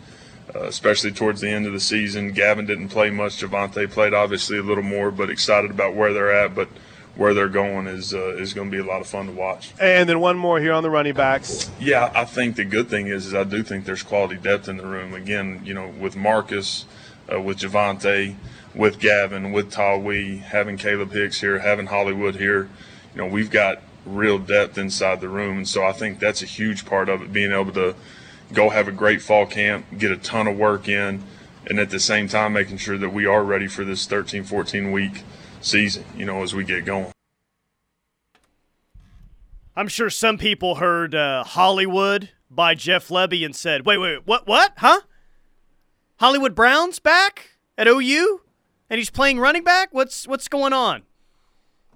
uh, 0.55 0.63
especially 0.63 1.11
towards 1.11 1.41
the 1.41 1.49
end 1.49 1.65
of 1.65 1.73
the 1.73 1.79
season. 1.79 2.31
Gavin 2.31 2.65
didn't 2.65 2.89
play 2.89 3.09
much. 3.09 3.41
Jovantae 3.41 3.89
played 3.89 4.13
obviously 4.13 4.57
a 4.57 4.63
little 4.63 4.83
more, 4.83 5.11
but 5.11 5.29
excited 5.29 5.71
about 5.71 5.95
where 5.95 6.13
they're 6.13 6.31
at. 6.31 6.55
But 6.55 6.67
where 7.15 7.33
they're 7.33 7.49
going 7.49 7.87
is 7.87 8.13
uh, 8.13 8.35
is 8.35 8.53
going 8.53 8.71
to 8.71 8.71
be 8.71 8.81
a 8.81 8.85
lot 8.85 9.01
of 9.01 9.07
fun 9.07 9.27
to 9.27 9.31
watch. 9.31 9.71
And 9.79 10.07
then 10.07 10.19
one 10.19 10.37
more 10.37 10.59
here 10.59 10.73
on 10.73 10.83
the 10.83 10.89
running 10.89 11.13
backs. 11.13 11.69
Yeah, 11.79 12.11
I 12.15 12.25
think 12.25 12.55
the 12.55 12.65
good 12.65 12.89
thing 12.89 13.07
is, 13.07 13.27
is 13.27 13.33
I 13.33 13.43
do 13.43 13.63
think 13.63 13.85
there's 13.85 14.03
quality 14.03 14.37
depth 14.37 14.69
in 14.69 14.77
the 14.77 14.85
room. 14.85 15.13
Again, 15.13 15.61
you 15.63 15.73
know, 15.73 15.87
with 15.87 16.15
Marcus, 16.15 16.85
uh, 17.31 17.41
with 17.41 17.59
Jovantae, 17.59 18.35
with 18.73 18.99
Gavin, 18.99 19.51
with 19.51 19.71
Tawee, 19.71 20.39
having 20.39 20.77
Kalib 20.77 21.11
Hicks 21.11 21.41
here, 21.41 21.59
having 21.59 21.87
Hollywood 21.87 22.35
here, 22.35 22.69
you 23.13 23.21
know, 23.21 23.27
we've 23.27 23.51
got 23.51 23.81
real 24.05 24.39
depth 24.39 24.77
inside 24.77 25.21
the 25.21 25.29
room. 25.29 25.57
And 25.57 25.67
so 25.67 25.83
I 25.83 25.91
think 25.91 26.19
that's 26.19 26.41
a 26.41 26.45
huge 26.45 26.85
part 26.85 27.09
of 27.09 27.21
it, 27.21 27.33
being 27.33 27.51
able 27.51 27.73
to 27.73 27.95
go 28.53 28.69
have 28.69 28.87
a 28.87 28.91
great 28.91 29.21
fall 29.21 29.45
camp, 29.45 29.85
get 29.97 30.11
a 30.11 30.17
ton 30.17 30.47
of 30.47 30.57
work 30.57 30.87
in, 30.87 31.23
and 31.69 31.79
at 31.79 31.89
the 31.89 31.99
same 31.99 32.27
time 32.27 32.53
making 32.53 32.77
sure 32.77 32.97
that 32.97 33.09
we 33.09 33.25
are 33.25 33.43
ready 33.43 33.67
for 33.67 33.83
this 33.85 34.05
13, 34.05 34.43
14 34.43 34.91
week 34.91 35.23
season, 35.61 36.05
you 36.15 36.25
know, 36.25 36.43
as 36.43 36.53
we 36.53 36.63
get 36.63 36.85
going. 36.85 37.11
I'm 39.75 39.87
sure 39.87 40.09
some 40.09 40.37
people 40.37 40.75
heard 40.75 41.15
uh, 41.15 41.43
Hollywood 41.43 42.29
by 42.49 42.75
Jeff 42.75 43.07
Lebby 43.07 43.45
and 43.45 43.55
said, 43.55 43.85
wait, 43.85 43.97
wait, 43.97 44.27
what, 44.27 44.45
what, 44.45 44.73
huh? 44.77 45.01
Hollywood 46.19 46.53
Brown's 46.53 46.99
back 46.99 47.57
at 47.77 47.87
OU? 47.87 48.41
And 48.89 48.97
he's 48.97 49.09
playing 49.09 49.39
running 49.39 49.63
back? 49.63 49.89
What's, 49.93 50.27
what's 50.27 50.49
going 50.49 50.73
on? 50.73 51.03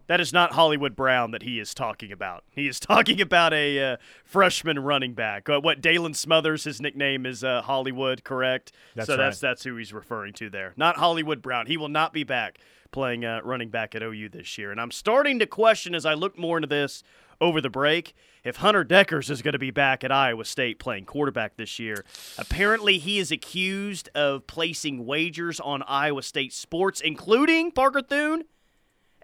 That 0.08 0.22
is 0.22 0.32
not 0.32 0.54
Hollywood 0.54 0.96
Brown 0.96 1.32
that 1.32 1.44
he 1.44 1.60
is 1.60 1.74
talking 1.74 2.12
about. 2.12 2.44
He 2.52 2.68
is 2.68 2.80
talking 2.82 3.22
about 3.22 3.54
a 3.54 3.94
uh, 3.94 3.98
freshman 4.24 4.80
running 4.80 5.14
back. 5.14 5.50
Uh, 5.50 5.60
what 5.60 5.82
Daylan 5.82 6.16
Smothers, 6.16 6.64
his 6.64 6.80
nickname 6.80 7.26
is 7.26 7.44
uh, 7.44 7.62
Hollywood, 7.62 8.24
correct? 8.24 8.72
That's 8.96 9.08
so 9.08 9.14
right. 9.14 9.26
that's 9.26 9.40
that's 9.40 9.64
who 9.64 9.76
he's 9.78 9.94
referring 9.94 10.34
to 10.34 10.50
there. 10.50 10.74
Not 10.78 10.98
Hollywood 10.98 11.42
Brown. 11.42 11.68
He 11.68 11.78
will 11.78 11.90
not 11.90 12.14
be 12.14 12.24
back 12.24 12.60
playing 12.92 13.26
uh, 13.26 13.42
running 13.44 13.70
back 13.70 13.96
at 13.96 14.02
OU 14.02 14.30
this 14.30 14.58
year. 14.58 14.72
And 14.72 14.80
I'm 14.80 14.92
starting 14.92 15.40
to 15.40 15.46
question 15.46 15.94
as 15.94 16.06
I 16.06 16.14
look 16.14 16.38
more 16.38 16.58
into 16.58 16.68
this 16.68 17.04
over 17.42 17.60
the 17.60 17.70
break 17.70 18.16
if 18.46 18.58
Hunter 18.58 18.86
Dekkers 18.86 19.30
is 19.30 19.42
going 19.42 19.54
to 19.54 19.60
be 19.60 19.72
back 19.72 20.04
at 20.04 20.12
Iowa 20.12 20.46
State 20.46 20.80
playing 20.80 21.06
quarterback 21.06 21.58
this 21.58 21.80
year. 21.80 22.06
Apparently, 22.38 22.98
he 22.98 23.20
is 23.20 23.32
accused 23.32 24.08
of 24.16 24.48
placing 24.48 25.06
wagers 25.06 25.60
on 25.60 25.84
Iowa 25.84 26.24
State 26.24 26.54
sports, 26.54 27.02
including 27.02 27.72
Parker 27.72 28.02
Thune 28.02 28.46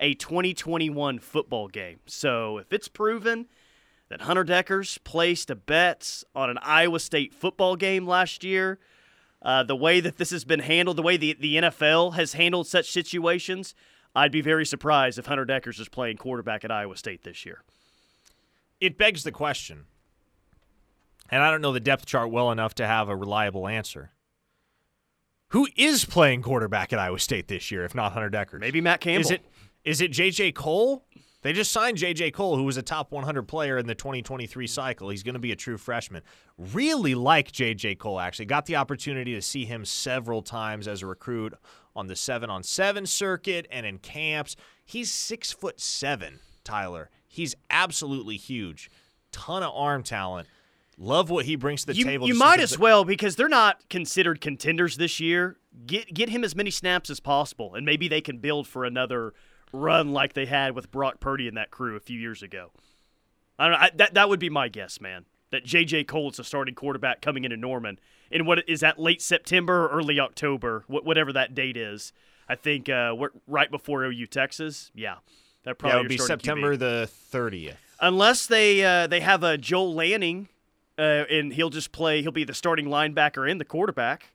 a 0.02 0.16
2021 0.16 1.20
football 1.20 1.68
game. 1.68 2.00
So 2.08 2.58
if 2.58 2.74
it's 2.74 2.88
proven 2.88 3.46
that 4.10 4.22
Hunter 4.22 4.44
Dekkers 4.44 5.02
placed 5.04 5.50
a 5.50 5.56
bet 5.56 6.24
on 6.36 6.50
an 6.50 6.58
Iowa 6.62 7.00
State 7.00 7.34
football 7.34 7.76
game 7.76 8.06
last 8.06 8.44
year, 8.44 8.80
uh, 9.44 9.64
the 9.64 9.76
way 9.76 10.00
that 10.00 10.18
this 10.18 10.32
has 10.32 10.44
been 10.44 10.60
handled, 10.60 10.98
the 10.98 11.04
way 11.04 11.18
the, 11.18 11.38
the 11.40 11.56
NFL 11.56 12.16
has 12.16 12.34
handled 12.34 12.68
such 12.68 12.92
situations, 12.92 13.74
I'd 14.14 14.32
be 14.32 14.42
very 14.42 14.66
surprised 14.66 15.18
if 15.18 15.28
Hunter 15.28 15.46
Dekkers 15.46 15.80
is 15.80 15.88
playing 15.88 16.18
quarterback 16.18 16.66
at 16.66 16.72
Iowa 16.72 16.98
State 16.98 17.24
this 17.24 17.46
year. 17.46 17.64
It 18.80 18.98
begs 18.98 19.24
the 19.24 19.32
question, 19.32 19.86
and 21.30 21.44
I 21.44 21.52
don't 21.52 21.62
know 21.62 21.72
the 21.72 21.80
depth 21.80 22.06
chart 22.06 22.32
well 22.32 22.52
enough 22.52 22.74
to 22.76 22.88
have 22.88 23.08
a 23.08 23.16
reliable 23.16 23.68
answer. 23.68 24.12
Who 25.50 25.68
is 25.76 26.06
playing 26.06 26.42
quarterback 26.42 26.92
at 26.94 27.00
Iowa 27.00 27.20
State 27.20 27.48
this 27.48 27.72
year, 27.72 27.84
if 27.84 27.94
not 27.94 28.14
Hunter 28.14 28.30
Dekkers? 28.30 28.60
Maybe 28.60 28.82
Matt 28.82 29.02
Campbell. 29.02 29.22
Is 29.22 29.32
it 29.32 29.42
is 29.84 30.02
it 30.02 30.12
JJ 30.12 30.56
Kohl? 30.56 31.06
They 31.42 31.54
just 31.54 31.72
signed 31.72 31.98
JJ 31.98 32.34
Kohl, 32.34 32.56
who 32.56 32.64
was 32.64 32.78
a 32.78 32.84
top 32.84 33.12
100 33.12 33.44
player 33.44 33.80
in 33.80 33.88
the 33.88 33.96
2023 33.96 34.68
cycle. 34.68 35.10
He's 35.10 35.24
going 35.24 35.34
to 35.34 35.40
be 35.40 35.52
a 35.52 35.56
true 35.56 35.78
freshman. 35.78 36.22
Really 36.58 37.16
like 37.16 37.52
JJ 37.52 37.98
Kohl, 37.98 38.20
actually. 38.20 38.46
Got 38.46 38.68
the 38.68 38.76
opportunity 38.76 39.34
to 39.34 39.42
see 39.42 39.66
him 39.66 39.84
several 39.84 40.44
times 40.44 40.88
as 40.88 41.02
a 41.02 41.08
recruit 41.08 41.56
on 41.96 42.06
the 42.06 42.16
7 42.16 42.50
on 42.50 42.62
7 42.62 43.08
circuit 43.08 43.68
and 43.72 43.88
in 43.88 43.98
camps. 43.98 44.56
He's 44.86 45.10
six 45.10 45.52
foot 45.52 45.80
seven, 45.80 46.40
Tyler. 46.64 47.10
He's 47.28 47.56
absolutely 47.70 48.38
huge. 48.38 48.92
Ton 49.32 49.64
of 49.64 49.72
arm 49.74 50.04
talent. 50.04 50.48
Love 50.98 51.30
what 51.32 51.46
he 51.46 51.56
brings 51.56 51.82
to 51.82 51.88
the 51.88 51.96
you, 51.96 52.04
table. 52.04 52.28
You 52.28 52.36
might 52.36 52.60
as 52.60 52.78
well 52.78 53.04
because 53.04 53.36
they're 53.36 53.50
not 53.50 53.90
considered 53.90 54.42
contenders 54.42 54.98
this 54.98 55.20
year. 55.20 55.58
Get 55.88 56.14
get 56.14 56.30
him 56.30 56.44
as 56.44 56.56
many 56.56 56.70
snaps 56.70 57.10
as 57.10 57.20
possible, 57.20 57.74
and 57.74 57.86
maybe 57.86 58.08
they 58.08 58.22
can 58.22 58.38
build 58.38 58.68
for 58.68 58.84
another 58.84 59.34
run 59.72 60.12
like 60.12 60.34
they 60.34 60.46
had 60.46 60.76
with 60.76 60.92
Brock 60.92 61.20
Purdy 61.20 61.48
and 61.48 61.58
that 61.58 61.72
crew 61.72 61.96
a 61.96 62.00
few 62.00 62.20
years 62.20 62.44
ago. 62.44 62.72
I 63.58 63.66
don't 63.66 63.74
know. 63.74 63.80
I, 63.80 63.90
that 63.96 64.14
that 64.16 64.30
would 64.30 64.40
be 64.40 64.50
my 64.50 64.68
guess, 64.68 65.00
man. 65.00 65.26
That 65.52 65.66
J.J. 65.66 66.06
Kohl 66.06 66.30
is 66.30 66.40
a 66.40 66.44
starting 66.44 66.76
quarterback 66.76 67.22
coming 67.22 67.44
into 67.44 67.58
Norman 67.58 68.00
in 68.32 68.46
what 68.46 68.68
is 68.70 68.80
that 68.80 68.98
late 68.98 69.22
September 69.22 69.86
or 69.86 69.90
early 69.90 70.20
October, 70.20 70.86
wh- 70.88 71.06
whatever 71.06 71.34
that 71.34 71.54
date 71.54 71.76
is. 71.76 72.14
I 72.48 72.56
think 72.56 72.90
uh, 72.90 73.16
right 73.48 73.70
before 73.70 74.04
OU 74.04 74.26
Texas. 74.28 74.92
Yeah, 74.96 75.16
that 75.64 75.78
probably 75.78 75.98
yeah, 75.98 76.02
would 76.02 76.10
be 76.10 76.18
September 76.18 76.76
QB. 76.76 76.80
the 76.80 77.10
30th. 77.32 77.76
Unless 78.00 78.48
they 78.48 78.84
uh, 78.84 79.08
they 79.08 79.20
have 79.20 79.44
a 79.44 79.58
Joel 79.58 79.94
Lanning, 79.94 80.48
uh, 80.98 81.26
and 81.30 81.54
he'll 81.54 81.70
just 81.70 81.92
play. 81.92 82.22
He'll 82.22 82.32
be 82.32 82.44
the 82.44 82.54
starting 82.54 82.88
linebacker 82.88 83.50
and 83.50 83.60
the 83.60 83.66
quarterback, 83.66 84.32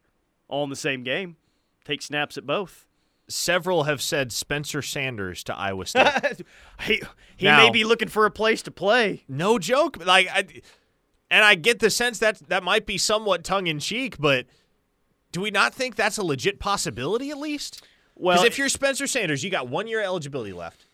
all 0.49 0.64
in 0.64 0.70
the 0.70 0.77
same 0.77 1.03
game. 1.03 1.37
Take 1.85 2.03
snaps 2.03 2.37
at 2.37 2.46
both. 2.46 2.87
Several 3.29 3.85
have 3.85 4.01
said 4.01 4.31
Spencer 4.33 4.83
Sanders 4.83 5.43
to 5.45 5.57
Iowa 5.57 5.85
State. 5.87 6.43
he 6.83 7.03
he 7.37 7.47
Now- 7.47 7.65
may 7.65 7.71
be 7.71 7.83
looking 7.85 8.09
for 8.09 8.25
a 8.27 8.31
place 8.31 8.62
to 8.62 8.71
play. 8.71 9.25
No 9.29 9.59
joke. 9.59 10.05
Like, 10.05 10.29
I, 10.33 10.45
and 11.31 11.45
I 11.45 11.57
get 11.57 11.81
the 11.81 11.91
sense 11.91 12.19
that 12.21 12.39
that 12.49 12.62
might 12.62 12.87
be 12.87 12.99
somewhat 12.99 13.43
tongue 13.43 13.67
in 13.67 13.81
cheek, 13.81 14.17
but 14.19 14.47
do 15.33 15.41
we 15.41 15.51
not 15.51 15.75
think 15.75 15.97
that's 15.97 16.19
a 16.19 16.23
legit 16.23 16.61
possibility 16.61 17.31
at 17.31 17.39
least? 17.39 17.85
Well- 18.15 18.45
if 18.45 18.59
you're 18.59 18.69
Spencer 18.69 19.07
Sanders, 19.09 19.43
you 19.43 19.51
got 19.51 19.67
one 19.69 19.89
year 19.89 20.01
eligibility 20.01 20.53
left, 20.53 20.87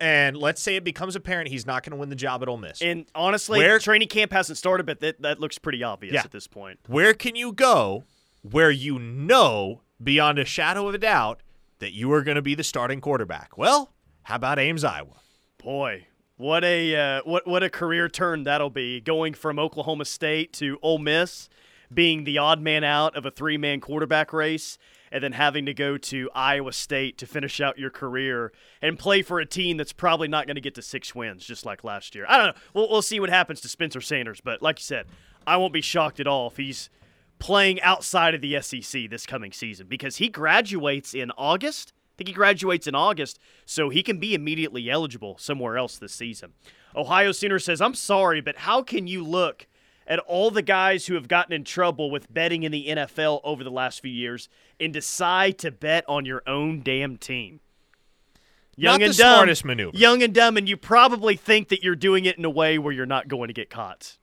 and 0.00 0.36
let's 0.36 0.60
say 0.60 0.74
it 0.76 0.84
becomes 0.84 1.16
apparent 1.16 1.48
he's 1.48 1.66
not 1.66 1.82
going 1.84 1.92
to 1.92 1.96
win 1.96 2.08
the 2.08 2.16
job 2.16 2.42
at 2.42 2.48
Ole 2.48 2.56
Miss. 2.56 2.82
And 2.82 3.06
honestly, 3.14 3.58
Where- 3.60 3.78
training 3.78 4.08
camp 4.08 4.32
hasn't 4.32 4.58
started, 4.58 4.86
but 4.86 5.00
that, 5.00 5.22
that 5.22 5.38
looks 5.40 5.56
pretty 5.58 5.82
obvious 5.82 6.14
Yeah. 6.14 6.22
at 6.24 6.30
this 6.32 6.46
point. 6.46 6.80
Where 6.88 7.14
can 7.14 7.36
you 7.36 7.52
go 7.52 8.04
where 8.42 8.70
you 8.70 8.98
know 8.98 9.80
beyond 10.02 10.38
a 10.38 10.44
shadow 10.44 10.88
of 10.88 10.94
a 10.94 10.98
doubt 10.98 11.40
that 11.78 11.92
you 11.92 12.12
are 12.12 12.22
going 12.22 12.36
to 12.36 12.42
be 12.42 12.54
the 12.54 12.64
starting 12.64 13.00
quarterback? 13.00 13.56
Well, 13.56 13.90
how 14.22 14.36
about 14.36 14.58
Ames, 14.58 14.84
Iowa? 14.84 15.20
Boy, 15.62 16.06
what 16.36 16.64
a 16.64 16.94
uh, 16.94 17.20
what 17.24 17.46
what 17.46 17.62
a 17.62 17.70
career 17.70 18.08
turn 18.08 18.44
that'll 18.44 18.70
be. 18.70 19.00
Going 19.00 19.34
from 19.34 19.58
Oklahoma 19.58 20.04
State 20.04 20.52
to 20.54 20.78
Ole 20.82 20.98
Miss, 20.98 21.48
being 21.92 22.24
the 22.24 22.38
odd 22.38 22.60
man 22.60 22.84
out 22.84 23.16
of 23.16 23.26
a 23.26 23.30
three 23.30 23.58
man 23.58 23.80
quarterback 23.80 24.32
race, 24.32 24.78
and 25.10 25.22
then 25.22 25.32
having 25.32 25.66
to 25.66 25.74
go 25.74 25.98
to 25.98 26.30
Iowa 26.34 26.72
State 26.72 27.18
to 27.18 27.26
finish 27.26 27.60
out 27.60 27.78
your 27.78 27.90
career 27.90 28.52
and 28.80 28.98
play 28.98 29.22
for 29.22 29.40
a 29.40 29.46
team 29.46 29.76
that's 29.76 29.92
probably 29.92 30.28
not 30.28 30.46
going 30.46 30.56
to 30.56 30.60
get 30.60 30.74
to 30.76 30.82
six 30.82 31.14
wins, 31.14 31.44
just 31.44 31.66
like 31.66 31.82
last 31.84 32.14
year. 32.14 32.24
I 32.28 32.36
don't 32.36 32.46
know. 32.48 32.62
We'll, 32.74 32.88
we'll 32.88 33.02
see 33.02 33.20
what 33.20 33.30
happens 33.30 33.60
to 33.62 33.68
Spencer 33.68 34.00
Sanders, 34.00 34.40
but 34.40 34.62
like 34.62 34.78
you 34.78 34.84
said, 34.84 35.06
I 35.46 35.56
won't 35.56 35.72
be 35.72 35.80
shocked 35.80 36.20
at 36.20 36.26
all 36.26 36.48
if 36.48 36.56
he's 36.56 36.90
playing 37.38 37.80
outside 37.82 38.34
of 38.34 38.40
the 38.40 38.60
SEC 38.60 39.08
this 39.10 39.26
coming 39.26 39.52
season 39.52 39.86
because 39.86 40.16
he 40.16 40.28
graduates 40.28 41.14
in 41.14 41.30
August 41.32 41.92
I 42.18 42.18
think 42.18 42.28
he 42.30 42.34
graduates 42.34 42.88
in 42.88 42.96
August, 42.96 43.38
so 43.64 43.90
he 43.90 44.02
can 44.02 44.18
be 44.18 44.34
immediately 44.34 44.90
eligible 44.90 45.38
somewhere 45.38 45.78
else 45.78 45.96
this 45.98 46.12
season. 46.12 46.52
Ohio 46.96 47.30
Sooner 47.30 47.60
says, 47.60 47.80
I'm 47.80 47.94
sorry, 47.94 48.40
but 48.40 48.56
how 48.56 48.82
can 48.82 49.06
you 49.06 49.22
look 49.22 49.68
at 50.04 50.18
all 50.18 50.50
the 50.50 50.60
guys 50.60 51.06
who 51.06 51.14
have 51.14 51.28
gotten 51.28 51.52
in 51.52 51.62
trouble 51.62 52.10
with 52.10 52.34
betting 52.34 52.64
in 52.64 52.72
the 52.72 52.88
NFL 52.88 53.40
over 53.44 53.62
the 53.62 53.70
last 53.70 54.00
few 54.00 54.10
years 54.10 54.48
and 54.80 54.92
decide 54.92 55.58
to 55.58 55.70
bet 55.70 56.04
on 56.08 56.24
your 56.24 56.42
own 56.44 56.82
damn 56.82 57.18
team? 57.18 57.60
Young 58.74 58.98
Not 58.98 59.10
and 59.10 59.16
dumb. 59.16 59.34
smartest 59.34 59.64
maneuver. 59.64 59.96
Young 59.96 60.20
and 60.20 60.34
dumb, 60.34 60.56
and 60.56 60.68
you 60.68 60.76
probably 60.76 61.36
think 61.36 61.68
that 61.68 61.84
you're 61.84 61.94
doing 61.94 62.24
it 62.24 62.36
in 62.36 62.44
a 62.44 62.50
way 62.50 62.78
where 62.78 62.92
you're 62.92 63.06
not 63.06 63.28
going 63.28 63.46
to 63.46 63.54
get 63.54 63.70
caught. 63.70 64.18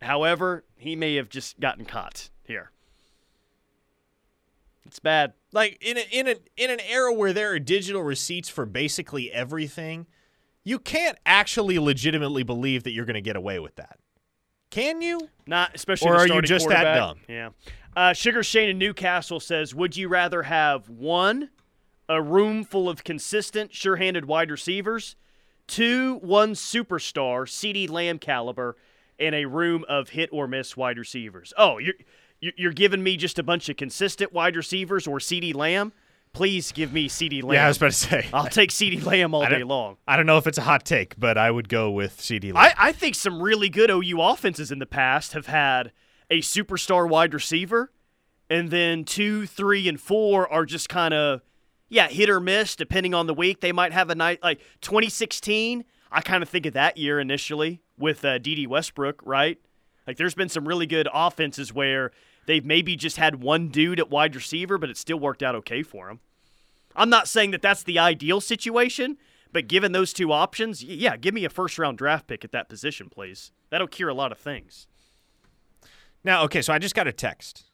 However, 0.00 0.64
he 0.76 0.96
may 0.96 1.14
have 1.14 1.28
just 1.28 1.60
gotten 1.60 1.84
caught 1.84 2.30
here. 2.44 2.70
It's 4.84 4.98
bad. 4.98 5.32
Like 5.52 5.78
in 5.80 5.96
a, 5.96 6.06
in 6.10 6.28
a, 6.28 6.34
in 6.56 6.70
an 6.70 6.80
era 6.80 7.14
where 7.14 7.32
there 7.32 7.52
are 7.52 7.58
digital 7.58 8.02
receipts 8.02 8.48
for 8.48 8.66
basically 8.66 9.32
everything, 9.32 10.06
you 10.64 10.78
can't 10.78 11.18
actually 11.24 11.78
legitimately 11.78 12.42
believe 12.42 12.84
that 12.84 12.92
you're 12.92 13.06
going 13.06 13.14
to 13.14 13.20
get 13.20 13.36
away 13.36 13.58
with 13.58 13.76
that. 13.76 13.98
Can 14.70 15.02
you? 15.02 15.28
Not 15.46 15.72
especially. 15.74 16.10
Or 16.10 16.16
are 16.16 16.26
you 16.26 16.40
just 16.42 16.68
that 16.68 16.94
dumb? 16.94 17.20
Yeah. 17.28 17.50
Uh, 17.94 18.14
Sugar 18.14 18.42
Shane 18.42 18.70
in 18.70 18.78
Newcastle 18.78 19.38
says, 19.38 19.74
"Would 19.74 19.96
you 19.96 20.08
rather 20.08 20.44
have 20.44 20.88
one, 20.88 21.50
a 22.08 22.22
room 22.22 22.64
full 22.64 22.88
of 22.88 23.04
consistent, 23.04 23.74
sure-handed 23.74 24.24
wide 24.24 24.50
receivers, 24.50 25.14
two, 25.66 26.16
one 26.16 26.54
superstar, 26.54 27.46
CeeDee 27.46 27.90
Lamb 27.90 28.18
caliber, 28.18 28.76
and 29.18 29.34
a 29.34 29.44
room 29.44 29.84
of 29.88 30.10
hit 30.10 30.30
or 30.32 30.48
miss 30.48 30.74
wide 30.74 30.96
receivers?" 30.96 31.52
Oh, 31.58 31.76
you're 31.76 31.94
you're 32.56 32.72
giving 32.72 33.02
me 33.02 33.16
just 33.16 33.38
a 33.38 33.42
bunch 33.42 33.68
of 33.68 33.76
consistent 33.76 34.32
wide 34.32 34.56
receivers 34.56 35.06
or 35.06 35.18
CeeDee 35.18 35.54
Lamb? 35.54 35.92
Please 36.32 36.72
give 36.72 36.92
me 36.92 37.08
CeeDee 37.08 37.42
Lamb. 37.42 37.54
Yeah, 37.54 37.66
I 37.66 37.68
was 37.68 37.76
about 37.76 37.90
to 37.90 37.96
say. 37.96 38.26
I'll 38.32 38.48
take 38.48 38.70
CeeDee 38.70 39.04
Lamb 39.04 39.34
all 39.34 39.46
day 39.46 39.62
long. 39.62 39.98
I 40.08 40.16
don't 40.16 40.26
know 40.26 40.38
if 40.38 40.46
it's 40.46 40.58
a 40.58 40.62
hot 40.62 40.84
take, 40.84 41.18
but 41.18 41.36
I 41.36 41.50
would 41.50 41.68
go 41.68 41.90
with 41.90 42.18
CeeDee. 42.18 42.52
I, 42.54 42.74
I 42.76 42.92
think 42.92 43.14
some 43.14 43.42
really 43.42 43.68
good 43.68 43.90
OU 43.90 44.20
offenses 44.20 44.72
in 44.72 44.78
the 44.78 44.86
past 44.86 45.34
have 45.34 45.46
had 45.46 45.92
a 46.30 46.40
superstar 46.40 47.08
wide 47.08 47.34
receiver, 47.34 47.92
and 48.48 48.70
then 48.70 49.04
two, 49.04 49.46
three, 49.46 49.86
and 49.86 50.00
four 50.00 50.50
are 50.50 50.64
just 50.64 50.88
kind 50.88 51.12
of, 51.12 51.42
yeah, 51.90 52.08
hit 52.08 52.30
or 52.30 52.40
miss 52.40 52.74
depending 52.76 53.12
on 53.12 53.26
the 53.26 53.34
week. 53.34 53.60
They 53.60 53.72
might 53.72 53.92
have 53.92 54.08
a 54.08 54.14
night 54.14 54.42
like 54.42 54.60
2016. 54.80 55.84
I 56.10 56.20
kind 56.22 56.42
of 56.42 56.48
think 56.48 56.64
of 56.64 56.72
that 56.72 56.96
year 56.96 57.20
initially 57.20 57.82
with 57.98 58.24
uh, 58.24 58.38
Dede 58.38 58.68
Westbrook, 58.68 59.20
right? 59.24 59.58
Like 60.06 60.16
there's 60.16 60.34
been 60.34 60.48
some 60.48 60.66
really 60.66 60.86
good 60.86 61.08
offenses 61.12 61.72
where 61.72 62.10
they've 62.46 62.64
maybe 62.64 62.96
just 62.96 63.16
had 63.16 63.42
one 63.42 63.68
dude 63.68 64.00
at 64.00 64.10
wide 64.10 64.34
receiver, 64.34 64.78
but 64.78 64.90
it 64.90 64.96
still 64.96 65.18
worked 65.18 65.42
out 65.42 65.54
okay 65.56 65.82
for 65.82 66.08
them. 66.08 66.20
I'm 66.94 67.10
not 67.10 67.28
saying 67.28 67.52
that 67.52 67.62
that's 67.62 67.82
the 67.82 67.98
ideal 67.98 68.40
situation, 68.40 69.16
but 69.52 69.68
given 69.68 69.92
those 69.92 70.12
two 70.12 70.32
options, 70.32 70.82
yeah, 70.82 71.16
give 71.16 71.34
me 71.34 71.44
a 71.44 71.50
first 71.50 71.78
round 71.78 71.98
draft 71.98 72.26
pick 72.26 72.44
at 72.44 72.52
that 72.52 72.68
position, 72.68 73.08
please. 73.08 73.52
That'll 73.70 73.86
cure 73.86 74.08
a 74.08 74.14
lot 74.14 74.32
of 74.32 74.38
things. 74.38 74.86
Now, 76.24 76.44
okay, 76.44 76.62
so 76.62 76.72
I 76.72 76.78
just 76.78 76.94
got 76.94 77.06
a 77.06 77.12
text. 77.12 77.64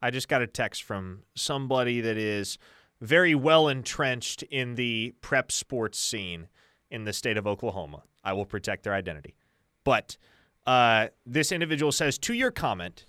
I 0.00 0.10
just 0.10 0.28
got 0.28 0.42
a 0.42 0.46
text 0.46 0.82
from 0.82 1.22
somebody 1.34 2.00
that 2.00 2.16
is 2.16 2.58
very 3.00 3.34
well 3.34 3.68
entrenched 3.68 4.42
in 4.44 4.74
the 4.74 5.14
prep 5.20 5.52
sports 5.52 5.98
scene 5.98 6.48
in 6.90 7.04
the 7.04 7.12
state 7.12 7.36
of 7.36 7.46
Oklahoma. 7.46 8.02
I 8.24 8.32
will 8.32 8.46
protect 8.46 8.84
their 8.84 8.94
identity. 8.94 9.36
But 9.84 10.16
uh, 10.66 11.08
this 11.24 11.52
individual 11.52 11.92
says, 11.92 12.18
to 12.18 12.34
your 12.34 12.50
comment, 12.50 13.06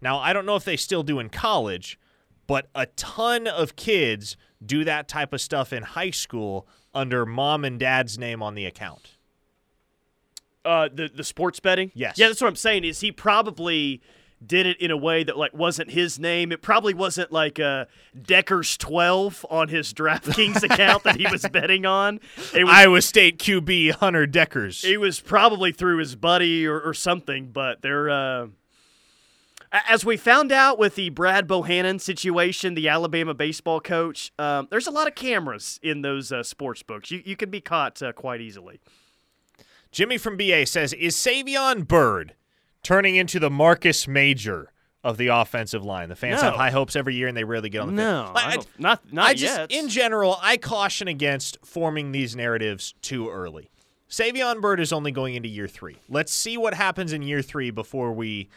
now 0.00 0.18
I 0.18 0.32
don't 0.32 0.46
know 0.46 0.56
if 0.56 0.64
they 0.64 0.76
still 0.76 1.02
do 1.02 1.18
in 1.18 1.28
college, 1.28 1.98
but 2.46 2.68
a 2.74 2.86
ton 2.86 3.46
of 3.46 3.76
kids 3.76 4.36
do 4.64 4.84
that 4.84 5.08
type 5.08 5.32
of 5.32 5.40
stuff 5.40 5.72
in 5.72 5.82
high 5.82 6.10
school 6.10 6.66
under 6.94 7.24
mom 7.24 7.64
and 7.64 7.78
dad's 7.78 8.18
name 8.18 8.42
on 8.42 8.54
the 8.54 8.66
account. 8.66 9.16
Uh, 10.64 10.88
the 10.92 11.08
the 11.14 11.24
sports 11.24 11.58
betting. 11.60 11.90
Yes. 11.94 12.18
Yeah, 12.18 12.28
that's 12.28 12.40
what 12.40 12.48
I'm 12.48 12.56
saying. 12.56 12.84
Is 12.84 13.00
he 13.00 13.12
probably 13.12 14.02
did 14.44 14.66
it 14.66 14.78
in 14.80 14.90
a 14.90 14.96
way 14.96 15.22
that 15.22 15.36
like 15.36 15.54
wasn't 15.54 15.90
his 15.90 16.18
name? 16.18 16.52
It 16.52 16.60
probably 16.60 16.92
wasn't 16.92 17.32
like 17.32 17.58
uh, 17.58 17.86
Decker's 18.20 18.76
12 18.76 19.46
on 19.50 19.68
his 19.68 19.92
DraftKings 19.94 20.62
account 20.62 21.04
that 21.04 21.16
he 21.16 21.26
was 21.30 21.46
betting 21.52 21.86
on. 21.86 22.20
It 22.54 22.64
was 22.64 22.74
Iowa 22.74 23.02
State 23.02 23.38
QB 23.38 23.92
Hunter 23.92 24.26
Dekkers. 24.26 24.84
It 24.84 24.98
was 24.98 25.20
probably 25.20 25.72
through 25.72 25.98
his 25.98 26.14
buddy 26.14 26.66
or, 26.66 26.80
or 26.80 26.94
something, 26.94 27.52
but 27.52 27.80
they're. 27.82 28.10
Uh, 28.10 28.14
a- 28.44 28.48
as 29.72 30.04
we 30.04 30.16
found 30.16 30.50
out 30.52 30.78
with 30.78 30.94
the 30.96 31.10
Brad 31.10 31.46
Bohannon 31.46 32.00
situation, 32.00 32.74
the 32.74 32.88
Alabama 32.88 33.34
baseball 33.34 33.80
coach, 33.80 34.32
um, 34.38 34.66
there's 34.70 34.86
a 34.86 34.90
lot 34.90 35.06
of 35.06 35.14
cameras 35.14 35.78
in 35.82 36.02
those 36.02 36.32
uh, 36.32 36.42
sports 36.42 36.82
books. 36.82 37.10
You, 37.10 37.22
you 37.24 37.36
can 37.36 37.50
be 37.50 37.60
caught 37.60 38.02
uh, 38.02 38.12
quite 38.12 38.40
easily. 38.40 38.80
Jimmy 39.92 40.18
from 40.18 40.36
BA 40.36 40.66
says, 40.66 40.92
"Is 40.92 41.16
Savion 41.16 41.86
Byrd 41.86 42.34
turning 42.82 43.16
into 43.16 43.38
the 43.38 43.50
Marcus 43.50 44.06
Major 44.06 44.72
of 45.02 45.16
the 45.16 45.28
offensive 45.28 45.84
line? 45.84 46.08
The 46.08 46.16
fans 46.16 46.42
No. 46.42 46.48
have 46.50 46.54
high 46.56 46.70
hopes 46.70 46.94
every 46.96 47.14
year, 47.14 47.28
and 47.28 47.36
they 47.36 47.44
rarely 47.44 47.68
get 47.70 47.80
on 47.82 47.88
the 47.94 48.02
No, 48.02 48.24
field." 48.26 48.36
I 48.38 48.54
don't- 48.54 48.80
not 48.80 49.12
not 49.12 49.28
I 49.30 49.34
just, 49.34 49.56
yet. 49.58 49.70
in 49.72 49.88
general, 49.88 50.38
I 50.42 50.56
caution 50.56 51.08
against 51.08 51.58
forming 51.64 52.12
these 52.12 52.36
narratives 52.36 52.94
too 53.02 53.28
early. 53.30 53.70
Savion 54.08 54.60
Byrd 54.60 54.80
is 54.80 54.92
only 54.92 55.12
going 55.12 55.34
into 55.36 55.48
year 55.48 55.68
three. 55.68 55.96
Let's 56.08 56.32
see 56.32 56.56
what 56.56 56.74
happens 56.74 57.12
in 57.12 57.22
year 57.22 57.42
three 57.42 57.70
before 57.70 58.12
we 58.12 58.48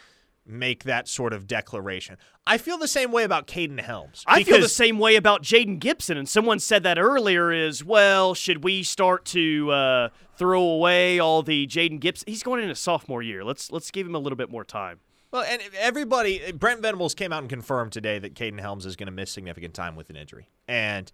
make 0.46 0.84
that 0.84 1.08
sort 1.08 1.34
of 1.34 1.48
declaration. 1.48 2.18
I 2.46 2.58
feel 2.58 2.78
the 2.78 2.88
same 2.88 3.12
way 3.12 3.24
about 3.24 3.48
Kaden 3.48 3.80
Helms. 3.80 4.24
I 4.28 4.44
feel 4.44 4.60
the 4.60 4.68
same 4.68 5.00
way 5.00 5.16
about 5.16 5.44
Jayden 5.44 5.80
Gibson, 5.80 6.18
and 6.18 6.28
someone 6.28 6.60
said 6.60 6.84
that 6.84 7.00
earlier. 7.00 7.52
Is 7.52 7.84
well, 7.84 8.34
should 8.34 8.64
we 8.64 8.84
start 8.84 9.26
to 9.26 9.72
uh, 9.72 10.10
throw 10.38 10.62
away 10.62 11.20
all 11.20 11.42
the 11.44 11.66
Jayden 11.68 12.00
Gibson? 12.00 12.26
He's 12.28 12.44
going 12.44 12.62
into 12.62 12.76
sophomore 12.76 13.22
year. 13.22 13.44
Let's 13.44 13.72
let's 13.72 13.92
give 13.92 14.06
him 14.06 14.16
a 14.16 14.20
little 14.20 14.38
bit 14.38 14.50
more 14.50 14.64
time. 14.66 15.00
Well, 15.32 15.44
and 15.44 15.62
everybody, 15.80 16.52
Brent 16.52 16.82
Venables 16.82 17.16
came 17.16 17.34
out 17.34 17.40
and 17.40 17.50
confirmed 17.50 17.92
today 17.92 18.20
that 18.20 18.36
Kaden 18.36 18.60
Helms 18.60 18.86
is 18.86 18.96
going 18.96 19.08
to 19.08 19.12
miss 19.12 19.32
significant 19.32 19.74
time 19.74 19.96
with 19.96 20.12
an 20.12 20.16
injury. 20.16 20.50
And 20.68 21.12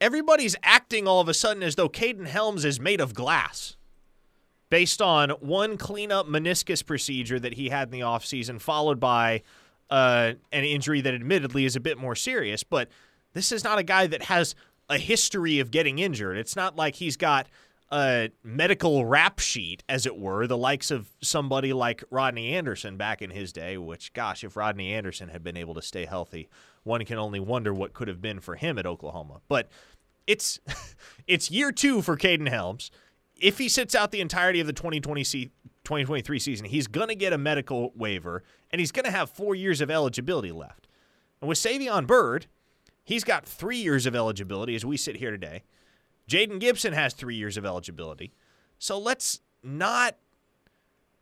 everybody's 0.00 0.56
acting 0.62 1.06
all 1.06 1.20
of 1.20 1.28
a 1.28 1.34
sudden 1.34 1.62
as 1.62 1.74
though 1.74 1.90
Kaden 1.90 2.28
Helms 2.28 2.64
is 2.64 2.80
made 2.80 2.98
of 2.98 3.12
glass 3.12 3.76
based 4.68 5.00
on 5.00 5.30
one 5.30 5.76
cleanup 5.76 6.26
meniscus 6.26 6.84
procedure 6.84 7.38
that 7.38 7.54
he 7.54 7.68
had 7.68 7.88
in 7.88 7.92
the 7.92 8.00
offseason, 8.00 8.60
followed 8.60 8.98
by 9.00 9.42
uh, 9.90 10.32
an 10.52 10.64
injury 10.64 11.00
that 11.00 11.14
admittedly 11.14 11.64
is 11.64 11.76
a 11.76 11.80
bit 11.80 11.98
more 11.98 12.14
serious. 12.14 12.62
But 12.62 12.88
this 13.32 13.52
is 13.52 13.62
not 13.62 13.78
a 13.78 13.82
guy 13.82 14.06
that 14.06 14.24
has 14.24 14.54
a 14.88 14.98
history 14.98 15.60
of 15.60 15.70
getting 15.70 15.98
injured. 15.98 16.36
It's 16.36 16.56
not 16.56 16.76
like 16.76 16.96
he's 16.96 17.16
got 17.16 17.46
a 17.90 18.30
medical 18.42 19.06
rap 19.06 19.38
sheet, 19.38 19.84
as 19.88 20.06
it 20.06 20.18
were, 20.18 20.46
the 20.46 20.56
likes 20.56 20.90
of 20.90 21.08
somebody 21.22 21.72
like 21.72 22.02
Rodney 22.10 22.54
Anderson 22.54 22.96
back 22.96 23.22
in 23.22 23.30
his 23.30 23.52
day, 23.52 23.78
which, 23.78 24.12
gosh, 24.12 24.42
if 24.42 24.56
Rodney 24.56 24.92
Anderson 24.92 25.28
had 25.28 25.44
been 25.44 25.56
able 25.56 25.74
to 25.74 25.82
stay 25.82 26.04
healthy, 26.04 26.48
one 26.82 27.04
can 27.04 27.18
only 27.18 27.40
wonder 27.40 27.72
what 27.72 27.92
could 27.92 28.08
have 28.08 28.20
been 28.20 28.40
for 28.40 28.56
him 28.56 28.78
at 28.78 28.86
Oklahoma. 28.86 29.40
But 29.48 29.68
it's 30.26 30.58
it's 31.26 31.50
year 31.50 31.72
two 31.72 32.02
for 32.02 32.16
Kaden 32.16 32.48
Helms. 32.48 32.90
If 33.36 33.58
he 33.58 33.68
sits 33.68 33.94
out 33.94 34.10
the 34.10 34.20
entirety 34.20 34.60
of 34.60 34.66
the 34.66 34.72
2020 34.72 35.24
se- 35.24 35.50
2023 35.84 36.38
season, 36.38 36.66
he's 36.66 36.86
going 36.86 37.08
to 37.08 37.14
get 37.14 37.32
a 37.32 37.38
medical 37.38 37.92
waiver, 37.94 38.42
and 38.70 38.80
he's 38.80 38.92
going 38.92 39.04
to 39.04 39.10
have 39.10 39.30
four 39.30 39.54
years 39.54 39.80
of 39.80 39.90
eligibility 39.90 40.52
left. 40.52 40.88
And 41.40 41.48
with 41.48 41.58
Savion 41.58 42.06
Byrd, 42.06 42.46
he's 43.04 43.24
got 43.24 43.44
three 43.44 43.76
years 43.78 44.06
of 44.06 44.16
eligibility 44.16 44.74
as 44.74 44.84
we 44.84 44.96
sit 44.96 45.16
here 45.16 45.30
today. 45.30 45.64
Jayden 46.28 46.58
Gibson 46.58 46.92
has 46.92 47.14
three 47.14 47.36
years 47.36 47.56
of 47.56 47.64
eligibility. 47.64 48.32
So 48.78 48.98
let's 48.98 49.40
not 49.62 50.16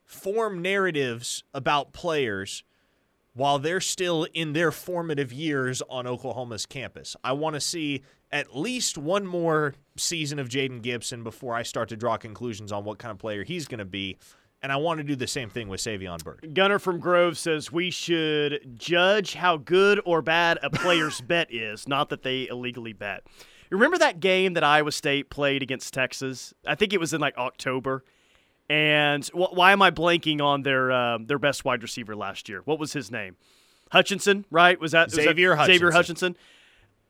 form 0.05 0.63
narratives 0.63 1.45
about 1.53 1.93
players 1.93 2.63
while 3.35 3.59
they're 3.59 3.81
still 3.81 4.27
in 4.33 4.53
their 4.53 4.71
formative 4.71 5.33
years 5.33 5.83
on 5.91 6.07
Oklahoma's 6.07 6.67
campus. 6.67 7.17
I 7.25 7.33
want 7.33 7.55
to 7.55 7.61
see 7.61 8.03
at 8.35 8.55
least 8.55 8.99
one 8.99 9.25
more 9.25 9.75
season 9.97 10.41
of 10.41 10.49
Jayden 10.49 10.83
Gibson 10.83 11.23
before 11.23 11.55
I 11.55 11.63
start 11.63 11.89
to 11.91 11.97
draw 11.97 12.17
conclusions 12.17 12.73
on 12.73 12.85
what 12.85 12.99
kind 12.99 13.13
of 13.13 13.19
player 13.19 13.45
he's 13.45 13.69
going 13.69 13.79
to 13.79 13.85
be. 13.85 14.19
And 14.61 14.73
I 14.73 14.77
want 14.77 14.99
to 14.99 15.05
do 15.05 15.15
the 15.15 15.29
same 15.29 15.51
thing 15.51 15.69
with 15.69 15.81
Savion 15.81 16.23
Byrd. 16.25 16.51
Gunner 16.53 16.81
from 16.81 16.99
Grove 16.99 17.39
says 17.39 17.71
we 17.71 17.91
should 17.91 18.77
judge 18.77 19.35
how 19.35 19.57
good 19.59 20.01
or 20.05 20.21
bad 20.21 20.59
a 20.63 20.71
player's 20.71 21.21
bet 21.29 21.55
is, 21.55 21.87
not 21.87 22.09
that 22.09 22.23
they 22.23 22.49
illegally 22.49 22.93
bet. 22.93 23.23
Remember 23.71 23.99
that 23.99 24.19
game 24.19 24.55
that 24.55 24.65
Iowa 24.65 24.91
State 24.91 25.31
played 25.31 25.63
against 25.63 25.95
Texas? 25.95 26.53
I 26.67 26.75
think 26.75 26.93
it 26.93 26.99
was 26.99 27.13
in 27.15 27.21
like 27.21 27.39
October. 27.39 28.03
And 28.69 29.25
wh- 29.29 29.53
why 29.53 29.73
am 29.73 29.81
I 29.81 29.93
blanking 29.93 30.41
on 30.41 30.63
their 30.63 30.91
um, 30.91 31.27
their 31.27 31.39
best 31.39 31.65
wide 31.65 31.83
receiver 31.83 32.17
last 32.17 32.49
year? 32.49 32.63
What 32.65 32.81
was 32.81 32.95
his 32.95 33.11
name? 33.11 33.37
Hutchinson, 33.93 34.45
right? 34.51 34.81
Was 34.81 34.93
that 34.93 35.09
was 35.09 35.17
that 35.17 35.23
Xavier 35.23 35.57
Xavier 35.67 35.93
Hutchinson. 35.93 36.37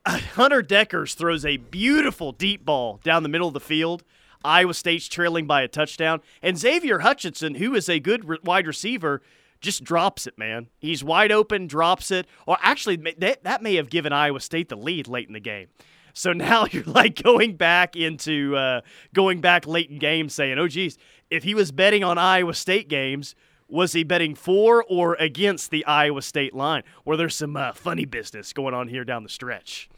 Hunter 0.06 0.62
Dekkers 0.62 1.14
throws 1.14 1.46
a 1.46 1.56
beautiful 1.56 2.32
deep 2.32 2.64
ball 2.64 3.00
down 3.02 3.22
the 3.22 3.28
middle 3.28 3.48
of 3.48 3.54
the 3.54 3.60
field. 3.60 4.04
Iowa 4.44 4.74
State's 4.74 5.08
trailing 5.08 5.46
by 5.46 5.62
a 5.62 5.68
touchdown, 5.68 6.20
and 6.42 6.58
Xavier 6.58 6.98
Hutchinson, 6.98 7.54
who 7.54 7.74
is 7.74 7.88
a 7.88 7.98
good 7.98 8.28
re- 8.28 8.38
wide 8.44 8.66
receiver, 8.66 9.22
just 9.62 9.82
drops 9.82 10.26
it. 10.26 10.36
Man, 10.36 10.68
he's 10.78 11.02
wide 11.02 11.32
open, 11.32 11.66
drops 11.66 12.10
it. 12.10 12.26
Or 12.46 12.58
actually, 12.60 12.96
that 12.96 13.42
that 13.44 13.62
may 13.62 13.76
have 13.76 13.88
given 13.88 14.12
Iowa 14.12 14.40
State 14.40 14.68
the 14.68 14.76
lead 14.76 15.08
late 15.08 15.26
in 15.26 15.32
the 15.32 15.40
game. 15.40 15.68
So 16.12 16.32
now 16.34 16.66
you're 16.70 16.84
like 16.84 17.22
going 17.22 17.56
back 17.56 17.96
into 17.96 18.54
uh, 18.56 18.82
going 19.14 19.40
back 19.40 19.66
late 19.66 19.88
in 19.88 19.98
games, 19.98 20.34
saying, 20.34 20.58
"Oh, 20.58 20.68
geez, 20.68 20.98
if 21.30 21.44
he 21.44 21.54
was 21.54 21.72
betting 21.72 22.04
on 22.04 22.18
Iowa 22.18 22.54
State 22.54 22.88
games." 22.88 23.34
Was 23.66 23.94
he 23.94 24.04
betting 24.04 24.34
for 24.34 24.84
or 24.90 25.14
against 25.14 25.70
the 25.70 25.86
Iowa 25.86 26.20
State 26.20 26.54
line? 26.54 26.82
Or 27.06 27.16
there's 27.16 27.34
some 27.34 27.56
uh, 27.56 27.72
funny 27.72 28.04
business 28.04 28.52
going 28.52 28.74
on 28.74 28.88
here 28.88 29.04
down 29.04 29.22
the 29.22 29.30
stretch. 29.30 29.88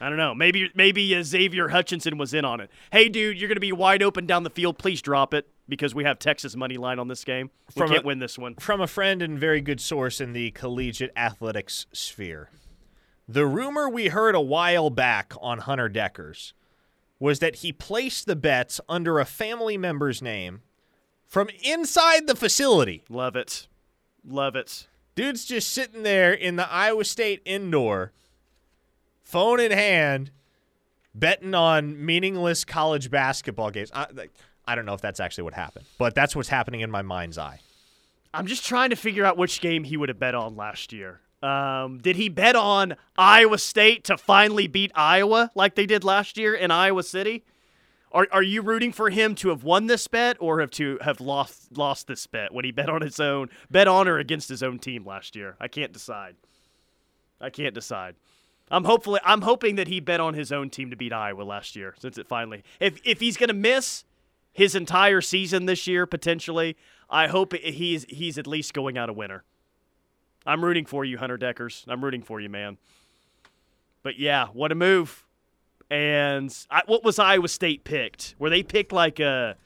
I 0.00 0.08
don't 0.08 0.18
know. 0.18 0.34
Maybe 0.34 0.70
maybe 0.74 1.14
uh, 1.16 1.22
Xavier 1.22 1.68
Hutchinson 1.68 2.18
was 2.18 2.34
in 2.34 2.44
on 2.44 2.60
it. 2.60 2.70
Hey, 2.92 3.08
dude, 3.08 3.38
you're 3.38 3.48
going 3.48 3.56
to 3.56 3.60
be 3.60 3.72
wide 3.72 4.02
open 4.02 4.26
down 4.26 4.42
the 4.42 4.50
field. 4.50 4.78
Please 4.78 5.00
drop 5.00 5.32
it 5.32 5.48
because 5.68 5.94
we 5.94 6.04
have 6.04 6.18
Texas 6.18 6.54
money 6.54 6.76
line 6.76 6.98
on 6.98 7.08
this 7.08 7.24
game. 7.24 7.50
We 7.74 7.80
From 7.80 7.90
can't 7.90 8.04
a- 8.04 8.06
win 8.06 8.18
this 8.18 8.38
one. 8.38 8.54
From 8.56 8.80
a 8.80 8.86
friend 8.86 9.22
and 9.22 9.38
very 9.38 9.60
good 9.60 9.80
source 9.80 10.20
in 10.20 10.32
the 10.32 10.50
collegiate 10.50 11.12
athletics 11.16 11.86
sphere. 11.92 12.50
The 13.28 13.46
rumor 13.46 13.88
we 13.88 14.08
heard 14.08 14.34
a 14.34 14.40
while 14.40 14.90
back 14.90 15.32
on 15.40 15.58
Hunter 15.58 15.88
Dekkers 15.88 16.52
was 17.18 17.38
that 17.40 17.56
he 17.56 17.72
placed 17.72 18.26
the 18.26 18.36
bets 18.36 18.80
under 18.88 19.18
a 19.18 19.24
family 19.24 19.76
member's 19.78 20.20
name 20.20 20.60
from 21.24 21.48
inside 21.64 22.26
the 22.26 22.36
facility. 22.36 23.02
Love 23.08 23.34
it. 23.34 23.66
Love 24.24 24.54
it. 24.54 24.86
Dude's 25.16 25.44
just 25.46 25.70
sitting 25.70 26.02
there 26.02 26.32
in 26.32 26.56
the 26.56 26.70
Iowa 26.70 27.04
State 27.04 27.40
indoor, 27.46 28.12
phone 29.26 29.58
in 29.58 29.72
hand, 29.72 30.30
betting 31.14 31.54
on 31.54 32.04
meaningless 32.04 32.64
college 32.64 33.10
basketball 33.10 33.70
games. 33.70 33.90
I, 33.92 34.06
I 34.66 34.74
don't 34.74 34.86
know 34.86 34.94
if 34.94 35.00
that's 35.00 35.20
actually 35.20 35.44
what 35.44 35.54
happened, 35.54 35.84
but 35.98 36.14
that's 36.14 36.36
what's 36.36 36.48
happening 36.48 36.80
in 36.80 36.90
my 36.90 37.02
mind's 37.02 37.36
eye. 37.36 37.60
I'm 38.32 38.46
just 38.46 38.64
trying 38.64 38.90
to 38.90 38.96
figure 38.96 39.24
out 39.24 39.36
which 39.36 39.60
game 39.60 39.84
he 39.84 39.96
would 39.96 40.08
have 40.08 40.18
bet 40.18 40.34
on 40.34 40.56
last 40.56 40.92
year. 40.92 41.20
Um, 41.42 41.98
did 41.98 42.16
he 42.16 42.28
bet 42.28 42.56
on 42.56 42.96
Iowa 43.18 43.58
State 43.58 44.04
to 44.04 44.16
finally 44.16 44.68
beat 44.68 44.92
Iowa 44.94 45.50
like 45.54 45.74
they 45.74 45.86
did 45.86 46.04
last 46.04 46.38
year 46.38 46.54
in 46.54 46.70
Iowa 46.70 47.02
City? 47.02 47.44
Are, 48.12 48.28
are 48.30 48.42
you 48.42 48.62
rooting 48.62 48.92
for 48.92 49.10
him 49.10 49.34
to 49.36 49.48
have 49.48 49.64
won 49.64 49.88
this 49.88 50.06
bet 50.06 50.36
or 50.40 50.60
have 50.60 50.70
to 50.72 50.98
have 51.02 51.20
lost 51.20 51.76
lost 51.76 52.06
this 52.06 52.26
bet 52.26 52.52
when 52.52 52.64
he 52.64 52.70
bet 52.70 52.88
on 52.88 53.02
his 53.02 53.18
own 53.20 53.48
bet 53.70 53.88
on 53.88 54.06
or 54.06 54.18
against 54.18 54.48
his 54.48 54.62
own 54.62 54.78
team 54.78 55.04
last 55.04 55.34
year? 55.34 55.56
I 55.60 55.68
can't 55.68 55.92
decide. 55.92 56.36
I 57.40 57.50
can't 57.50 57.74
decide. 57.74 58.14
I'm 58.70 58.84
hopefully 58.84 59.20
I'm 59.24 59.42
hoping 59.42 59.76
that 59.76 59.88
he 59.88 60.00
bet 60.00 60.20
on 60.20 60.34
his 60.34 60.50
own 60.50 60.70
team 60.70 60.90
to 60.90 60.96
beat 60.96 61.12
Iowa 61.12 61.42
last 61.42 61.76
year 61.76 61.94
since 61.98 62.18
it 62.18 62.26
finally 62.26 62.64
if 62.80 63.00
if 63.04 63.20
he's 63.20 63.36
gonna 63.36 63.52
miss 63.52 64.04
his 64.52 64.74
entire 64.74 65.20
season 65.20 65.66
this 65.66 65.86
year 65.86 66.06
potentially, 66.06 66.76
I 67.08 67.28
hope 67.28 67.54
he's 67.54 68.04
he's 68.08 68.38
at 68.38 68.46
least 68.46 68.74
going 68.74 68.98
out 68.98 69.08
a 69.08 69.12
winner. 69.12 69.44
I'm 70.46 70.64
rooting 70.64 70.86
for 70.86 71.04
you, 71.04 71.18
Hunter 71.18 71.36
Dekkers. 71.36 71.84
I'm 71.88 72.02
rooting 72.02 72.22
for 72.22 72.40
you, 72.40 72.48
man. 72.48 72.78
But 74.02 74.18
yeah, 74.18 74.46
what 74.46 74.70
a 74.70 74.76
move. 74.76 75.26
And 75.90 76.56
I, 76.70 76.82
what 76.86 77.04
was 77.04 77.18
Iowa 77.18 77.48
State 77.48 77.84
picked? 77.84 78.34
Were 78.38 78.50
they 78.50 78.62
picked 78.62 78.92
like 78.92 79.20
a 79.20 79.56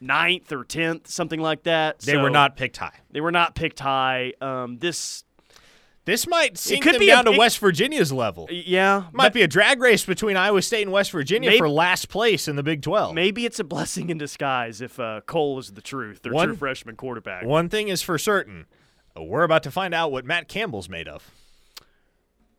ninth 0.00 0.50
or 0.52 0.64
tenth, 0.64 1.08
something 1.08 1.40
like 1.40 1.62
that? 1.64 2.00
They 2.00 2.16
were 2.16 2.30
not 2.30 2.56
picked 2.56 2.78
high. 2.78 2.98
They 3.10 3.20
were 3.20 3.32
not 3.32 3.54
picked 3.54 3.80
high. 3.80 4.32
Um, 4.40 4.78
this 4.78 5.24
This 6.04 6.26
might 6.26 6.58
sink 6.58 6.82
could 6.82 6.94
them 6.94 7.00
be 7.00 7.10
a 7.10 7.14
down 7.14 7.24
to 7.26 7.30
big- 7.30 7.38
West 7.38 7.58
Virginia's 7.60 8.12
level. 8.12 8.48
yeah, 8.50 9.04
Might 9.12 9.26
but 9.26 9.32
be 9.34 9.42
a 9.42 9.46
drag 9.48 9.80
race 9.80 10.04
between 10.04 10.36
Iowa 10.36 10.60
State 10.60 10.82
and 10.82 10.90
West 10.90 11.12
Virginia 11.12 11.50
Maybe- 11.50 11.58
for 11.58 11.68
last 11.68 12.08
place 12.08 12.48
in 12.48 12.56
the 12.56 12.62
Big 12.64 12.82
12. 12.82 13.14
maybe 13.14 13.46
it's 13.46 13.60
a 13.60 13.64
blessing 13.64 14.10
in 14.10 14.18
disguise 14.18 14.80
if 14.80 14.98
uh, 14.98 15.20
Kohl 15.26 15.60
is 15.60 15.70
the 15.72 15.80
truth, 15.80 16.22
their 16.22 16.32
One- 16.32 16.48
true 16.48 16.56
freshman 16.56 16.96
quarterback. 16.96 17.44
One 17.44 17.68
thing 17.68 17.86
is 17.88 18.02
for 18.02 18.18
certain. 18.18 18.66
We're 19.16 19.44
about 19.44 19.62
to 19.64 19.70
find 19.70 19.94
out 19.94 20.10
what 20.10 20.24
Matt 20.24 20.48
Campbell's 20.48 20.88
made 20.88 21.06
of. 21.06 21.30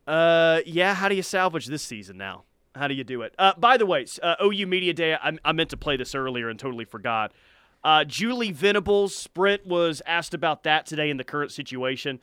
Uh, 0.07 0.59
yeah. 0.65 0.93
How 0.93 1.09
do 1.09 1.15
you 1.15 1.23
salvage 1.23 1.65
this 1.67 1.81
season 1.81 2.17
now? 2.17 2.43
How 2.75 2.87
do 2.87 2.93
you 2.93 3.03
do 3.03 3.21
it? 3.21 3.33
Uh, 3.37 3.53
by 3.57 3.77
the 3.77 3.85
way, 3.85 4.05
uh, 4.21 4.35
OU 4.43 4.67
Media 4.67 4.93
Day. 4.93 5.13
I, 5.15 5.37
I 5.45 5.51
meant 5.51 5.69
to 5.71 5.77
play 5.77 5.95
this 5.97 6.15
earlier 6.15 6.49
and 6.49 6.59
totally 6.59 6.85
forgot. 6.85 7.31
Uh, 7.83 8.03
Julie 8.03 8.51
Venables, 8.51 9.27
Brent 9.27 9.65
was 9.65 10.01
asked 10.05 10.33
about 10.33 10.63
that 10.63 10.85
today 10.85 11.09
in 11.09 11.17
the 11.17 11.23
current 11.23 11.51
situation. 11.51 12.19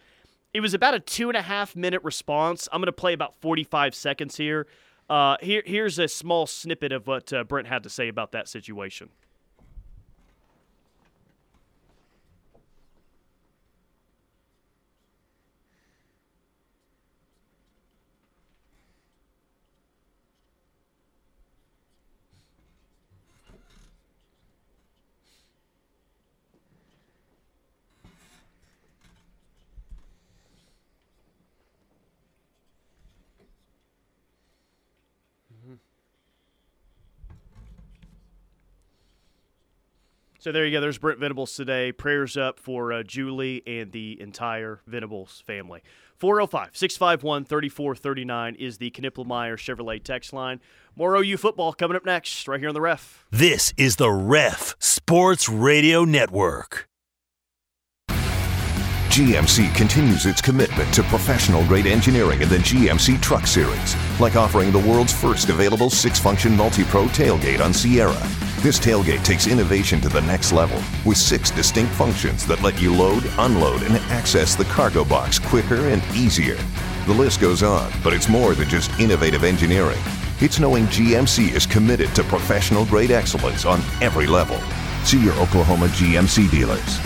It 0.52 0.60
was 0.60 0.74
about 0.74 0.94
a 0.94 1.00
two 1.00 1.28
and 1.28 1.36
a 1.36 1.42
half 1.42 1.76
minute 1.76 2.02
response. 2.02 2.68
I'm 2.72 2.80
going 2.80 2.86
to 2.86 2.92
play 2.92 3.12
about 3.12 3.40
45 3.40 3.94
seconds 3.94 4.36
here. 4.36 4.66
Uh, 5.08 5.36
here, 5.40 5.62
here's 5.64 5.98
a 5.98 6.08
small 6.08 6.46
snippet 6.46 6.92
of 6.92 7.06
what 7.06 7.32
uh, 7.32 7.44
Brent 7.44 7.68
had 7.68 7.82
to 7.84 7.90
say 7.90 8.08
about 8.08 8.32
that 8.32 8.48
situation. 8.48 9.10
So 40.40 40.52
there 40.52 40.64
you 40.64 40.72
go. 40.72 40.80
There's 40.80 40.96
Brent 40.96 41.18
Venables 41.18 41.54
today. 41.54 41.92
Prayers 41.92 42.34
up 42.34 42.58
for 42.58 42.94
uh, 42.94 43.02
Julie 43.02 43.62
and 43.66 43.92
the 43.92 44.18
entire 44.18 44.80
Venables 44.86 45.42
family. 45.46 45.82
405 46.16 46.74
651 46.74 47.44
3439 47.44 48.54
is 48.54 48.78
the 48.78 48.90
Knippelmeyer 48.90 49.58
Chevrolet 49.58 50.02
text 50.02 50.32
line. 50.32 50.60
More 50.96 51.14
OU 51.14 51.36
football 51.36 51.74
coming 51.74 51.94
up 51.94 52.06
next, 52.06 52.48
right 52.48 52.58
here 52.58 52.70
on 52.70 52.74
the 52.74 52.80
ref. 52.80 53.26
This 53.30 53.74
is 53.76 53.96
the 53.96 54.10
Ref 54.10 54.76
Sports 54.78 55.46
Radio 55.50 56.04
Network. 56.04 56.88
GMC 59.10 59.74
continues 59.74 60.24
its 60.24 60.40
commitment 60.40 60.94
to 60.94 61.02
professional 61.02 61.66
grade 61.66 61.86
engineering 61.86 62.40
in 62.40 62.48
the 62.48 62.58
GMC 62.58 63.20
Truck 63.20 63.46
Series, 63.46 63.94
like 64.20 64.36
offering 64.36 64.72
the 64.72 64.78
world's 64.78 65.12
first 65.12 65.50
available 65.50 65.90
six 65.90 66.18
function 66.18 66.56
multi 66.56 66.84
pro 66.84 67.06
tailgate 67.06 67.60
on 67.60 67.74
Sierra. 67.74 68.49
This 68.62 68.78
tailgate 68.78 69.24
takes 69.24 69.46
innovation 69.46 70.02
to 70.02 70.10
the 70.10 70.20
next 70.20 70.52
level 70.52 70.82
with 71.06 71.16
six 71.16 71.50
distinct 71.50 71.94
functions 71.94 72.46
that 72.46 72.60
let 72.60 72.78
you 72.78 72.94
load, 72.94 73.24
unload, 73.38 73.82
and 73.84 73.96
access 74.12 74.54
the 74.54 74.66
cargo 74.66 75.02
box 75.02 75.38
quicker 75.38 75.88
and 75.88 76.02
easier. 76.14 76.58
The 77.06 77.14
list 77.14 77.40
goes 77.40 77.62
on, 77.62 77.90
but 78.04 78.12
it's 78.12 78.28
more 78.28 78.54
than 78.54 78.68
just 78.68 78.90
innovative 79.00 79.44
engineering. 79.44 79.98
It's 80.40 80.60
knowing 80.60 80.84
GMC 80.88 81.52
is 81.52 81.64
committed 81.64 82.14
to 82.14 82.24
professional 82.24 82.84
grade 82.84 83.10
excellence 83.10 83.64
on 83.64 83.80
every 84.02 84.26
level. 84.26 84.60
See 85.04 85.24
your 85.24 85.34
Oklahoma 85.40 85.86
GMC 85.86 86.50
dealers. 86.50 86.98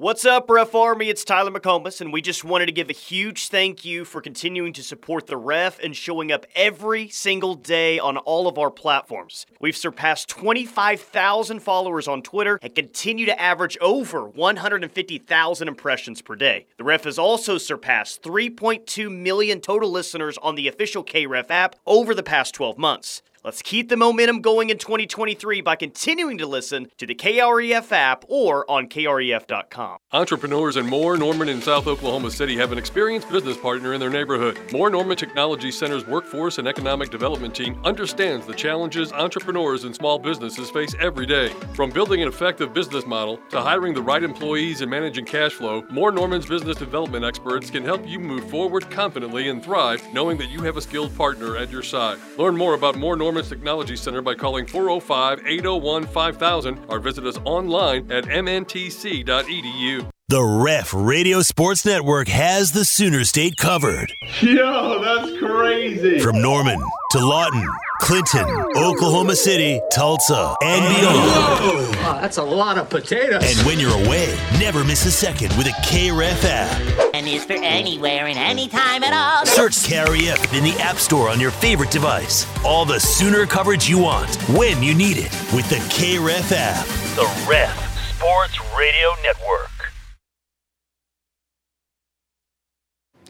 What's 0.00 0.24
up, 0.24 0.48
Ref 0.48 0.74
Army? 0.74 1.10
It's 1.10 1.26
Tyler 1.26 1.50
McComas, 1.50 2.00
and 2.00 2.10
we 2.10 2.22
just 2.22 2.42
wanted 2.42 2.64
to 2.64 2.72
give 2.72 2.88
a 2.88 2.94
huge 2.94 3.48
thank 3.48 3.84
you 3.84 4.06
for 4.06 4.22
continuing 4.22 4.72
to 4.72 4.82
support 4.82 5.26
the 5.26 5.36
Ref 5.36 5.78
and 5.78 5.94
showing 5.94 6.32
up 6.32 6.46
every 6.54 7.10
single 7.10 7.54
day 7.54 7.98
on 7.98 8.16
all 8.16 8.48
of 8.48 8.56
our 8.56 8.70
platforms. 8.70 9.44
We've 9.60 9.76
surpassed 9.76 10.30
25,000 10.30 11.60
followers 11.60 12.08
on 12.08 12.22
Twitter 12.22 12.58
and 12.62 12.74
continue 12.74 13.26
to 13.26 13.38
average 13.38 13.76
over 13.82 14.26
150,000 14.26 15.68
impressions 15.68 16.22
per 16.22 16.34
day. 16.34 16.66
The 16.78 16.84
Ref 16.84 17.04
has 17.04 17.18
also 17.18 17.58
surpassed 17.58 18.22
3.2 18.22 19.14
million 19.14 19.60
total 19.60 19.90
listeners 19.90 20.38
on 20.38 20.54
the 20.54 20.66
official 20.66 21.04
KREF 21.04 21.50
app 21.50 21.76
over 21.86 22.14
the 22.14 22.22
past 22.22 22.54
12 22.54 22.78
months. 22.78 23.20
Let's 23.42 23.62
keep 23.62 23.88
the 23.88 23.96
momentum 23.96 24.42
going 24.42 24.68
in 24.68 24.76
2023 24.76 25.62
by 25.62 25.74
continuing 25.74 26.36
to 26.36 26.46
listen 26.46 26.88
to 26.98 27.06
the 27.06 27.14
KREF 27.14 27.90
app 27.90 28.26
or 28.28 28.70
on 28.70 28.86
kref.com. 28.86 29.96
Entrepreneurs 30.12 30.76
and 30.76 30.86
More 30.86 31.16
Norman 31.16 31.48
in 31.48 31.62
South 31.62 31.86
Oklahoma 31.86 32.30
City 32.30 32.54
have 32.58 32.70
an 32.70 32.76
experienced 32.76 33.30
business 33.30 33.56
partner 33.56 33.94
in 33.94 34.00
their 34.00 34.10
neighborhood. 34.10 34.58
Moore 34.72 34.90
Norman 34.90 35.16
Technology 35.16 35.70
Center's 35.70 36.06
workforce 36.06 36.58
and 36.58 36.68
economic 36.68 37.08
development 37.08 37.54
team 37.54 37.80
understands 37.82 38.44
the 38.44 38.52
challenges 38.52 39.10
entrepreneurs 39.10 39.84
and 39.84 39.94
small 39.94 40.18
businesses 40.18 40.68
face 40.68 40.94
every 41.00 41.24
day. 41.24 41.48
From 41.72 41.88
building 41.88 42.20
an 42.20 42.28
effective 42.28 42.74
business 42.74 43.06
model 43.06 43.38
to 43.48 43.62
hiring 43.62 43.94
the 43.94 44.02
right 44.02 44.22
employees 44.22 44.82
and 44.82 44.90
managing 44.90 45.24
cash 45.24 45.52
flow, 45.52 45.82
Moore 45.90 46.12
Norman's 46.12 46.44
business 46.44 46.76
development 46.76 47.24
experts 47.24 47.70
can 47.70 47.84
help 47.84 48.06
you 48.06 48.18
move 48.18 48.50
forward 48.50 48.90
confidently 48.90 49.48
and 49.48 49.64
thrive 49.64 50.02
knowing 50.12 50.36
that 50.36 50.50
you 50.50 50.60
have 50.60 50.76
a 50.76 50.82
skilled 50.82 51.16
partner 51.16 51.56
at 51.56 51.70
your 51.70 51.82
side. 51.82 52.18
Learn 52.36 52.54
more 52.54 52.74
about 52.74 52.96
Moore 52.96 53.16
Norman's 53.30 53.48
Technology 53.48 53.94
Center 53.94 54.22
by 54.22 54.34
calling 54.34 54.66
405 54.66 55.46
801 55.46 56.04
5000 56.04 56.80
or 56.88 56.98
visit 56.98 57.24
us 57.24 57.38
online 57.44 58.10
at 58.10 58.24
mntc.edu. 58.24 60.10
The 60.28 60.42
Ref 60.42 60.92
Radio 60.92 61.40
Sports 61.42 61.86
Network 61.86 62.26
has 62.26 62.72
the 62.72 62.84
Sooner 62.84 63.22
State 63.22 63.56
covered. 63.56 64.12
Yo, 64.40 65.00
that's 65.00 65.38
crazy. 65.38 66.18
From 66.18 66.42
Norman 66.42 66.82
to 67.12 67.24
Lawton 67.24 67.68
Clinton, 68.00 68.46
Oklahoma 68.76 69.36
City, 69.36 69.80
Tulsa, 69.92 70.56
and 70.62 70.96
beyond. 70.96 71.96
Wow, 71.96 72.18
that's 72.20 72.38
a 72.38 72.42
lot 72.42 72.78
of 72.78 72.88
potatoes. 72.88 73.42
And 73.44 73.66
when 73.66 73.78
you're 73.78 73.94
away, 74.06 74.36
never 74.58 74.82
miss 74.84 75.04
a 75.06 75.10
second 75.10 75.56
with 75.56 75.66
a 75.66 75.72
KREF 75.86 76.44
app. 76.44 77.14
And 77.14 77.28
is 77.28 77.44
for 77.44 77.52
anywhere 77.52 78.26
and 78.26 78.38
anytime 78.38 79.04
at 79.04 79.12
all. 79.12 79.46
Search 79.46 79.74
KREF 79.88 80.56
in 80.56 80.64
the 80.64 80.74
App 80.80 80.96
Store 80.96 81.28
on 81.28 81.38
your 81.38 81.50
favorite 81.50 81.90
device. 81.90 82.46
All 82.64 82.84
the 82.84 82.98
Sooner 82.98 83.46
coverage 83.46 83.88
you 83.88 83.98
want, 83.98 84.34
when 84.48 84.82
you 84.82 84.94
need 84.94 85.18
it, 85.18 85.32
with 85.54 85.68
the 85.68 85.76
KREF 85.94 86.52
app. 86.52 86.86
The 87.16 87.46
Ref 87.48 88.16
Sports 88.16 88.58
Radio 88.76 89.08
Network. 89.22 89.70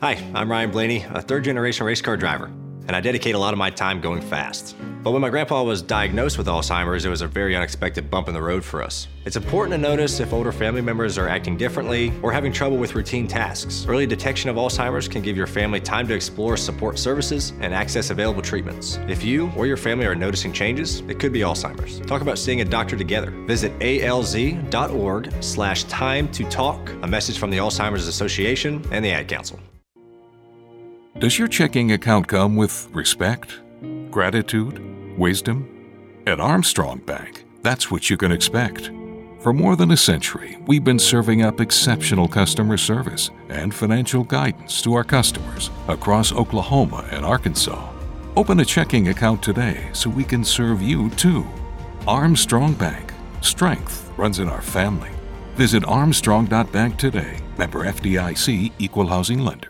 Hi, 0.00 0.12
I'm 0.34 0.50
Ryan 0.50 0.70
Blaney, 0.70 1.04
a 1.10 1.20
third 1.20 1.44
generation 1.44 1.84
race 1.84 2.00
car 2.00 2.16
driver, 2.16 2.50
and 2.90 2.96
I 2.96 3.00
dedicate 3.00 3.36
a 3.36 3.38
lot 3.38 3.54
of 3.54 3.58
my 3.58 3.70
time 3.70 4.00
going 4.00 4.20
fast. 4.20 4.74
But 5.04 5.12
when 5.12 5.22
my 5.22 5.30
grandpa 5.30 5.62
was 5.62 5.80
diagnosed 5.80 6.36
with 6.36 6.48
Alzheimer's, 6.48 7.04
it 7.04 7.08
was 7.08 7.22
a 7.22 7.28
very 7.28 7.54
unexpected 7.54 8.10
bump 8.10 8.26
in 8.26 8.34
the 8.34 8.42
road 8.42 8.64
for 8.64 8.82
us. 8.82 9.06
It's 9.24 9.36
important 9.36 9.74
to 9.74 9.78
notice 9.78 10.18
if 10.18 10.32
older 10.32 10.50
family 10.50 10.80
members 10.80 11.16
are 11.16 11.28
acting 11.28 11.56
differently 11.56 12.12
or 12.20 12.32
having 12.32 12.52
trouble 12.52 12.78
with 12.78 12.96
routine 12.96 13.28
tasks. 13.28 13.86
Early 13.88 14.08
detection 14.08 14.50
of 14.50 14.56
Alzheimer's 14.56 15.06
can 15.06 15.22
give 15.22 15.36
your 15.36 15.46
family 15.46 15.78
time 15.78 16.08
to 16.08 16.14
explore 16.14 16.56
support 16.56 16.98
services 16.98 17.52
and 17.60 17.72
access 17.72 18.10
available 18.10 18.42
treatments. 18.42 18.98
If 19.06 19.22
you 19.22 19.52
or 19.56 19.68
your 19.68 19.76
family 19.76 20.06
are 20.06 20.16
noticing 20.16 20.52
changes, 20.52 20.98
it 21.02 21.20
could 21.20 21.32
be 21.32 21.42
Alzheimer's. 21.42 22.00
Talk 22.08 22.22
about 22.22 22.40
seeing 22.40 22.60
a 22.60 22.64
doctor 22.64 22.96
together. 22.96 23.30
Visit 23.46 23.70
alz.org 23.78 25.32
slash 25.40 25.84
time 25.84 26.26
to 26.32 26.42
talk, 26.50 26.90
a 27.02 27.06
message 27.06 27.38
from 27.38 27.50
the 27.50 27.58
Alzheimer's 27.58 28.08
Association 28.08 28.84
and 28.90 29.04
the 29.04 29.12
Ad 29.12 29.28
Council. 29.28 29.60
Does 31.20 31.38
your 31.38 31.48
checking 31.48 31.92
account 31.92 32.28
come 32.28 32.56
with 32.56 32.88
respect, 32.92 33.60
gratitude, 34.10 35.18
wisdom? 35.18 35.68
At 36.26 36.40
Armstrong 36.40 37.00
Bank, 37.00 37.44
that's 37.60 37.90
what 37.90 38.08
you 38.08 38.16
can 38.16 38.32
expect. 38.32 38.90
For 39.40 39.52
more 39.52 39.76
than 39.76 39.90
a 39.90 39.98
century, 39.98 40.56
we've 40.66 40.82
been 40.82 40.98
serving 40.98 41.42
up 41.42 41.60
exceptional 41.60 42.26
customer 42.26 42.78
service 42.78 43.28
and 43.50 43.74
financial 43.74 44.24
guidance 44.24 44.80
to 44.80 44.94
our 44.94 45.04
customers 45.04 45.68
across 45.88 46.32
Oklahoma 46.32 47.06
and 47.10 47.22
Arkansas. 47.22 47.92
Open 48.34 48.60
a 48.60 48.64
checking 48.64 49.08
account 49.08 49.42
today 49.42 49.90
so 49.92 50.08
we 50.08 50.24
can 50.24 50.42
serve 50.42 50.80
you 50.80 51.10
too. 51.10 51.46
Armstrong 52.08 52.72
Bank. 52.72 53.12
Strength 53.42 54.10
runs 54.16 54.38
in 54.38 54.48
our 54.48 54.62
family. 54.62 55.10
Visit 55.56 55.84
armstrong.bank 55.84 56.96
today. 56.96 57.36
Member 57.58 57.84
FDIC 57.84 58.72
Equal 58.78 59.08
Housing 59.08 59.40
Lender. 59.40 59.69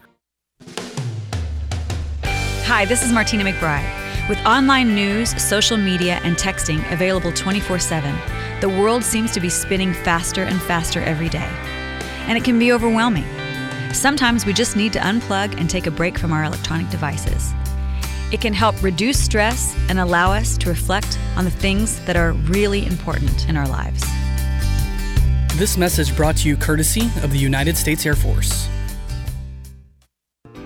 Hi, 2.72 2.84
this 2.84 3.02
is 3.02 3.10
Martina 3.10 3.42
McBride. 3.42 4.28
With 4.28 4.38
online 4.46 4.94
news, 4.94 5.30
social 5.42 5.76
media, 5.76 6.20
and 6.22 6.36
texting 6.36 6.80
available 6.92 7.32
24 7.32 7.80
7, 7.80 8.14
the 8.60 8.68
world 8.68 9.02
seems 9.02 9.32
to 9.32 9.40
be 9.40 9.48
spinning 9.48 9.92
faster 9.92 10.44
and 10.44 10.62
faster 10.62 11.00
every 11.00 11.28
day. 11.28 11.50
And 12.28 12.38
it 12.38 12.44
can 12.44 12.60
be 12.60 12.72
overwhelming. 12.72 13.24
Sometimes 13.92 14.46
we 14.46 14.52
just 14.52 14.76
need 14.76 14.92
to 14.92 15.00
unplug 15.00 15.58
and 15.58 15.68
take 15.68 15.88
a 15.88 15.90
break 15.90 16.16
from 16.16 16.30
our 16.32 16.44
electronic 16.44 16.88
devices. 16.90 17.52
It 18.30 18.40
can 18.40 18.52
help 18.52 18.80
reduce 18.84 19.18
stress 19.18 19.76
and 19.88 19.98
allow 19.98 20.32
us 20.32 20.56
to 20.58 20.68
reflect 20.68 21.18
on 21.34 21.44
the 21.44 21.50
things 21.50 21.98
that 22.04 22.16
are 22.16 22.34
really 22.34 22.86
important 22.86 23.48
in 23.48 23.56
our 23.56 23.66
lives. 23.66 24.04
This 25.56 25.76
message 25.76 26.16
brought 26.16 26.36
to 26.36 26.48
you 26.48 26.56
courtesy 26.56 27.10
of 27.24 27.32
the 27.32 27.38
United 27.38 27.76
States 27.76 28.06
Air 28.06 28.14
Force. 28.14 28.68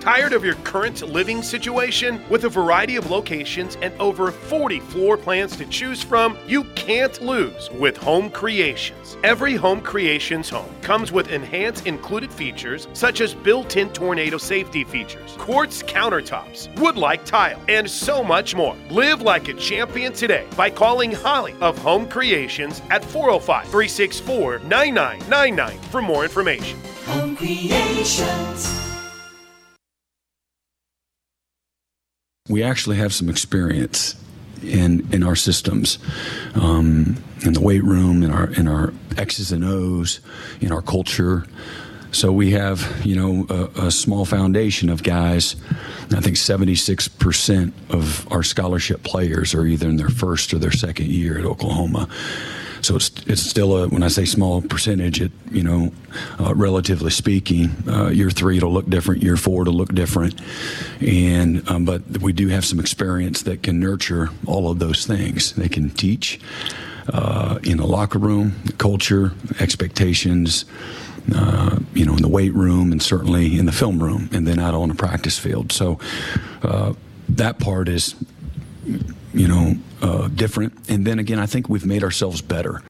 Tired 0.05 0.35
of 0.35 0.45
your 0.45 0.57
current 0.57 1.01
living 1.01 1.43
situation? 1.43 2.23
With 2.29 2.45
a 2.45 2.49
variety 2.51 2.97
of 2.97 3.11
locations 3.11 3.79
and 3.81 3.91
over 3.99 4.31
40 4.31 4.81
floor 4.81 5.17
plans 5.17 5.57
to 5.57 5.65
choose 5.65 6.03
from, 6.03 6.37
you 6.47 6.65
can't 6.75 7.23
lose 7.23 7.71
with 7.71 7.97
Home 7.97 8.29
Creations. 8.29 9.17
Every 9.25 9.55
Home 9.55 9.81
Creations 9.81 10.51
home 10.51 10.69
comes 10.83 11.11
with 11.11 11.31
enhanced 11.31 11.87
included 11.87 12.31
features 12.31 12.87
such 12.93 13.23
as 13.23 13.33
built 13.33 13.79
in 13.79 13.89
tornado 13.95 14.37
safety 14.37 14.85
features, 14.85 15.37
quartz 15.39 15.83
countertops, 15.83 16.69
wood 16.79 16.99
like 16.99 17.25
tile, 17.25 17.63
and 17.69 17.91
so 17.91 18.23
much 18.23 18.55
more. 18.55 18.77
Live 18.91 19.23
like 19.23 19.49
a 19.49 19.55
champion 19.55 20.13
today 20.13 20.47
by 20.55 20.69
calling 20.69 21.13
Holly 21.13 21.55
of 21.63 21.79
Home 21.79 22.07
Creations 22.07 22.83
at 22.91 23.03
405 23.03 23.63
364 23.69 24.59
9999 24.59 25.79
for 25.91 26.03
more 26.03 26.25
information. 26.25 26.79
Home 27.07 27.35
Creations. 27.35 28.94
We 32.51 32.63
actually 32.63 32.97
have 32.97 33.15
some 33.15 33.31
experience 33.31 34.17
in 34.63 35.09
in 35.15 35.23
our 35.23 35.35
systems, 35.35 35.99
um, 36.55 37.17
in 37.43 37.55
the 37.55 37.61
weight 37.63 37.83
room, 37.83 38.23
in 38.23 38.31
our 38.31 38.51
in 38.53 38.69
our 38.69 38.93
X's 39.17 39.51
and 39.51 39.65
O's, 39.65 40.21
in 40.61 40.71
our 40.71 40.83
culture. 40.83 41.47
So 42.13 42.31
we 42.33 42.51
have, 42.51 43.01
you 43.03 43.17
know, 43.17 43.47
a, 43.49 43.87
a 43.87 43.91
small 43.91 44.27
foundation 44.27 44.91
of 44.91 45.03
guys. 45.03 45.57
I 46.15 46.21
think 46.21 46.37
76% 46.37 47.73
of 47.89 48.31
our 48.31 48.43
scholarship 48.43 49.03
players 49.03 49.55
are 49.55 49.65
either 49.65 49.89
in 49.89 49.97
their 49.97 50.11
first 50.11 50.53
or 50.53 50.59
their 50.59 50.71
second 50.71 51.07
year 51.07 51.39
at 51.39 51.47
Oklahoma. 51.47 52.11
So 52.85 52.97
it's 52.97 53.11
it's 53.27 53.41
still 53.41 53.77
a 53.79 53.89
when 53.89 54.03
I 54.03 54.09
say 54.09 54.27
small 54.27 54.61
percentage, 54.61 55.19
it 55.21 55.33
you 55.51 55.63
know, 55.63 55.91
uh, 56.39 56.55
relatively 56.55 57.11
speaking, 57.11 57.71
uh, 57.89 58.09
year 58.09 58.31
three 58.31 58.59
it'll 58.59 58.73
look 58.73 58.91
different, 58.91 59.23
year 59.23 59.39
four 59.39 59.63
it'll 59.63 59.73
look 59.73 59.95
different, 59.95 60.39
and 61.01 61.67
um, 61.71 61.87
but 61.87 62.03
we 62.21 62.35
do 62.35 62.49
have 62.49 62.65
some 62.65 62.79
experience 62.79 63.43
that 63.45 63.63
can 63.63 63.81
nurture 63.81 64.29
all 64.47 64.71
of 64.71 64.81
those 64.81 65.07
things. 65.07 65.55
They 65.55 65.69
can 65.69 65.89
teach 65.91 66.39
uh, 67.11 67.59
in 67.63 67.79
the 67.79 67.87
locker 67.87 68.19
room, 68.19 68.53
culture, 68.77 69.33
expectations. 69.61 70.67
Uh, 71.35 71.79
you 71.95 72.05
know, 72.05 72.15
in 72.15 72.21
the 72.21 72.29
weight 72.29 72.53
room 72.53 72.93
and 72.93 73.03
certainly 73.03 73.59
in 73.59 73.65
the 73.65 73.73
film 73.73 73.99
room, 74.03 74.29
and 74.31 74.47
then 74.47 74.59
out 74.59 74.75
on 74.75 74.91
the 74.91 74.95
practice 74.95 75.39
field. 75.39 75.73
So 75.73 75.99
uh, 76.63 76.93
that 77.31 77.59
part 77.59 77.89
is 77.89 78.15
you 79.35 79.49
know, 79.49 79.75
uh, 80.01 80.29
different. 80.29 80.89
And 80.89 81.07
then 81.07 81.19
again, 81.19 81.39
I 81.39 81.47
think 81.47 81.69
we've 81.69 81.85
made 81.85 82.05
ourselves 82.05 82.41
better. 82.41 82.83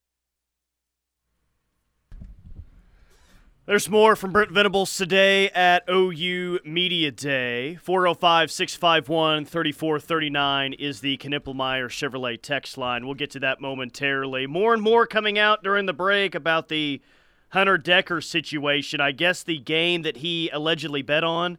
There's 3.66 3.88
more 3.88 4.14
from 4.14 4.32
Brent 4.32 4.50
Venables 4.50 4.94
today 4.94 5.48
at 5.48 5.88
OU 5.88 6.58
Media 6.66 7.10
Day. 7.10 7.76
405 7.76 8.50
651 8.50 9.46
3439 9.46 10.74
is 10.74 11.00
the 11.00 11.16
Knippelmeyer 11.16 11.86
Chevrolet 11.86 12.40
text 12.42 12.76
line. 12.76 13.06
We'll 13.06 13.14
get 13.14 13.30
to 13.30 13.40
that 13.40 13.62
momentarily. 13.62 14.46
More 14.46 14.74
and 14.74 14.82
more 14.82 15.06
coming 15.06 15.38
out 15.38 15.62
during 15.62 15.86
the 15.86 15.94
break 15.94 16.34
about 16.34 16.68
the 16.68 17.00
Hunter 17.48 17.78
Decker 17.78 18.20
situation. 18.20 19.00
I 19.00 19.12
guess 19.12 19.42
the 19.42 19.58
game 19.60 20.02
that 20.02 20.18
he 20.18 20.50
allegedly 20.50 21.00
bet 21.00 21.24
on 21.24 21.56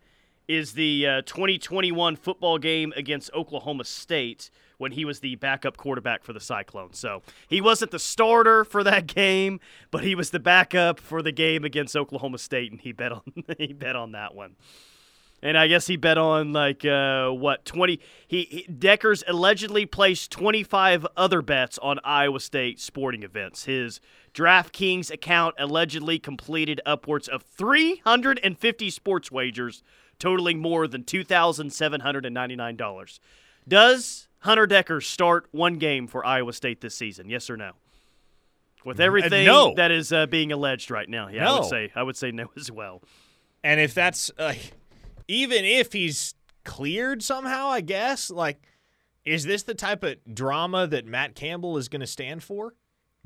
is 0.48 0.74
the 0.74 1.08
uh, 1.08 1.22
2021 1.24 2.18
football 2.18 2.60
game 2.60 2.94
against 2.96 3.34
Oklahoma 3.34 3.84
State 3.84 4.52
when 4.78 4.92
he 4.92 5.06
was 5.06 5.20
the 5.20 5.36
backup 5.36 5.78
quarterback 5.78 6.24
for 6.24 6.34
the 6.34 6.40
Cyclones. 6.40 7.00
So 7.00 7.22
he 7.48 7.62
wasn't 7.62 7.92
the 7.92 8.00
starter 8.00 8.64
for 8.66 8.84
that 8.84 9.08
game, 9.16 9.60
but 9.92 10.04
he 10.04 10.16
was 10.16 10.30
the 10.30 10.40
backup 10.40 11.00
for 11.00 11.22
the 11.22 11.32
game 11.32 11.64
against 11.64 11.96
Oklahoma 11.96 12.38
State, 12.38 12.72
and 12.72 12.82
he 12.82 12.92
bet 12.92 13.12
on 13.12 13.22
he 13.58 13.74
bet 13.74 13.96
on 13.96 14.12
that 14.14 14.36
one. 14.36 14.56
And 15.46 15.58
I 15.60 15.68
guess 15.68 15.86
he 15.86 15.96
bet 15.96 16.18
on 16.18 16.54
like 16.54 16.84
uh, 16.86 17.30
what 17.30 17.66
twenty. 17.66 18.00
He, 18.28 18.44
he 18.44 18.68
Dekkers 18.72 19.24
allegedly 19.28 19.86
placed 19.86 20.32
twenty 20.32 20.64
five 20.64 21.06
other 21.16 21.42
bets 21.42 21.78
on 21.80 22.00
Iowa 22.04 22.40
State 22.40 22.80
sporting 22.80 23.22
events. 23.22 23.66
His 23.66 24.00
DraftKings 24.34 25.12
account 25.12 25.56
allegedly 25.60 26.18
completed 26.20 26.82
upwards 26.86 27.28
of 27.28 27.44
three 27.44 27.98
hundred 27.98 28.40
and 28.44 28.58
fifty 28.58 28.90
sports 28.90 29.32
wagers, 29.32 29.84
totaling 30.18 30.60
more 30.60 30.88
than 30.88 31.04
two 31.04 31.24
thousand 31.24 31.72
seven 31.72 32.02
hundred 32.02 32.26
and 32.26 32.34
ninety 32.34 32.56
nine 32.56 32.76
dollars. 32.76 33.20
Does 33.68 34.28
Hunter 34.46 34.68
Decker 34.68 35.02
start 35.02 35.48
one 35.52 35.76
game 35.76 36.08
for 36.08 36.26
Iowa 36.26 36.54
State 36.54 36.80
this 36.82 36.96
season? 36.96 37.30
Yes 37.30 37.50
or 37.50 37.58
no? 37.58 37.72
With 38.86 39.00
everything 39.00 39.48
Uh, 39.50 39.52
no. 39.52 39.74
that 39.76 39.90
is 39.92 40.14
uh, 40.14 40.28
being 40.28 40.52
alleged 40.52 40.92
right 40.92 41.10
now, 41.10 41.28
yeah, 41.28 41.50
I 41.52 41.60
would 41.60 41.68
say 41.68 41.92
I 41.96 42.04
would 42.04 42.16
say 42.16 42.32
no 42.32 42.50
as 42.56 42.72
well. 42.72 43.02
And 43.64 43.80
if 43.80 43.94
that's 43.96 44.30
uh, 44.38 44.54
even 45.28 45.66
if 45.66 45.92
he's 45.92 46.36
cleared 46.64 47.24
somehow, 47.24 47.68
I 47.68 47.82
guess 47.82 48.30
like 48.30 48.62
is 49.26 49.44
this 49.46 49.64
the 49.64 49.74
type 49.74 50.04
of 50.04 50.18
drama 50.32 50.86
that 50.86 51.08
Matt 51.08 51.34
Campbell 51.34 51.78
is 51.78 51.90
going 51.90 52.02
to 52.02 52.08
stand 52.08 52.44
for? 52.44 52.76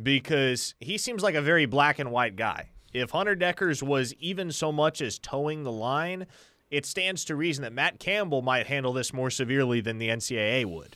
Because 0.01 0.75
he 0.79 0.97
seems 0.97 1.21
like 1.21 1.35
a 1.35 1.41
very 1.41 1.65
black 1.65 1.99
and 1.99 2.09
white 2.09 2.37
guy. 2.37 2.69
If 2.93 3.11
Hunter 3.11 3.35
Dekkers 3.35 3.83
was 3.83 4.13
even 4.15 4.53
so 4.53 4.71
much 4.71 5.01
as 5.01 5.19
towing 5.19 5.63
the 5.63 5.71
line, 5.73 6.25
it 6.71 6.85
stands 6.85 7.25
to 7.25 7.35
reason 7.35 7.63
that 7.63 7.73
Matt 7.73 7.99
Campbell 7.99 8.41
might 8.41 8.67
handle 8.67 8.93
this 8.93 9.11
more 9.11 9.29
severely 9.29 9.81
than 9.81 9.97
the 9.97 10.07
NCAA 10.07 10.63
would. 10.65 10.95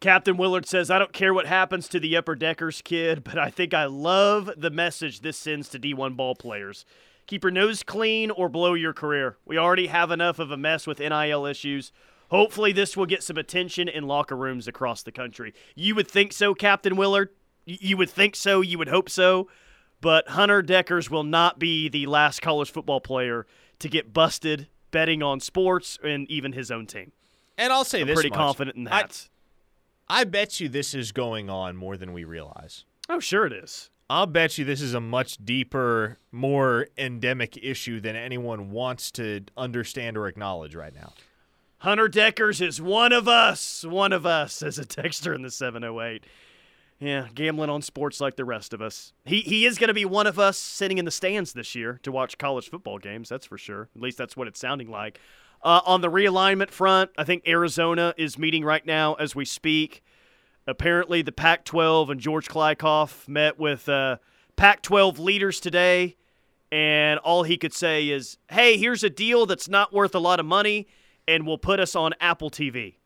Captain 0.00 0.38
Willard 0.38 0.66
says, 0.66 0.90
I 0.90 0.98
don't 0.98 1.12
care 1.12 1.34
what 1.34 1.46
happens 1.46 1.86
to 1.88 2.00
the 2.00 2.16
upper 2.16 2.34
deckers 2.34 2.80
kid, 2.82 3.22
but 3.22 3.38
I 3.38 3.50
think 3.50 3.74
I 3.74 3.84
love 3.84 4.50
the 4.56 4.70
message 4.70 5.20
this 5.20 5.36
sends 5.36 5.68
to 5.68 5.78
D1 5.78 6.16
ball 6.16 6.34
players. 6.34 6.86
Keep 7.26 7.44
your 7.44 7.50
nose 7.50 7.82
clean 7.82 8.30
or 8.30 8.48
blow 8.48 8.72
your 8.72 8.94
career. 8.94 9.36
We 9.44 9.58
already 9.58 9.88
have 9.88 10.10
enough 10.10 10.38
of 10.38 10.50
a 10.50 10.56
mess 10.56 10.86
with 10.86 11.00
NIL 11.00 11.44
issues. 11.44 11.92
Hopefully, 12.30 12.72
this 12.72 12.96
will 12.96 13.06
get 13.06 13.22
some 13.22 13.36
attention 13.36 13.88
in 13.88 14.06
locker 14.06 14.36
rooms 14.36 14.66
across 14.66 15.02
the 15.02 15.12
country. 15.12 15.52
You 15.74 15.94
would 15.96 16.08
think 16.08 16.32
so, 16.32 16.54
Captain 16.54 16.96
Willard. 16.96 17.28
You 17.66 17.96
would 17.98 18.10
think 18.10 18.36
so. 18.36 18.62
You 18.62 18.78
would 18.78 18.88
hope 18.88 19.10
so. 19.10 19.48
But 20.00 20.30
Hunter 20.30 20.62
Dekkers 20.62 21.10
will 21.10 21.24
not 21.24 21.58
be 21.58 21.88
the 21.88 22.06
last 22.06 22.40
college 22.40 22.70
football 22.70 23.00
player 23.00 23.46
to 23.80 23.88
get 23.88 24.14
busted 24.14 24.68
betting 24.90 25.22
on 25.22 25.40
sports 25.40 25.98
and 26.02 26.28
even 26.30 26.52
his 26.52 26.70
own 26.70 26.86
team. 26.86 27.12
And 27.58 27.72
I'll 27.72 27.84
say 27.84 27.98
this. 27.98 28.02
I'm 28.02 28.06
this 28.08 28.14
pretty 28.14 28.30
much. 28.30 28.38
confident 28.38 28.76
in 28.76 28.84
that. 28.84 28.94
I, 28.94 29.30
I 30.10 30.24
bet 30.24 30.58
you 30.58 30.68
this 30.68 30.92
is 30.92 31.12
going 31.12 31.48
on 31.48 31.76
more 31.76 31.96
than 31.96 32.12
we 32.12 32.24
realize. 32.24 32.84
oh, 33.08 33.20
sure 33.20 33.46
it 33.46 33.52
is. 33.52 33.90
I'll 34.10 34.26
bet 34.26 34.58
you 34.58 34.64
this 34.64 34.80
is 34.80 34.92
a 34.92 35.00
much 35.00 35.36
deeper, 35.44 36.18
more 36.32 36.88
endemic 36.98 37.56
issue 37.62 38.00
than 38.00 38.16
anyone 38.16 38.72
wants 38.72 39.12
to 39.12 39.42
understand 39.56 40.16
or 40.16 40.26
acknowledge 40.26 40.74
right 40.74 40.92
now. 40.92 41.12
Hunter 41.78 42.08
Dekkers 42.08 42.60
is 42.60 42.82
one 42.82 43.12
of 43.12 43.28
us. 43.28 43.84
One 43.84 44.12
of 44.12 44.26
us, 44.26 44.52
says 44.52 44.80
a 44.80 44.84
texter 44.84 45.32
in 45.32 45.42
the 45.42 45.50
708. 45.50 46.24
Yeah, 46.98 47.28
gambling 47.32 47.70
on 47.70 47.80
sports 47.80 48.20
like 48.20 48.34
the 48.34 48.44
rest 48.44 48.74
of 48.74 48.82
us. 48.82 49.12
He 49.24 49.40
he 49.42 49.64
is 49.64 49.78
going 49.78 49.88
to 49.88 49.94
be 49.94 50.04
one 50.04 50.26
of 50.26 50.40
us 50.40 50.58
sitting 50.58 50.98
in 50.98 51.04
the 51.04 51.10
stands 51.12 51.52
this 51.52 51.76
year 51.76 52.00
to 52.02 52.10
watch 52.10 52.36
college 52.36 52.68
football 52.68 52.98
games. 52.98 53.28
That's 53.28 53.46
for 53.46 53.56
sure. 53.56 53.88
At 53.94 54.02
least 54.02 54.18
that's 54.18 54.36
what 54.36 54.48
it's 54.48 54.60
sounding 54.60 54.90
like. 54.90 55.20
Uh, 55.62 55.80
on 55.84 56.00
the 56.00 56.10
realignment 56.10 56.70
front, 56.70 57.10
I 57.18 57.24
think 57.24 57.46
Arizona 57.46 58.14
is 58.16 58.38
meeting 58.38 58.64
right 58.64 58.84
now 58.84 59.14
as 59.14 59.34
we 59.34 59.44
speak. 59.44 60.02
Apparently, 60.66 61.20
the 61.22 61.32
Pac-12 61.32 62.10
and 62.10 62.20
George 62.20 62.48
Kliavkoff 62.48 63.28
met 63.28 63.58
with 63.58 63.88
uh, 63.88 64.16
Pac-12 64.56 65.18
leaders 65.18 65.60
today, 65.60 66.16
and 66.72 67.18
all 67.20 67.42
he 67.42 67.58
could 67.58 67.74
say 67.74 68.08
is, 68.08 68.38
"Hey, 68.50 68.78
here's 68.78 69.04
a 69.04 69.10
deal 69.10 69.44
that's 69.44 69.68
not 69.68 69.92
worth 69.92 70.14
a 70.14 70.18
lot 70.18 70.40
of 70.40 70.46
money, 70.46 70.86
and 71.28 71.46
will 71.46 71.58
put 71.58 71.78
us 71.78 71.94
on 71.94 72.14
Apple 72.20 72.50
TV." 72.50 72.96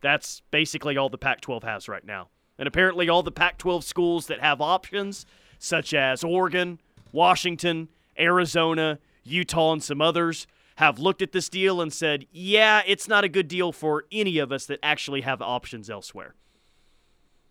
That's 0.00 0.42
basically 0.50 0.96
all 0.96 1.08
the 1.08 1.18
Pac 1.18 1.40
12 1.40 1.62
has 1.62 1.88
right 1.88 2.04
now. 2.04 2.28
And 2.58 2.68
apparently, 2.68 3.08
all 3.08 3.22
the 3.22 3.32
Pac 3.32 3.58
12 3.58 3.82
schools 3.82 4.26
that 4.26 4.40
have 4.40 4.60
options, 4.60 5.26
such 5.58 5.94
as 5.94 6.22
Oregon, 6.22 6.80
Washington, 7.12 7.88
Arizona, 8.18 8.98
Utah, 9.24 9.72
and 9.72 9.82
some 9.82 10.00
others, 10.00 10.46
have 10.76 10.98
looked 10.98 11.22
at 11.22 11.32
this 11.32 11.48
deal 11.48 11.80
and 11.80 11.92
said, 11.92 12.26
yeah, 12.30 12.82
it's 12.86 13.08
not 13.08 13.24
a 13.24 13.28
good 13.28 13.48
deal 13.48 13.72
for 13.72 14.04
any 14.10 14.38
of 14.38 14.52
us 14.52 14.66
that 14.66 14.78
actually 14.82 15.22
have 15.22 15.42
options 15.42 15.90
elsewhere. 15.90 16.34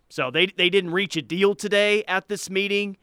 So 0.08 0.30
they, 0.30 0.46
they 0.46 0.68
didn't 0.68 0.90
reach 0.90 1.16
a 1.16 1.22
deal 1.22 1.54
today 1.54 2.04
at 2.04 2.28
this 2.28 2.50
meeting. 2.50 2.96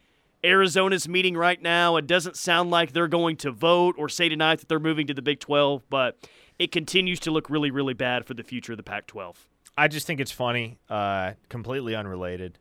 Arizona's 0.44 1.08
meeting 1.08 1.36
right 1.36 1.62
now. 1.62 1.98
It 1.98 2.08
doesn't 2.08 2.38
sound 2.38 2.70
like 2.70 2.94
they're 2.94 3.08
going 3.08 3.38
to 3.38 3.52
vote 3.52 3.96
or 3.98 4.08
say 4.10 4.30
tonight 4.30 4.60
that 4.60 4.70
they're 4.70 4.80
moving 4.80 5.08
to 5.08 5.14
the 5.14 5.22
Big 5.22 5.40
12, 5.40 5.84
but 5.90 6.30
it 6.58 6.72
continues 6.72 7.20
to 7.22 7.32
look 7.32 7.50
really, 7.50 7.72
really 7.72 7.94
bad 7.94 8.26
for 8.26 8.34
the 8.34 8.44
future 8.44 8.74
of 8.74 8.78
the 8.78 8.84
Pac 8.84 9.08
12. 9.08 9.48
I 9.78 9.88
just 9.88 10.06
think 10.06 10.20
it's 10.20 10.32
funny, 10.32 10.78
uh, 10.90 11.34
completely 11.48 11.96
unrelated. 11.96 12.60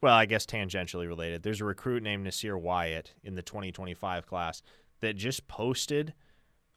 Well, 0.00 0.14
I 0.14 0.26
guess 0.26 0.46
tangentially 0.46 1.06
related. 1.06 1.42
There's 1.42 1.60
a 1.60 1.64
recruit 1.64 2.02
named 2.02 2.24
Nasir 2.24 2.58
Wyatt 2.58 3.14
in 3.22 3.34
the 3.34 3.42
2025 3.42 4.26
class 4.26 4.62
that 5.00 5.16
just 5.16 5.46
posted 5.48 6.14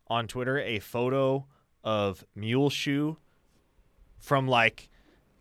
on 0.07 0.27
Twitter 0.27 0.59
a 0.59 0.79
photo 0.79 1.45
of 1.83 2.23
Mule 2.35 2.69
Shoe 2.69 3.17
from 4.19 4.47
like 4.47 4.89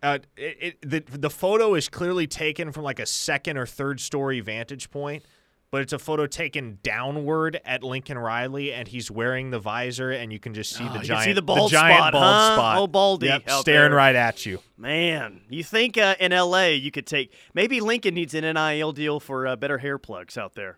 uh, 0.03 0.19
it, 0.37 0.77
it, 0.81 1.07
the 1.09 1.17
the 1.17 1.29
photo 1.29 1.73
is 1.73 1.89
clearly 1.89 2.27
taken 2.27 2.71
from 2.71 2.83
like 2.83 2.99
a 2.99 3.05
second 3.05 3.57
or 3.57 3.65
third 3.65 3.99
story 3.99 4.39
vantage 4.39 4.91
point, 4.91 5.23
but 5.71 5.81
it's 5.81 5.93
a 5.93 5.97
photo 5.99 6.27
taken 6.27 6.77
downward 6.83 7.59
at 7.65 7.81
Lincoln 7.83 8.17
Riley, 8.19 8.71
and 8.71 8.87
he's 8.87 9.09
wearing 9.09 9.49
the 9.49 9.57
visor, 9.59 10.11
and 10.11 10.31
you 10.31 10.37
can 10.39 10.53
just 10.53 10.73
see 10.75 10.85
Oh, 10.87 10.93
the 10.93 10.99
giant, 10.99 11.23
see 11.25 11.33
the 11.33 11.41
bald 11.41 11.71
giant 11.71 11.97
spot, 11.97 12.13
bald 12.13 12.23
huh? 12.23 12.55
spot, 12.55 12.77
Oh, 12.77 12.87
baldy 12.87 13.27
Yep, 13.27 13.49
staring 13.49 13.89
there. 13.91 13.97
right 13.97 14.15
at 14.15 14.45
you. 14.45 14.59
Man, 14.77 15.41
you 15.49 15.63
think 15.63 15.97
uh, 15.97 16.15
in 16.19 16.31
LA 16.31 16.65
you 16.67 16.91
could 16.91 17.07
take 17.07 17.33
maybe 17.55 17.79
Lincoln 17.81 18.13
needs 18.13 18.35
an 18.35 18.43
NIL 18.53 18.91
deal 18.91 19.19
for 19.19 19.47
uh, 19.47 19.55
better 19.55 19.79
hair 19.79 19.97
plugs 19.97 20.37
out 20.37 20.53
there. 20.53 20.77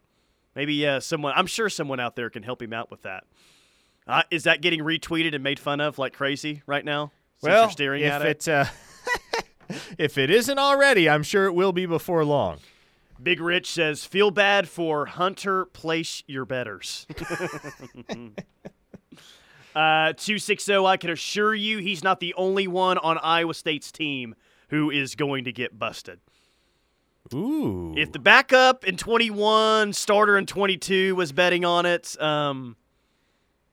Maybe 0.56 0.88
uh, 0.88 1.02
someone, 1.02 1.34
I'm 1.36 1.48
sure 1.48 1.68
someone 1.70 2.00
out 2.00 2.16
there 2.16 2.30
can 2.30 2.44
help 2.44 2.62
him 2.62 2.72
out 2.74 2.90
with 2.90 3.02
that. 3.02 3.26
Uh, 4.08 4.24
is 4.32 4.44
that 4.44 4.62
getting 4.62 4.80
retweeted 4.80 5.36
and 5.36 5.44
made 5.44 5.60
fun 5.60 5.82
of 5.82 6.00
like 6.00 6.14
crazy 6.14 6.62
right 6.66 6.86
now? 6.86 7.12
Since 7.40 7.50
well, 7.50 7.64
you're 7.64 7.72
staring 7.72 8.04
if 8.04 8.12
at 8.12 8.22
it. 8.24 8.48
it 8.48 8.52
uh, 8.52 8.66
if 9.98 10.18
it 10.18 10.30
isn't 10.30 10.58
already, 10.58 11.10
I'm 11.10 11.24
sure 11.24 11.46
it 11.46 11.54
will 11.54 11.74
be 11.74 11.86
before 11.86 12.24
long. 12.24 12.60
Big 13.22 13.42
Rich 13.42 13.72
says, 13.72 14.06
"Feel 14.06 14.32
bad 14.32 14.70
for 14.70 15.08
Hunter. 15.08 15.66
Place 15.66 16.24
your 16.28 16.46
betters." 16.46 17.06
uh, 19.76 20.14
two 20.16 20.40
six 20.40 20.64
zero. 20.64 20.86
I 20.86 20.98
can 20.98 21.10
assure 21.10 21.54
you, 21.54 21.80
he's 21.80 22.04
not 22.04 22.20
the 22.20 22.34
only 22.36 22.68
one 22.68 22.98
on 23.00 23.18
Iowa 23.18 23.54
State's 23.54 23.92
team 23.92 24.36
who 24.70 24.90
is 24.90 25.16
going 25.16 25.46
to 25.46 25.52
get 25.52 25.78
busted. 25.78 26.20
Ooh. 27.34 27.94
If 27.98 28.12
the 28.12 28.20
backup 28.20 28.86
in 28.86 28.96
21, 28.96 29.94
starter 29.94 30.38
in 30.38 30.46
22 30.46 31.16
was 31.16 31.32
betting 31.32 31.66
on 31.66 31.86
it, 31.86 32.20
um, 32.22 32.78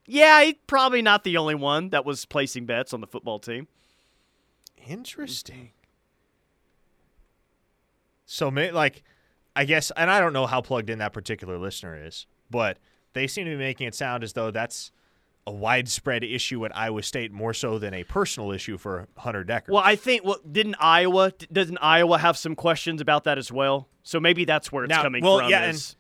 yeah, 0.07 0.43
he's 0.45 0.55
probably 0.67 1.03
not 1.03 1.25
the 1.25 1.37
only 1.37 1.55
one 1.55 1.91
that 1.91 2.05
was 2.05 2.25
placing 2.27 2.67
bets 2.67 2.93
on 2.93 3.01
the 3.01 3.07
football 3.07 3.39
team. 3.39 3.69
Interesting. 4.87 5.71
So, 8.27 8.49
like, 8.49 9.03
I 9.55 9.65
guess, 9.65 9.93
and 9.97 10.11
I 10.11 10.21
don't 10.21 10.33
know 10.33 10.47
how 10.47 10.61
plugged 10.61 10.91
in 10.91 10.99
that 10.99 11.13
particular 11.13 11.59
listener 11.59 12.07
is, 12.07 12.27
but 12.51 12.79
they 13.13 13.27
seem 13.27 13.45
to 13.45 13.51
be 13.53 13.57
making 13.57 13.87
it 13.87 13.95
sound 13.95 14.25
as 14.25 14.33
though 14.33 14.51
that's 14.51 14.91
a 15.47 15.53
widespread 15.53 16.25
issue 16.25 16.65
at 16.65 16.77
Iowa 16.77 17.03
State 17.03 17.31
more 17.31 17.53
so 17.53 17.79
than 17.79 17.93
a 17.93 18.03
personal 18.05 18.51
issue 18.51 18.79
for 18.79 19.09
Hunter 19.19 19.45
Decker. 19.45 19.73
Well, 19.73 19.83
I 19.85 19.95
think 19.95 20.25
well, 20.25 20.39
didn't 20.51 20.77
Iowa 20.81 21.33
doesn't 21.53 21.79
Iowa 21.79 22.19
have 22.19 22.37
some 22.39 22.57
questions 22.57 23.01
about 23.03 23.25
that 23.25 23.37
as 23.37 23.53
well? 23.53 23.89
So 24.03 24.21
maybe 24.21 24.45
that's 24.47 24.73
where 24.73 24.85
it's 24.85 24.91
Now, 24.91 25.03
coming 25.03 25.23
well, 25.23 25.41
from. 25.41 25.51
yeah, 25.51 25.69
is 25.69 25.97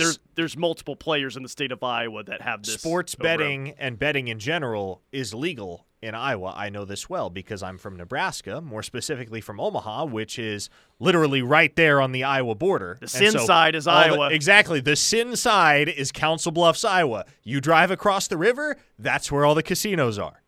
there's 0.00 0.18
there's 0.34 0.56
multiple 0.56 0.96
players 0.96 1.36
in 1.36 1.42
the 1.42 1.48
state 1.48 1.72
of 1.72 1.82
Iowa 1.82 2.24
that 2.24 2.42
have 2.42 2.62
this 2.62 2.74
sports 2.74 3.14
betting 3.14 3.74
and 3.78 3.98
betting 3.98 4.28
in 4.28 4.38
general 4.38 5.02
is 5.12 5.32
legal 5.34 5.86
in 6.02 6.14
Iowa. 6.14 6.54
I 6.56 6.70
know 6.70 6.84
this 6.86 7.10
well 7.10 7.28
because 7.28 7.62
I'm 7.62 7.76
from 7.76 7.96
Nebraska, 7.96 8.60
more 8.62 8.82
specifically 8.82 9.40
from 9.42 9.60
Omaha, 9.60 10.06
which 10.06 10.38
is 10.38 10.70
literally 10.98 11.42
right 11.42 11.74
there 11.76 12.00
on 12.00 12.12
the 12.12 12.24
Iowa 12.24 12.54
border. 12.54 12.96
The 13.00 13.04
And 13.04 13.10
sin 13.10 13.38
side 13.40 13.74
is 13.74 13.86
all 13.86 14.00
the- 14.08 14.14
Iowa. 14.14 14.30
exactly. 14.30 14.80
The 14.80 14.96
sin 14.96 15.36
side 15.36 15.88
is 15.90 16.10
Council 16.10 16.52
Bluffs, 16.52 16.84
Iowa. 16.84 17.26
You 17.42 17.60
drive 17.60 17.90
across 17.90 18.28
the 18.28 18.38
river, 18.38 18.76
that's 18.98 19.30
where 19.30 19.44
all 19.44 19.54
the 19.54 19.62
casinos 19.62 20.18
are. 20.18 20.42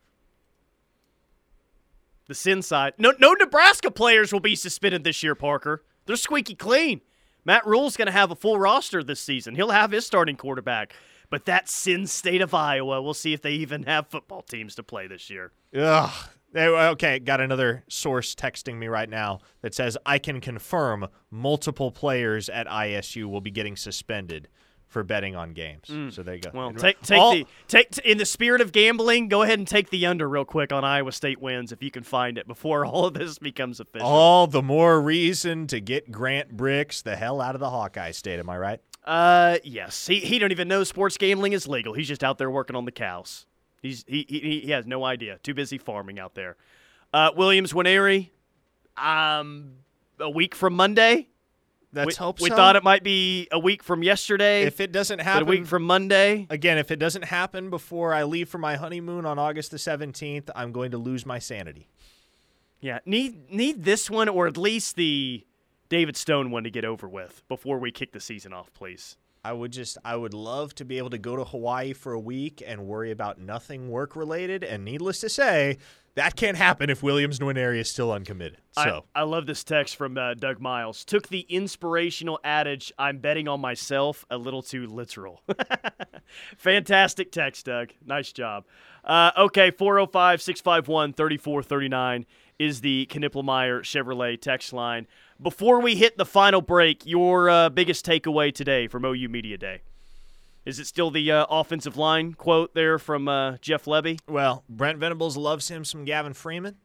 The 2.28 2.34
sin 2.34 2.62
side. 2.62 2.94
No, 2.98 3.12
no 3.18 3.32
Nebraska 3.32 3.90
players 3.90 4.32
will 4.32 4.40
be 4.40 4.54
suspended 4.54 5.04
this 5.04 5.22
year. 5.22 5.34
Parker, 5.34 5.84
they're 6.06 6.16
squeaky 6.16 6.54
clean. 6.54 7.00
Matt 7.44 7.66
Rhule's 7.66 7.96
going 7.96 8.06
to 8.06 8.12
have 8.12 8.30
a 8.30 8.36
full 8.36 8.58
roster 8.58 9.02
this 9.02 9.20
season. 9.20 9.54
He'll 9.54 9.70
have 9.70 9.90
his 9.90 10.06
starting 10.06 10.36
quarterback. 10.36 10.94
But 11.30 11.46
that 11.46 11.68
sin 11.68 12.06
state 12.06 12.42
of 12.42 12.52
Iowa, 12.52 13.00
we'll 13.00 13.14
see 13.14 13.32
if 13.32 13.40
they 13.40 13.52
even 13.52 13.84
have 13.84 14.08
football 14.08 14.42
teams 14.42 14.74
to 14.74 14.82
play 14.82 15.06
this 15.06 15.30
year. 15.30 15.52
Ugh. 15.74 16.10
Eh, 16.54 16.66
Okay, 16.90 17.18
got 17.18 17.40
another 17.40 17.84
source 17.88 18.34
texting 18.34 18.76
me 18.76 18.86
right 18.86 19.08
now 19.08 19.40
that 19.62 19.74
says 19.74 19.96
I 20.04 20.18
can 20.18 20.40
confirm 20.40 21.08
multiple 21.30 21.90
players 21.90 22.50
at 22.50 22.66
ISU 22.66 23.24
will 23.30 23.40
be 23.40 23.50
getting 23.50 23.76
suspended 23.76 24.48
for 24.92 25.02
betting 25.02 25.34
on 25.34 25.52
games. 25.54 25.90
So 26.14 26.22
there 26.22 26.34
you 26.34 26.40
go. 26.42 26.50
Well, 26.52 26.72
take 26.72 27.00
take 27.02 27.18
all- 27.18 27.32
the 27.34 27.46
take 27.66 27.96
in 27.98 28.18
the 28.18 28.26
spirit 28.26 28.60
of 28.60 28.72
gambling. 28.72 29.28
Go 29.28 29.42
ahead 29.42 29.58
and 29.58 29.66
take 29.66 29.90
the 29.90 30.04
under 30.06 30.28
real 30.28 30.44
quick 30.44 30.72
on 30.72 30.84
Iowa 30.84 31.12
State 31.12 31.40
wins 31.40 31.72
if 31.72 31.82
you 31.82 31.90
can 31.90 32.02
find 32.02 32.36
it 32.38 32.46
before 32.46 32.84
all 32.86 33.06
of 33.06 33.14
this 33.14 33.38
becomes 33.38 33.80
official. 33.80 34.06
all 34.06 34.46
the 34.46 34.62
more 34.62 35.00
reason 35.00 35.66
to 35.68 35.80
get 35.80 36.12
Grant 36.12 36.56
Bricks 36.56 37.02
the 37.02 37.16
hell 37.16 37.40
out 37.40 37.54
of 37.54 37.60
the 37.60 37.70
Hawkeye 37.70 38.10
State. 38.12 38.38
Am 38.38 38.50
I 38.50 38.58
right? 38.58 38.80
Uh, 39.04 39.58
yes. 39.64 40.06
He 40.06 40.20
he 40.20 40.38
don't 40.38 40.52
even 40.52 40.68
know 40.68 40.84
sports 40.84 41.16
gambling 41.16 41.52
is 41.54 41.66
legal. 41.66 41.94
He's 41.94 42.06
just 42.08 42.22
out 42.22 42.38
there 42.38 42.50
working 42.50 42.76
on 42.76 42.84
the 42.84 42.92
cows. 42.92 43.46
He's 43.80 44.04
he 44.06 44.26
he, 44.28 44.60
he 44.60 44.70
has 44.70 44.86
no 44.86 45.04
idea. 45.04 45.38
Too 45.42 45.54
busy 45.54 45.78
farming 45.78 46.18
out 46.20 46.34
there. 46.34 46.56
Uh, 47.12 47.30
Williams 47.36 47.72
Nwaneri, 47.72 48.30
um, 48.96 49.72
a 50.20 50.30
week 50.30 50.54
from 50.54 50.74
Monday. 50.74 51.28
Let's 51.92 52.18
we, 52.18 52.24
hope 52.24 52.40
We 52.40 52.48
thought 52.48 52.76
it 52.76 52.82
might 52.82 53.02
be 53.02 53.48
a 53.52 53.58
week 53.58 53.82
from 53.82 54.02
yesterday. 54.02 54.62
If 54.62 54.80
it 54.80 54.92
doesn't 54.92 55.20
happen 55.20 55.42
a 55.42 55.50
week 55.50 55.66
from 55.66 55.82
Monday. 55.82 56.46
again, 56.48 56.78
if 56.78 56.90
it 56.90 56.96
doesn't 56.96 57.24
happen 57.24 57.68
before 57.68 58.14
I 58.14 58.22
leave 58.22 58.48
for 58.48 58.58
my 58.58 58.76
honeymoon 58.76 59.26
on 59.26 59.38
August 59.38 59.70
the 59.70 59.76
17th, 59.76 60.48
I'm 60.56 60.72
going 60.72 60.92
to 60.92 60.98
lose 60.98 61.26
my 61.26 61.38
sanity. 61.38 61.88
Yeah, 62.80 62.98
need 63.06 63.50
need 63.50 63.84
this 63.84 64.10
one 64.10 64.28
or 64.28 64.46
at 64.46 64.56
least 64.56 64.96
the 64.96 65.46
David 65.88 66.16
Stone 66.16 66.50
one 66.50 66.64
to 66.64 66.70
get 66.70 66.84
over 66.84 67.08
with 67.08 67.42
before 67.46 67.78
we 67.78 67.92
kick 67.92 68.12
the 68.12 68.20
season 68.20 68.52
off, 68.52 68.72
please. 68.72 69.16
I 69.44 69.52
would 69.52 69.72
just 69.72 69.98
I 70.04 70.14
would 70.14 70.34
love 70.34 70.74
to 70.76 70.84
be 70.84 70.98
able 70.98 71.10
to 71.10 71.18
go 71.18 71.36
to 71.36 71.44
Hawaii 71.44 71.92
for 71.92 72.12
a 72.12 72.20
week 72.20 72.62
and 72.64 72.86
worry 72.86 73.10
about 73.10 73.38
nothing 73.38 73.90
work 73.90 74.14
related. 74.14 74.62
And 74.62 74.84
needless 74.84 75.20
to 75.20 75.28
say, 75.28 75.78
that 76.14 76.36
can't 76.36 76.56
happen 76.56 76.90
if 76.90 77.02
Williams 77.02 77.38
Nwaneri 77.38 77.78
is 77.78 77.90
still 77.90 78.12
uncommitted. 78.12 78.58
So 78.72 79.04
I, 79.14 79.20
I 79.20 79.22
love 79.24 79.46
this 79.46 79.64
text 79.64 79.96
from 79.96 80.18
uh, 80.18 80.34
Doug 80.34 80.60
Miles. 80.60 81.04
Took 81.04 81.28
the 81.28 81.40
inspirational 81.48 82.38
adage, 82.44 82.92
I'm 82.98 83.18
betting 83.18 83.48
on 83.48 83.60
myself, 83.60 84.24
a 84.30 84.36
little 84.36 84.62
too 84.62 84.86
literal. 84.86 85.42
Fantastic 86.58 87.32
text, 87.32 87.66
Doug. 87.66 87.92
Nice 88.04 88.30
job. 88.30 88.64
Uh, 89.04 89.32
okay, 89.38 89.70
405 89.70 90.42
651 90.42 91.14
3439 91.14 92.26
is 92.58 92.80
the 92.80 93.06
Knippelmeyer 93.10 93.80
Chevrolet 93.80 94.40
text 94.40 94.72
line. 94.72 95.06
Before 95.42 95.80
we 95.80 95.96
hit 95.96 96.18
the 96.18 96.24
final 96.24 96.62
break, 96.62 97.04
your 97.04 97.50
uh, 97.50 97.68
biggest 97.68 98.06
takeaway 98.06 98.54
today 98.54 98.86
from 98.86 99.04
OU 99.04 99.28
Media 99.28 99.58
Day? 99.58 99.82
Is 100.64 100.78
it 100.78 100.86
still 100.86 101.10
the 101.10 101.32
uh, 101.32 101.46
offensive 101.50 101.96
line 101.96 102.34
quote 102.34 102.74
there 102.74 102.96
from 102.96 103.26
uh, 103.26 103.56
Jeff 103.56 103.86
Lebby? 103.86 104.20
Well, 104.28 104.62
Brent 104.68 104.98
Venables 104.98 105.36
loves 105.36 105.68
him 105.68 105.84
some 105.84 106.04
Gavin 106.04 106.32
Freeman. 106.32 106.76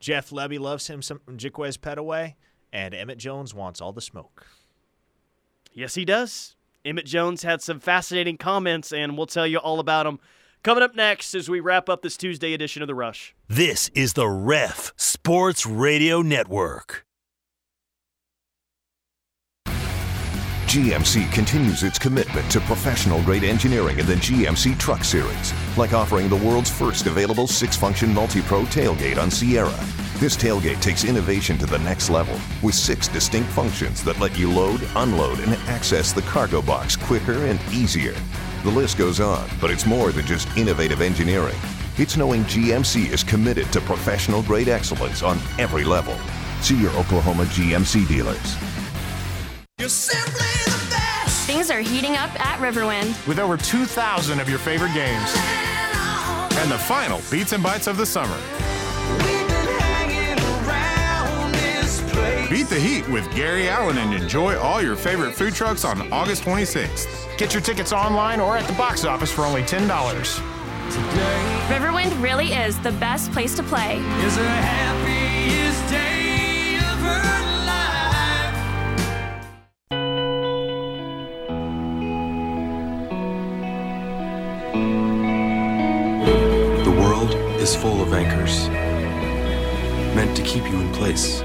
Jeff 0.00 0.28
Lebby 0.28 0.60
loves 0.60 0.86
him 0.88 1.00
some 1.00 1.20
Jaquaize 1.30 1.78
Pettaway. 1.78 2.34
And 2.74 2.92
Emmett 2.94 3.16
Jones 3.16 3.54
wants 3.54 3.80
all 3.80 3.94
the 3.94 4.02
smoke. 4.02 4.46
Yes, 5.72 5.94
he 5.94 6.04
does. 6.04 6.56
Emmett 6.84 7.06
Jones 7.06 7.42
had 7.42 7.62
some 7.62 7.80
fascinating 7.80 8.36
comments, 8.36 8.92
and 8.92 9.16
we'll 9.16 9.26
tell 9.26 9.46
you 9.46 9.56
all 9.56 9.80
about 9.80 10.02
them 10.02 10.20
coming 10.62 10.82
up 10.82 10.94
next 10.94 11.34
as 11.34 11.48
we 11.48 11.58
wrap 11.58 11.88
up 11.88 12.02
this 12.02 12.18
Tuesday 12.18 12.52
edition 12.52 12.82
of 12.82 12.88
The 12.88 12.94
Rush. 12.94 13.34
This 13.48 13.88
is 13.94 14.12
the 14.12 14.28
Ref 14.28 14.92
Sports 14.96 15.64
Radio 15.64 16.20
Network. 16.20 17.06
GMC 20.74 21.30
continues 21.30 21.84
its 21.84 22.00
commitment 22.00 22.50
to 22.50 22.58
professional 22.58 23.22
grade 23.22 23.44
engineering 23.44 24.00
in 24.00 24.06
the 24.06 24.16
GMC 24.16 24.76
Truck 24.76 25.04
Series, 25.04 25.54
like 25.78 25.92
offering 25.92 26.28
the 26.28 26.34
world's 26.34 26.68
first 26.68 27.06
available 27.06 27.46
six 27.46 27.76
function 27.76 28.12
multi 28.12 28.42
pro 28.42 28.62
tailgate 28.62 29.16
on 29.16 29.30
Sierra. 29.30 29.70
This 30.18 30.36
tailgate 30.36 30.82
takes 30.82 31.04
innovation 31.04 31.58
to 31.58 31.66
the 31.66 31.78
next 31.78 32.10
level 32.10 32.36
with 32.60 32.74
six 32.74 33.06
distinct 33.06 33.50
functions 33.50 34.02
that 34.02 34.18
let 34.18 34.36
you 34.36 34.50
load, 34.50 34.80
unload, 34.96 35.38
and 35.38 35.52
access 35.68 36.12
the 36.12 36.22
cargo 36.22 36.60
box 36.60 36.96
quicker 36.96 37.44
and 37.46 37.60
easier. 37.72 38.16
The 38.64 38.70
list 38.70 38.98
goes 38.98 39.20
on, 39.20 39.48
but 39.60 39.70
it's 39.70 39.86
more 39.86 40.10
than 40.10 40.26
just 40.26 40.48
innovative 40.56 41.00
engineering. 41.00 41.54
It's 41.98 42.16
knowing 42.16 42.42
GMC 42.46 43.12
is 43.12 43.22
committed 43.22 43.72
to 43.74 43.80
professional 43.82 44.42
grade 44.42 44.68
excellence 44.68 45.22
on 45.22 45.38
every 45.56 45.84
level. 45.84 46.18
See 46.62 46.80
your 46.80 46.90
Oklahoma 46.96 47.44
GMC 47.44 48.08
dealers. 48.08 48.56
Things 51.64 51.78
are 51.78 51.94
heating 51.94 52.14
up 52.16 52.28
at 52.38 52.58
Riverwind. 52.58 53.26
With 53.26 53.38
over 53.38 53.56
2,000 53.56 54.38
of 54.38 54.50
your 54.50 54.58
favorite 54.58 54.92
games. 54.92 55.34
And 56.58 56.70
the 56.70 56.76
final 56.76 57.22
Beats 57.30 57.52
and 57.52 57.62
Bites 57.62 57.86
of 57.86 57.96
the 57.96 58.04
summer. 58.04 58.36
Beat 62.50 62.68
the 62.68 62.78
heat 62.78 63.08
with 63.08 63.34
Gary 63.34 63.70
Allan 63.70 63.96
and 63.96 64.12
enjoy 64.12 64.58
all 64.58 64.82
your 64.82 64.94
favorite 64.94 65.32
food 65.32 65.54
trucks 65.54 65.86
on 65.86 66.12
August 66.12 66.42
26th. 66.42 67.38
Get 67.38 67.54
your 67.54 67.62
tickets 67.62 67.94
online 67.94 68.40
or 68.40 68.58
at 68.58 68.66
the 68.66 68.74
box 68.74 69.06
office 69.06 69.32
for 69.32 69.46
only 69.46 69.62
$10. 69.62 69.88
Riverwind 71.70 72.22
really 72.22 72.52
is 72.52 72.78
the 72.80 72.92
best 72.92 73.32
place 73.32 73.56
to 73.56 73.62
play. 73.62 74.02
Is 87.64 87.74
full 87.74 88.02
of 88.02 88.12
anchors, 88.12 88.68
meant 90.14 90.36
to 90.36 90.42
keep 90.42 90.64
you 90.64 90.78
in 90.82 90.92
place. 90.92 91.40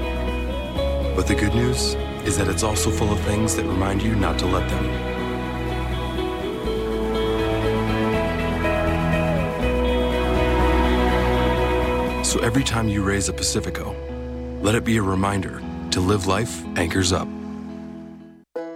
But 1.16 1.26
the 1.26 1.34
good 1.34 1.54
news 1.54 1.94
is 2.26 2.36
that 2.36 2.46
it's 2.46 2.62
also 2.62 2.90
full 2.90 3.10
of 3.10 3.18
things 3.20 3.56
that 3.56 3.64
remind 3.64 4.02
you 4.02 4.14
not 4.14 4.38
to 4.40 4.46
let 4.46 4.68
them. 4.68 4.84
So 12.22 12.38
every 12.40 12.64
time 12.64 12.86
you 12.90 13.02
raise 13.02 13.30
a 13.30 13.32
Pacifico, 13.32 13.96
let 14.60 14.74
it 14.74 14.84
be 14.84 14.98
a 14.98 15.02
reminder 15.02 15.62
to 15.92 16.00
live 16.00 16.26
life 16.26 16.62
anchors 16.76 17.14
up. 17.14 17.28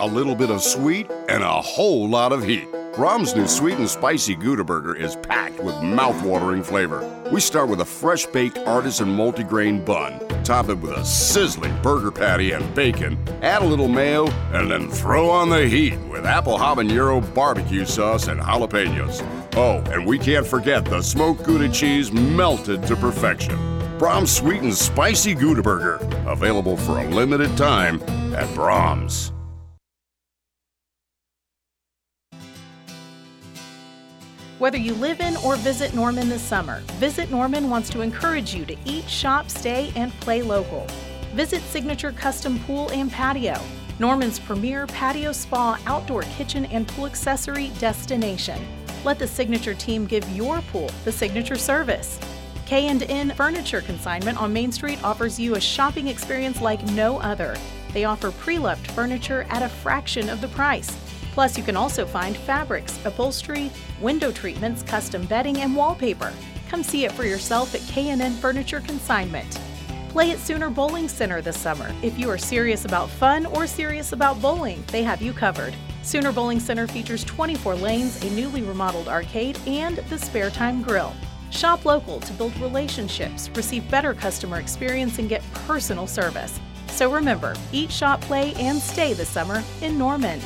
A 0.00 0.06
little 0.06 0.34
bit 0.34 0.48
of 0.50 0.62
sweet 0.62 1.10
and 1.28 1.42
a 1.44 1.60
whole 1.60 2.08
lot 2.08 2.32
of 2.32 2.42
heat. 2.42 2.66
Braum's 2.94 3.36
new 3.36 3.46
sweet 3.46 3.76
and 3.76 3.90
spicy 3.90 4.34
Gouda 4.34 4.64
burger 4.64 4.96
is 4.96 5.14
packed 5.16 5.62
with 5.62 5.78
mouth-watering 5.82 6.62
flavor. 6.62 7.13
We 7.32 7.40
start 7.40 7.70
with 7.70 7.80
a 7.80 7.84
fresh 7.84 8.26
baked 8.26 8.58
artisan 8.58 9.08
multigrain 9.08 9.84
bun, 9.84 10.20
top 10.44 10.68
it 10.68 10.78
with 10.78 10.92
a 10.92 11.04
sizzling 11.04 11.74
burger 11.82 12.12
patty 12.12 12.52
and 12.52 12.74
bacon, 12.74 13.18
add 13.42 13.62
a 13.62 13.64
little 13.64 13.88
mayo, 13.88 14.26
and 14.52 14.70
then 14.70 14.90
throw 14.90 15.30
on 15.30 15.48
the 15.48 15.66
heat 15.66 15.98
with 16.10 16.26
apple 16.26 16.58
habanero 16.58 17.22
barbecue 17.34 17.86
sauce 17.86 18.28
and 18.28 18.40
jalapenos. 18.40 19.22
Oh, 19.56 19.78
and 19.90 20.06
we 20.06 20.18
can't 20.18 20.46
forget 20.46 20.84
the 20.84 21.00
smoked 21.00 21.44
Gouda 21.44 21.70
cheese 21.70 22.12
melted 22.12 22.86
to 22.86 22.96
perfection. 22.96 23.56
Braum's 23.98 24.34
Sweet 24.34 24.62
and 24.62 24.74
Spicy 24.74 25.34
Gouda 25.34 25.62
Burger, 25.62 25.98
available 26.26 26.76
for 26.76 26.98
a 26.98 27.08
limited 27.08 27.56
time 27.56 28.02
at 28.34 28.48
Braum's. 28.54 29.33
Whether 34.60 34.78
you 34.78 34.94
live 34.94 35.20
in 35.20 35.36
or 35.38 35.56
visit 35.56 35.94
Norman 35.94 36.28
this 36.28 36.40
summer, 36.40 36.80
Visit 37.00 37.28
Norman 37.28 37.68
wants 37.68 37.90
to 37.90 38.02
encourage 38.02 38.54
you 38.54 38.64
to 38.66 38.76
eat, 38.84 39.10
shop, 39.10 39.50
stay, 39.50 39.92
and 39.96 40.12
play 40.20 40.42
local. 40.42 40.86
Visit 41.32 41.60
Signature 41.62 42.12
Custom 42.12 42.60
Pool 42.60 42.88
and 42.90 43.10
Patio, 43.10 43.60
Norman's 43.98 44.38
premier 44.38 44.86
patio 44.86 45.32
spa, 45.32 45.76
outdoor 45.86 46.22
kitchen, 46.22 46.66
and 46.66 46.86
pool 46.86 47.06
accessory 47.06 47.70
destination. 47.80 48.64
Let 49.04 49.18
the 49.18 49.26
Signature 49.26 49.74
team 49.74 50.06
give 50.06 50.28
your 50.30 50.60
pool 50.70 50.88
the 51.04 51.10
signature 51.10 51.56
service. 51.56 52.20
K&N 52.64 53.30
Furniture 53.30 53.80
Consignment 53.80 54.40
on 54.40 54.52
Main 54.52 54.70
Street 54.70 55.02
offers 55.02 55.38
you 55.38 55.56
a 55.56 55.60
shopping 55.60 56.06
experience 56.06 56.60
like 56.60 56.82
no 56.92 57.18
other. 57.18 57.56
They 57.92 58.04
offer 58.04 58.30
pre-loved 58.30 58.88
furniture 58.92 59.46
at 59.50 59.64
a 59.64 59.68
fraction 59.68 60.28
of 60.28 60.40
the 60.40 60.48
price. 60.48 60.96
Plus, 61.34 61.58
you 61.58 61.64
can 61.64 61.76
also 61.76 62.06
find 62.06 62.36
fabrics, 62.36 63.04
upholstery, 63.04 63.68
window 64.00 64.30
treatments, 64.30 64.84
custom 64.84 65.26
bedding, 65.26 65.58
and 65.62 65.74
wallpaper. 65.74 66.32
Come 66.68 66.84
see 66.84 67.04
it 67.04 67.10
for 67.10 67.24
yourself 67.24 67.74
at 67.74 67.80
K&N 67.92 68.32
Furniture 68.34 68.80
Consignment. 68.80 69.60
Play 70.10 70.30
at 70.30 70.38
Sooner 70.38 70.70
Bowling 70.70 71.08
Center 71.08 71.42
this 71.42 71.58
summer. 71.58 71.92
If 72.04 72.16
you 72.20 72.30
are 72.30 72.38
serious 72.38 72.84
about 72.84 73.10
fun 73.10 73.46
or 73.46 73.66
serious 73.66 74.12
about 74.12 74.40
bowling, 74.40 74.84
they 74.92 75.02
have 75.02 75.20
you 75.20 75.32
covered. 75.32 75.74
Sooner 76.04 76.30
Bowling 76.30 76.60
Center 76.60 76.86
features 76.86 77.24
24 77.24 77.74
lanes, 77.74 78.22
a 78.22 78.30
newly 78.30 78.62
remodeled 78.62 79.08
arcade, 79.08 79.58
and 79.66 79.96
the 79.96 80.18
Spare 80.18 80.50
Time 80.50 80.82
Grill. 80.82 81.12
Shop 81.50 81.84
local 81.84 82.20
to 82.20 82.32
build 82.34 82.56
relationships, 82.58 83.50
receive 83.56 83.90
better 83.90 84.14
customer 84.14 84.60
experience, 84.60 85.18
and 85.18 85.28
get 85.28 85.42
personal 85.66 86.06
service. 86.06 86.60
So 86.86 87.12
remember, 87.12 87.56
eat, 87.72 87.90
shop, 87.90 88.20
play, 88.20 88.54
and 88.54 88.78
stay 88.78 89.14
this 89.14 89.28
summer 89.28 89.64
in 89.82 89.98
Norman. 89.98 90.40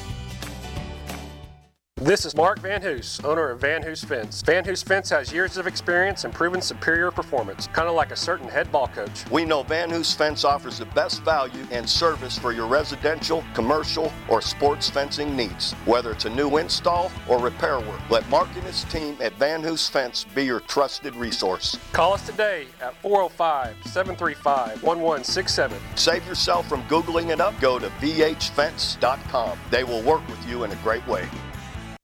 This 2.00 2.24
is 2.24 2.36
Mark 2.36 2.60
Van 2.60 2.80
Hoos, 2.80 3.18
owner 3.24 3.50
of 3.50 3.60
Van 3.60 3.82
Hoos 3.82 4.04
Fence. 4.04 4.40
Van 4.42 4.64
Hoos 4.64 4.84
Fence 4.84 5.10
has 5.10 5.32
years 5.32 5.56
of 5.56 5.66
experience 5.66 6.24
and 6.24 6.32
proven 6.32 6.62
superior 6.62 7.10
performance, 7.10 7.66
kind 7.66 7.88
of 7.88 7.96
like 7.96 8.12
a 8.12 8.16
certain 8.16 8.46
head 8.46 8.70
ball 8.70 8.86
coach. 8.86 9.28
We 9.32 9.44
know 9.44 9.64
Van 9.64 9.90
Hoos 9.90 10.14
Fence 10.14 10.44
offers 10.44 10.78
the 10.78 10.84
best 10.86 11.22
value 11.24 11.66
and 11.72 11.90
service 11.90 12.38
for 12.38 12.52
your 12.52 12.68
residential, 12.68 13.42
commercial, 13.52 14.12
or 14.28 14.40
sports 14.40 14.88
fencing 14.88 15.34
needs. 15.34 15.72
Whether 15.86 16.12
it's 16.12 16.24
a 16.24 16.30
new 16.30 16.58
install 16.58 17.10
or 17.26 17.40
repair 17.40 17.80
work, 17.80 18.10
let 18.10 18.28
Mark 18.28 18.48
and 18.54 18.62
his 18.62 18.84
team 18.84 19.16
at 19.20 19.32
Van 19.34 19.60
Hoos 19.60 19.88
Fence 19.88 20.24
be 20.36 20.44
your 20.44 20.60
trusted 20.60 21.16
resource. 21.16 21.76
Call 21.92 22.12
us 22.12 22.24
today 22.24 22.66
at 22.80 22.94
405 23.02 23.74
735 23.86 24.84
1167. 24.84 25.76
Save 25.96 26.24
yourself 26.28 26.68
from 26.68 26.84
Googling 26.84 27.30
it 27.30 27.40
up. 27.40 27.58
Go 27.60 27.80
to 27.80 27.88
vhfence.com. 27.88 29.58
They 29.72 29.82
will 29.82 30.02
work 30.02 30.24
with 30.28 30.48
you 30.48 30.62
in 30.62 30.70
a 30.70 30.76
great 30.76 31.04
way. 31.08 31.28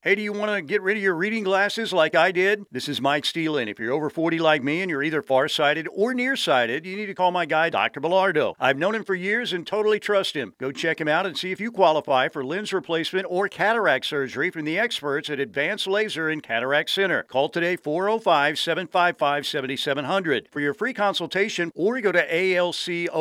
Hey, 0.05 0.15
do 0.17 0.21
you 0.21 0.35
want 0.35 0.53
to 0.55 0.61
get 0.61 0.83
rid 0.83 0.99
of 0.99 1.03
your 1.03 1.15
reading 1.15 1.45
glasses 1.45 1.91
like 1.91 2.15
I 2.15 2.31
did? 2.31 2.67
This 2.71 2.91
is 2.91 3.01
Mike 3.01 3.25
Steele, 3.25 3.57
and 3.57 3.71
if 3.71 3.79
you're 3.79 3.95
over 3.95 4.11
40 4.11 4.39
like 4.39 4.63
me 4.63 4.83
and 4.83 4.91
you're 4.91 5.03
either 5.03 5.23
farsighted 5.23 5.89
or 5.91 6.13
nearsighted, 6.13 6.85
you 6.85 6.95
need 6.95 7.07
to 7.07 7.15
call 7.15 7.31
my 7.31 7.47
guy, 7.47 7.71
Dr. 7.71 8.03
Bellardo. 8.03 8.53
I've 8.61 8.77
known 8.77 8.95
him 8.95 9.03
for 9.03 9.15
years 9.15 9.55
and 9.55 9.67
totally 9.67 9.99
trust 9.99 10.37
him. 10.37 10.53
Go 10.59 10.73
check 10.73 11.01
him 11.01 11.09
out 11.09 11.25
and 11.25 11.39
see 11.39 11.53
if 11.53 11.61
you 11.61 11.73
qualify 11.73 12.29
for 12.29 12.45
lens 12.45 12.71
replacement 12.71 13.27
or 13.31 13.49
cataract 13.49 14.05
surgery 14.05 14.51
from 14.51 14.67
the 14.67 14.79
experts 14.79 15.31
at 15.31 15.41
Advanced 15.41 15.87
Laser 15.87 16.29
and 16.29 16.43
Cataract 16.43 16.91
Center. 16.91 17.23
Call 17.23 17.49
today 17.49 17.75
405 17.75 18.59
755 18.59 19.47
7700 19.47 20.49
for 20.53 20.61
your 20.61 20.75
free 20.75 20.93
consultation 20.93 21.73
or 21.75 21.99
go 22.03 22.13
to 22.13 22.29
alcok.com. 22.31 23.13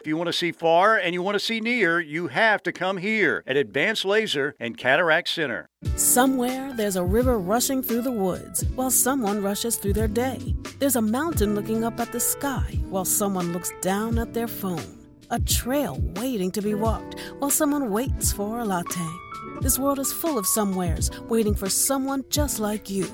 If 0.00 0.06
you 0.06 0.16
want 0.16 0.28
to 0.28 0.32
see 0.32 0.50
far 0.50 0.96
and 0.96 1.12
you 1.12 1.20
want 1.20 1.34
to 1.34 1.40
see 1.40 1.60
near, 1.60 2.00
you 2.00 2.28
have 2.28 2.62
to 2.62 2.72
come 2.72 2.96
here 2.96 3.44
at 3.46 3.58
Advanced 3.58 4.06
Laser 4.06 4.56
and 4.58 4.78
Cataract 4.78 5.28
Center. 5.28 5.57
Somewhere 5.96 6.72
there's 6.74 6.96
a 6.96 7.04
river 7.04 7.38
rushing 7.38 7.82
through 7.82 8.02
the 8.02 8.12
woods 8.12 8.64
while 8.74 8.90
someone 8.90 9.42
rushes 9.42 9.76
through 9.76 9.94
their 9.94 10.08
day. 10.08 10.56
There's 10.78 10.96
a 10.96 11.02
mountain 11.02 11.54
looking 11.54 11.84
up 11.84 11.98
at 12.00 12.12
the 12.12 12.20
sky 12.20 12.78
while 12.88 13.04
someone 13.04 13.52
looks 13.52 13.72
down 13.80 14.18
at 14.18 14.34
their 14.34 14.48
phone. 14.48 14.98
A 15.30 15.40
trail 15.40 15.98
waiting 16.16 16.50
to 16.52 16.62
be 16.62 16.74
walked 16.74 17.20
while 17.38 17.50
someone 17.50 17.90
waits 17.90 18.32
for 18.32 18.60
a 18.60 18.64
latte. 18.64 19.08
This 19.60 19.78
world 19.78 19.98
is 19.98 20.12
full 20.12 20.38
of 20.38 20.46
somewheres 20.46 21.10
waiting 21.28 21.54
for 21.54 21.68
someone 21.68 22.24
just 22.30 22.60
like 22.60 22.88
you. 22.88 23.06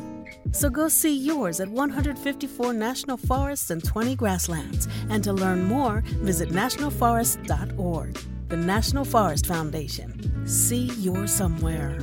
So 0.53 0.71
go 0.71 0.89
see 0.89 1.17
yours 1.17 1.61
at 1.61 1.69
154 1.69 2.73
national 2.73 3.17
forests 3.17 3.71
and 3.71 3.83
20 3.83 4.15
grasslands. 4.15 4.89
And 5.09 5.25
to 5.25 5.33
learn 5.33 5.65
more, 5.65 6.03
visit 6.23 6.51
nationalforest.org. 6.51 8.34
The 8.49 8.57
National 8.59 9.07
Forest 9.07 9.47
Foundation. 9.47 10.47
See 10.47 10.91
your 10.99 11.27
somewhere. 11.27 11.99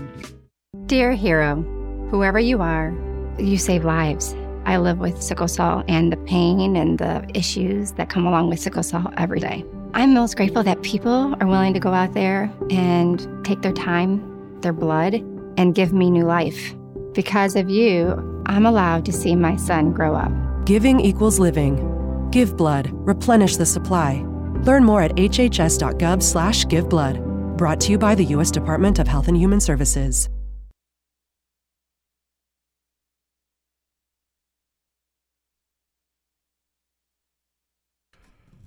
Dear 0.87 1.11
hero, 1.11 1.61
whoever 2.09 2.39
you 2.39 2.61
are, 2.63 2.91
you 3.37 3.59
save 3.59 3.85
lives. 3.85 4.35
I 4.65 4.77
live 4.77 4.97
with 4.97 5.21
sickle 5.21 5.47
cell 5.47 5.83
and 5.87 6.11
the 6.11 6.17
pain 6.17 6.75
and 6.75 6.97
the 6.97 7.29
issues 7.35 7.91
that 7.93 8.09
come 8.09 8.25
along 8.25 8.49
with 8.49 8.59
sickle 8.59 8.81
cell 8.81 9.13
every 9.17 9.39
day. 9.39 9.63
I'm 9.93 10.15
most 10.15 10.35
grateful 10.35 10.63
that 10.63 10.81
people 10.81 11.35
are 11.39 11.47
willing 11.47 11.75
to 11.75 11.79
go 11.79 11.93
out 11.93 12.15
there 12.15 12.51
and 12.71 13.45
take 13.45 13.61
their 13.61 13.71
time, 13.71 14.61
their 14.61 14.73
blood, 14.73 15.13
and 15.57 15.75
give 15.75 15.93
me 15.93 16.09
new 16.09 16.25
life. 16.25 16.73
Because 17.13 17.55
of 17.55 17.69
you, 17.69 18.43
I'm 18.47 18.65
allowed 18.65 19.05
to 19.05 19.13
see 19.13 19.35
my 19.35 19.57
son 19.57 19.91
grow 19.91 20.15
up. 20.15 20.31
Giving 20.65 21.01
equals 21.01 21.39
living. 21.39 22.29
Give 22.31 22.57
blood. 22.57 22.89
Replenish 22.91 23.57
the 23.57 23.65
supply. 23.67 24.25
Learn 24.65 24.83
more 24.83 25.01
at 25.01 25.15
hhs.gov/giveblood. 25.15 27.57
Brought 27.57 27.81
to 27.81 27.91
you 27.91 27.97
by 27.97 28.15
the 28.15 28.25
U.S. 28.25 28.51
Department 28.51 28.99
of 28.99 29.07
Health 29.07 29.27
and 29.27 29.37
Human 29.37 29.59
Services. 29.59 30.29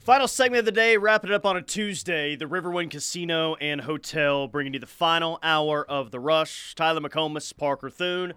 Final 0.05 0.29
segment 0.29 0.59
of 0.59 0.67
the 0.67 0.73
day, 0.73 0.99
wrapping 0.99 1.31
it 1.31 1.35
up 1.35 1.47
on 1.47 1.57
a 1.57 1.63
Tuesday. 1.63 2.37
The 2.37 2.45
Riverwind 2.45 2.91
Casino 2.91 3.55
and 3.55 3.81
Hotel 3.81 4.47
bringing 4.47 4.75
you 4.75 4.79
the 4.79 4.87
final 4.87 5.39
hour 5.43 5.83
of 5.83 6.11
the 6.11 6.21
rush. 6.21 6.75
Tyler 6.75 7.01
McComas, 7.01 7.57
Parker 7.57 7.89
Thune. 7.89 8.35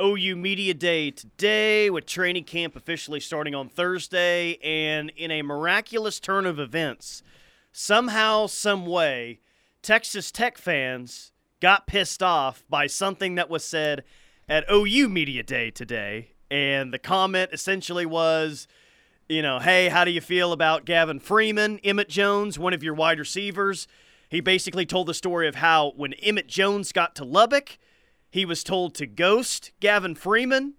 OU 0.00 0.36
Media 0.36 0.74
Day 0.74 1.10
today, 1.10 1.88
with 1.90 2.06
training 2.06 2.44
camp 2.44 2.76
officially 2.76 3.20
starting 3.20 3.54
on 3.54 3.68
Thursday. 3.68 4.58
And 4.62 5.10
in 5.16 5.30
a 5.30 5.42
miraculous 5.42 6.20
turn 6.20 6.46
of 6.46 6.58
events, 6.58 7.22
somehow, 7.72 8.46
some 8.46 8.86
way, 8.86 9.40
Texas 9.82 10.30
Tech 10.30 10.58
fans 10.58 11.32
got 11.60 11.86
pissed 11.86 12.22
off 12.22 12.64
by 12.68 12.86
something 12.86 13.36
that 13.36 13.48
was 13.48 13.64
said 13.64 14.04
at 14.48 14.64
OU 14.70 15.08
Media 15.08 15.42
Day 15.42 15.70
today. 15.70 16.32
And 16.50 16.92
the 16.92 16.98
comment 16.98 17.50
essentially 17.52 18.06
was, 18.06 18.68
you 19.28 19.42
know, 19.42 19.58
hey, 19.58 19.88
how 19.88 20.04
do 20.04 20.10
you 20.10 20.20
feel 20.20 20.52
about 20.52 20.84
Gavin 20.84 21.18
Freeman, 21.18 21.78
Emmett 21.82 22.08
Jones, 22.08 22.58
one 22.58 22.74
of 22.74 22.82
your 22.82 22.94
wide 22.94 23.18
receivers? 23.18 23.88
He 24.28 24.40
basically 24.40 24.86
told 24.86 25.06
the 25.06 25.14
story 25.14 25.48
of 25.48 25.56
how 25.56 25.92
when 25.96 26.12
Emmett 26.14 26.48
Jones 26.48 26.92
got 26.92 27.14
to 27.16 27.24
Lubbock, 27.24 27.78
he 28.36 28.44
was 28.44 28.62
told 28.62 28.94
to 28.94 29.06
ghost 29.06 29.72
Gavin 29.80 30.14
Freeman 30.14 30.74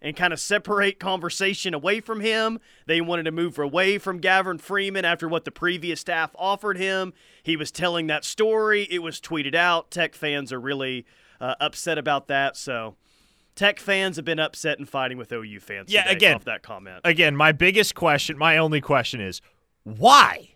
and 0.00 0.16
kind 0.16 0.32
of 0.32 0.40
separate 0.40 0.98
conversation 0.98 1.74
away 1.74 2.00
from 2.00 2.20
him. 2.20 2.58
They 2.86 3.02
wanted 3.02 3.24
to 3.24 3.30
move 3.30 3.58
away 3.58 3.98
from 3.98 4.18
Gavin 4.18 4.56
Freeman 4.56 5.04
after 5.04 5.28
what 5.28 5.44
the 5.44 5.50
previous 5.50 6.00
staff 6.00 6.30
offered 6.36 6.78
him. 6.78 7.12
He 7.42 7.54
was 7.54 7.70
telling 7.70 8.06
that 8.06 8.24
story. 8.24 8.88
It 8.90 9.00
was 9.00 9.20
tweeted 9.20 9.54
out. 9.54 9.90
Tech 9.90 10.14
fans 10.14 10.54
are 10.54 10.60
really 10.60 11.04
uh, 11.38 11.54
upset 11.60 11.98
about 11.98 12.28
that. 12.28 12.56
So. 12.56 12.96
Tech 13.54 13.78
fans 13.78 14.16
have 14.16 14.24
been 14.24 14.38
upset 14.38 14.78
and 14.78 14.88
fighting 14.88 15.18
with 15.18 15.30
OU 15.30 15.60
fans. 15.60 15.92
Yeah, 15.92 16.08
again, 16.08 16.36
off 16.36 16.44
that 16.44 16.62
comment. 16.62 17.02
Again, 17.04 17.36
my 17.36 17.52
biggest 17.52 17.94
question, 17.94 18.38
my 18.38 18.56
only 18.56 18.80
question 18.80 19.20
is, 19.20 19.42
why? 19.84 20.51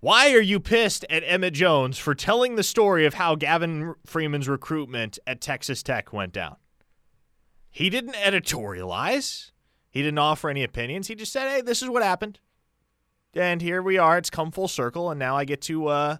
Why 0.00 0.32
are 0.32 0.40
you 0.40 0.60
pissed 0.60 1.04
at 1.10 1.24
Emmett 1.26 1.54
Jones 1.54 1.98
for 1.98 2.14
telling 2.14 2.54
the 2.54 2.62
story 2.62 3.04
of 3.04 3.14
how 3.14 3.34
Gavin 3.34 3.96
Freeman's 4.06 4.48
recruitment 4.48 5.18
at 5.26 5.40
Texas 5.40 5.82
Tech 5.82 6.12
went 6.12 6.32
down? 6.32 6.56
He 7.68 7.90
didn't 7.90 8.14
editorialize. 8.14 9.50
He 9.90 10.00
didn't 10.00 10.18
offer 10.18 10.50
any 10.50 10.62
opinions. 10.62 11.08
He 11.08 11.16
just 11.16 11.32
said, 11.32 11.50
"Hey, 11.50 11.62
this 11.62 11.82
is 11.82 11.88
what 11.88 12.04
happened." 12.04 12.38
And 13.34 13.60
here 13.60 13.82
we 13.82 13.98
are. 13.98 14.16
It's 14.16 14.30
come 14.30 14.52
full 14.52 14.68
circle 14.68 15.10
and 15.10 15.18
now 15.18 15.36
I 15.36 15.44
get 15.44 15.60
to 15.62 15.88
uh, 15.88 16.16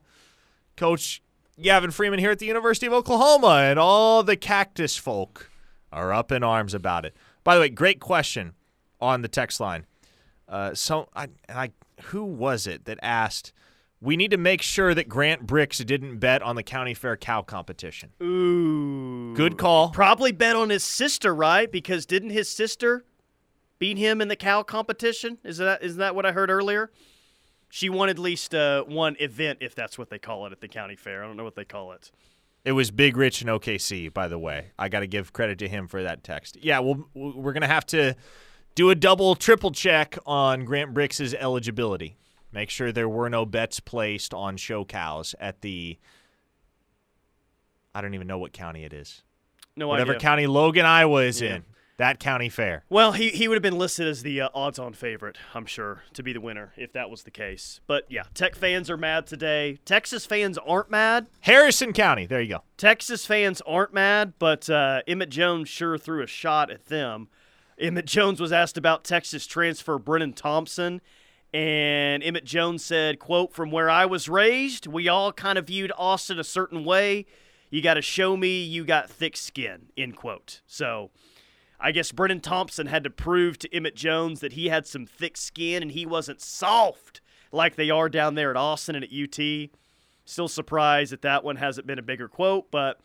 coach 0.76 1.22
Gavin 1.60 1.90
Freeman 1.90 2.18
here 2.18 2.30
at 2.30 2.38
the 2.38 2.46
University 2.46 2.86
of 2.86 2.92
Oklahoma, 2.92 3.62
and 3.64 3.78
all 3.78 4.22
the 4.22 4.36
cactus 4.36 4.96
folk 4.96 5.50
are 5.92 6.12
up 6.12 6.30
in 6.30 6.42
arms 6.42 6.74
about 6.74 7.04
it. 7.04 7.16
By 7.42 7.54
the 7.54 7.60
way, 7.60 7.68
great 7.68 8.00
question 8.00 8.54
on 9.00 9.22
the 9.22 9.28
text 9.28 9.58
line. 9.58 9.86
Uh, 10.48 10.74
so, 10.74 11.08
I, 11.16 11.28
I, 11.48 11.72
who 12.04 12.24
was 12.24 12.66
it 12.66 12.84
that 12.84 12.98
asked? 13.02 13.52
We 14.00 14.16
need 14.16 14.30
to 14.30 14.36
make 14.36 14.62
sure 14.62 14.94
that 14.94 15.08
Grant 15.08 15.46
Bricks 15.46 15.78
didn't 15.78 16.18
bet 16.18 16.40
on 16.42 16.54
the 16.54 16.62
county 16.62 16.94
fair 16.94 17.16
cow 17.16 17.42
competition. 17.42 18.12
Ooh, 18.22 19.34
good 19.34 19.58
call. 19.58 19.90
Probably 19.90 20.30
bet 20.30 20.54
on 20.54 20.70
his 20.70 20.84
sister, 20.84 21.34
right? 21.34 21.70
Because 21.70 22.06
didn't 22.06 22.30
his 22.30 22.48
sister 22.48 23.04
beat 23.78 23.98
him 23.98 24.20
in 24.20 24.28
the 24.28 24.36
cow 24.36 24.62
competition? 24.62 25.38
Is 25.42 25.58
that 25.58 25.82
isn't 25.82 25.98
that 25.98 26.14
what 26.14 26.26
I 26.26 26.32
heard 26.32 26.50
earlier? 26.50 26.90
She 27.70 27.90
won 27.90 28.08
at 28.08 28.18
least 28.18 28.54
uh, 28.54 28.84
one 28.84 29.16
event, 29.20 29.58
if 29.60 29.74
that's 29.74 29.98
what 29.98 30.10
they 30.10 30.18
call 30.18 30.46
it 30.46 30.52
at 30.52 30.60
the 30.60 30.68
county 30.68 30.96
fair. 30.96 31.22
I 31.22 31.26
don't 31.26 31.36
know 31.36 31.44
what 31.44 31.54
they 31.54 31.64
call 31.64 31.92
it. 31.92 32.10
It 32.64 32.72
was 32.72 32.90
Big 32.90 33.16
Rich 33.16 33.42
in 33.42 33.48
OKC, 33.48 34.12
by 34.12 34.28
the 34.28 34.38
way. 34.38 34.72
I 34.78 34.88
got 34.88 35.00
to 35.00 35.06
give 35.06 35.32
credit 35.32 35.58
to 35.58 35.68
him 35.68 35.86
for 35.86 36.02
that 36.02 36.24
text. 36.24 36.56
Yeah, 36.60 36.80
well, 36.80 37.08
we're 37.14 37.52
going 37.52 37.62
to 37.62 37.66
have 37.66 37.86
to 37.86 38.16
do 38.74 38.90
a 38.90 38.94
double, 38.94 39.34
triple 39.34 39.70
check 39.70 40.18
on 40.26 40.64
Grant 40.64 40.94
Bricks' 40.94 41.34
eligibility. 41.34 42.16
Make 42.58 42.70
sure 42.70 42.90
there 42.90 43.08
were 43.08 43.30
no 43.30 43.46
bets 43.46 43.78
placed 43.78 44.34
on 44.34 44.56
show 44.56 44.84
cows 44.84 45.32
at 45.38 45.60
the. 45.60 45.96
I 47.94 48.00
don't 48.00 48.14
even 48.14 48.26
know 48.26 48.38
what 48.38 48.52
county 48.52 48.82
it 48.82 48.92
is. 48.92 49.22
No 49.76 49.86
Whatever 49.86 50.14
idea. 50.14 50.20
county 50.20 50.46
Logan, 50.48 50.84
Iowa 50.84 51.22
is 51.22 51.40
Yeah. 51.40 51.54
in. 51.54 51.64
That 51.98 52.18
county 52.18 52.48
fair. 52.48 52.82
Well, 52.88 53.12
he, 53.12 53.28
he 53.28 53.46
would 53.46 53.54
have 53.54 53.62
been 53.62 53.78
listed 53.78 54.08
as 54.08 54.24
the 54.24 54.40
uh, 54.40 54.48
odds 54.54 54.80
on 54.80 54.92
favorite, 54.92 55.38
I'm 55.54 55.66
sure, 55.66 56.02
to 56.14 56.22
be 56.24 56.32
the 56.32 56.40
winner 56.40 56.72
if 56.76 56.92
that 56.94 57.10
was 57.10 57.22
the 57.22 57.30
case. 57.30 57.78
But 57.86 58.06
yeah, 58.08 58.24
Tech 58.34 58.56
fans 58.56 58.90
are 58.90 58.96
mad 58.96 59.28
today. 59.28 59.78
Texas 59.84 60.26
fans 60.26 60.58
aren't 60.58 60.90
mad. 60.90 61.28
Harrison 61.42 61.92
County. 61.92 62.26
There 62.26 62.40
you 62.40 62.48
go. 62.48 62.62
Texas 62.76 63.24
fans 63.24 63.62
aren't 63.68 63.94
mad, 63.94 64.32
but 64.40 64.68
uh, 64.68 65.02
Emmett 65.06 65.30
Jones 65.30 65.68
sure 65.68 65.96
threw 65.96 66.24
a 66.24 66.26
shot 66.26 66.72
at 66.72 66.86
them. 66.86 67.28
Emmett 67.80 68.06
Jones 68.06 68.40
was 68.40 68.50
asked 68.50 68.76
about 68.76 69.04
Texas 69.04 69.46
transfer 69.46 69.96
Brenen 70.00 70.34
Thompson, 70.34 71.00
and 71.52 72.22
Emmett 72.22 72.44
Jones 72.44 72.84
said, 72.84 73.18
quote, 73.18 73.52
from 73.52 73.70
where 73.70 73.88
I 73.88 74.04
was 74.06 74.28
raised, 74.28 74.86
we 74.86 75.08
all 75.08 75.32
kind 75.32 75.58
of 75.58 75.66
viewed 75.66 75.92
Austin 75.96 76.38
a 76.38 76.44
certain 76.44 76.84
way. 76.84 77.26
You 77.70 77.82
got 77.82 77.94
to 77.94 78.02
show 78.02 78.36
me 78.36 78.62
you 78.62 78.84
got 78.84 79.10
thick 79.10 79.36
skin, 79.36 79.86
end 79.96 80.16
quote. 80.16 80.60
So 80.66 81.10
I 81.80 81.92
guess 81.92 82.12
Brenen 82.12 82.42
Thompson 82.42 82.86
had 82.86 83.04
to 83.04 83.10
prove 83.10 83.58
to 83.58 83.74
Emmett 83.74 83.94
Jones 83.94 84.40
that 84.40 84.54
he 84.54 84.68
had 84.68 84.86
some 84.86 85.06
thick 85.06 85.36
skin 85.36 85.82
and 85.82 85.92
he 85.92 86.04
wasn't 86.04 86.40
soft 86.40 87.20
like 87.52 87.76
they 87.76 87.90
are 87.90 88.08
down 88.08 88.34
there 88.34 88.50
at 88.50 88.56
Austin 88.56 88.94
and 88.94 89.04
at 89.04 89.10
UT. 89.12 89.70
Still 90.24 90.48
surprised 90.48 91.12
that 91.12 91.22
that 91.22 91.44
one 91.44 91.56
hasn't 91.56 91.86
been 91.86 91.98
a 91.98 92.02
bigger 92.02 92.28
quote, 92.28 92.70
but 92.70 93.00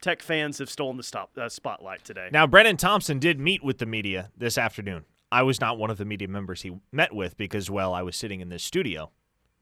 Tech 0.00 0.20
fans 0.20 0.58
have 0.58 0.68
stolen 0.68 0.96
the 0.96 1.02
stop, 1.02 1.30
uh, 1.38 1.48
spotlight 1.48 2.04
today. 2.04 2.28
Now, 2.32 2.46
Brenen 2.46 2.76
Thompson 2.76 3.18
did 3.20 3.38
meet 3.38 3.62
with 3.62 3.78
the 3.78 3.86
media 3.86 4.30
this 4.36 4.58
afternoon. 4.58 5.04
I 5.32 5.42
was 5.42 5.60
not 5.60 5.78
one 5.78 5.90
of 5.90 5.98
the 5.98 6.04
media 6.04 6.28
members 6.28 6.62
he 6.62 6.72
met 6.92 7.14
with 7.14 7.36
because, 7.36 7.70
well, 7.70 7.94
I 7.94 8.02
was 8.02 8.14
sitting 8.16 8.40
in 8.40 8.48
this 8.50 8.62
studio 8.62 9.10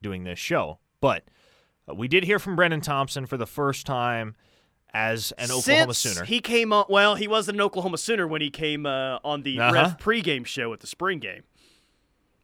doing 0.02 0.24
this 0.24 0.38
show. 0.38 0.78
But 1.00 1.24
uh, 1.88 1.94
we 1.94 2.08
did 2.08 2.24
hear 2.24 2.38
from 2.38 2.56
Brenen 2.56 2.82
Thompson 2.82 3.24
for 3.26 3.36
the 3.36 3.46
first 3.46 3.86
time 3.86 4.34
as 4.92 5.32
an 5.38 5.50
Oklahoma 5.52 5.94
Since 5.94 6.14
Sooner. 6.16 6.26
He 6.26 6.40
came 6.40 6.72
on. 6.72 6.86
Well, 6.88 7.14
he 7.14 7.28
wasn't 7.28 7.56
an 7.56 7.60
Oklahoma 7.62 7.98
Sooner 7.98 8.26
when 8.26 8.40
he 8.42 8.50
came 8.50 8.84
uh, 8.86 9.18
on 9.24 9.42
the 9.42 9.60
Uh-huh. 9.60 9.72
ref 9.72 9.98
pregame 9.98 10.44
show 10.44 10.72
at 10.72 10.80
the 10.80 10.86
spring 10.88 11.20
game. 11.20 11.42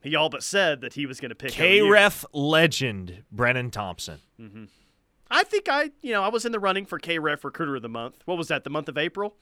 He 0.03 0.15
all 0.15 0.29
but 0.29 0.45
said 0.45 0.81
that 0.83 0.95
he 0.95 1.05
was 1.07 1.19
going 1.21 1.31
to 1.31 1.35
pick 1.35 1.51
K 1.51 1.81
OU. 1.81 1.91
ref 1.91 2.25
legend 2.33 3.25
Brenen 3.35 3.73
Thompson. 3.73 4.21
Mhm. 4.41 4.69
I 5.29 5.43
think 5.43 5.69
I, 5.69 5.91
you 6.03 6.13
know, 6.13 6.23
I 6.23 6.29
was 6.29 6.45
in 6.45 6.53
the 6.53 6.61
running 6.61 6.87
for 6.87 7.01
K-Ref 7.01 7.45
Recruiter 7.45 7.75
of 7.75 7.83
the 7.83 7.89
Month. 7.89 8.23
What 8.27 8.39
was 8.39 8.47
that? 8.47 8.63
The 8.63 8.71
month 8.71 8.89
of 8.89 8.97
April. 8.97 9.37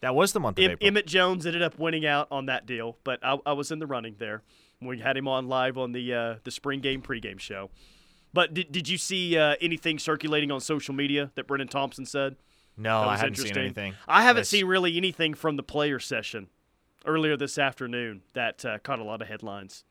That 0.00 0.14
was 0.14 0.32
the 0.32 0.40
month 0.40 0.58
of 0.58 0.64
Em- 0.64 0.70
April. 0.72 0.86
Emmett 0.86 1.06
Jones 1.06 1.46
ended 1.46 1.62
up 1.62 1.78
winning 1.78 2.04
out 2.06 2.28
on 2.30 2.46
that 2.46 2.66
deal, 2.66 2.98
but 3.04 3.18
I, 3.24 3.38
I 3.46 3.52
was 3.52 3.70
in 3.70 3.78
the 3.78 3.86
running 3.86 4.16
there. 4.18 4.42
We 4.80 4.98
had 4.98 5.16
him 5.16 5.26
on 5.26 5.48
live 5.48 5.78
on 5.78 5.92
the 5.92 6.12
uh, 6.14 6.34
the 6.44 6.50
spring 6.50 6.80
game 6.80 7.00
pregame 7.00 7.40
show. 7.40 7.70
But 8.34 8.52
did, 8.52 8.70
did 8.70 8.88
you 8.88 8.98
see 8.98 9.38
uh, 9.38 9.56
anything 9.60 9.98
circulating 9.98 10.50
on 10.52 10.60
social 10.60 10.94
media 10.94 11.30
that 11.34 11.46
Brendan 11.46 11.68
Thompson 11.68 12.04
said? 12.04 12.36
No, 12.76 13.00
I 13.00 13.16
hadn't 13.16 13.36
seen 13.36 13.56
anything. 13.56 13.94
I 14.06 14.20
haven't 14.20 14.40
That's- 14.40 14.48
seen 14.50 14.66
really 14.66 14.96
anything 14.98 15.32
from 15.32 15.56
the 15.56 15.62
player 15.62 15.98
session 15.98 16.48
earlier 17.06 17.36
this 17.38 17.56
afternoon 17.56 18.20
that 18.34 18.64
uh, 18.66 18.78
caught 18.80 18.98
a 18.98 19.04
lot 19.04 19.22
of 19.22 19.28
headlines. 19.28 19.84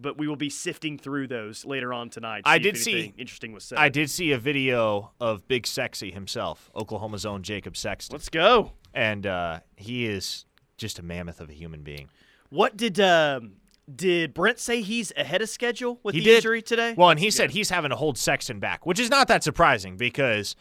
But 0.00 0.16
we 0.16 0.28
will 0.28 0.36
be 0.36 0.50
sifting 0.50 0.98
through 0.98 1.26
those 1.26 1.64
later 1.64 1.92
on 1.92 2.10
tonight. 2.10 2.42
I 2.44 2.58
did 2.58 2.76
see 2.76 3.12
interesting 3.16 3.52
was 3.52 3.64
said. 3.64 3.78
I 3.78 3.88
did 3.88 4.10
see 4.10 4.32
a 4.32 4.38
video 4.38 5.12
of 5.20 5.46
Big 5.48 5.66
Sexy 5.66 6.10
himself, 6.10 6.70
Oklahoma's 6.76 7.26
own 7.26 7.42
Jacob 7.42 7.76
Sexton. 7.76 8.14
Let's 8.14 8.28
go. 8.28 8.72
And 8.94 9.26
uh, 9.26 9.60
he 9.76 10.06
is 10.06 10.44
just 10.76 10.98
a 10.98 11.02
mammoth 11.02 11.40
of 11.40 11.50
a 11.50 11.52
human 11.52 11.82
being. 11.82 12.08
What 12.50 12.76
did 12.76 13.00
um, 13.00 13.54
did 13.94 14.34
Brent 14.34 14.58
say? 14.58 14.82
He's 14.82 15.12
ahead 15.16 15.42
of 15.42 15.48
schedule 15.48 16.00
with 16.02 16.14
he 16.14 16.20
the 16.20 16.26
did. 16.26 16.36
injury 16.36 16.62
today. 16.62 16.94
Well, 16.96 17.10
and 17.10 17.20
he 17.20 17.30
said 17.30 17.50
he's 17.50 17.70
having 17.70 17.90
to 17.90 17.96
hold 17.96 18.18
Sexton 18.18 18.60
back, 18.60 18.86
which 18.86 18.98
is 19.00 19.10
not 19.10 19.28
that 19.28 19.42
surprising 19.42 19.96
because 19.96 20.56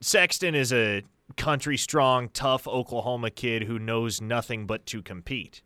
Sexton 0.00 0.54
is 0.54 0.72
a 0.72 1.02
country 1.36 1.76
strong, 1.76 2.28
tough 2.30 2.66
Oklahoma 2.66 3.30
kid 3.30 3.64
who 3.64 3.78
knows 3.78 4.20
nothing 4.20 4.66
but 4.66 4.86
to 4.86 5.02
compete. 5.02 5.62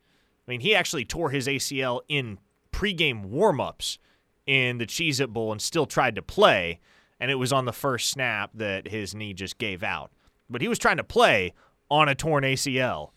I 0.47 0.51
mean, 0.51 0.61
he 0.61 0.74
actually 0.74 1.05
tore 1.05 1.30
his 1.30 1.47
ACL 1.47 2.01
in 2.09 2.38
pregame 2.82 3.30
warmups 3.30 3.98
in 4.46 4.78
the 4.78 4.86
Cheez 4.86 5.20
It 5.20 5.32
Bowl 5.32 5.52
and 5.52 5.62
still 5.62 5.86
tried 5.86 6.16
to 6.16 6.22
play, 6.22 6.80
and 7.20 7.30
it 7.30 7.36
was 7.36 7.52
on 7.52 7.64
the 7.64 7.72
first 7.72 8.10
snap 8.10 8.50
that 8.54 8.88
his 8.88 9.14
knee 9.14 9.32
just 9.32 9.58
gave 9.58 9.82
out. 9.82 10.10
But 10.50 10.62
he 10.62 10.68
was 10.68 10.78
trying 10.78 10.96
to 10.96 11.04
play 11.04 11.54
on 11.90 12.08
a 12.08 12.14
torn 12.14 12.42
ACL 12.42 13.10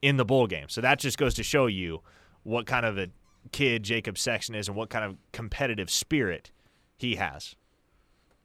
in 0.00 0.16
the 0.16 0.24
bowl 0.24 0.46
game. 0.46 0.68
So 0.68 0.80
that 0.80 1.00
just 1.00 1.18
goes 1.18 1.34
to 1.34 1.42
show 1.42 1.66
you 1.66 2.02
what 2.44 2.66
kind 2.66 2.86
of 2.86 2.96
a 2.96 3.08
kid 3.50 3.82
Jacob 3.82 4.16
Sexton 4.16 4.54
is 4.54 4.68
and 4.68 4.76
what 4.76 4.90
kind 4.90 5.04
of 5.04 5.16
competitive 5.32 5.90
spirit 5.90 6.52
he 6.96 7.16
has. 7.16 7.56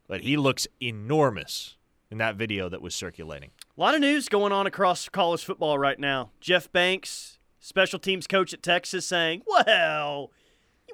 But 0.08 0.22
he 0.22 0.36
looks 0.36 0.66
enormous 0.82 1.76
in 2.10 2.18
that 2.18 2.36
video 2.36 2.68
that 2.68 2.82
was 2.82 2.94
circulating. 2.94 3.50
A 3.76 3.80
lot 3.80 3.94
of 3.94 4.00
news 4.00 4.28
going 4.28 4.52
on 4.52 4.66
across 4.66 5.08
college 5.08 5.44
football 5.44 5.78
right 5.78 5.98
now. 5.98 6.30
Jeff 6.40 6.70
Banks, 6.72 7.38
special 7.60 7.98
teams 7.98 8.26
coach 8.26 8.52
at 8.52 8.62
Texas, 8.62 9.06
saying, 9.06 9.42
"Well, 9.46 10.30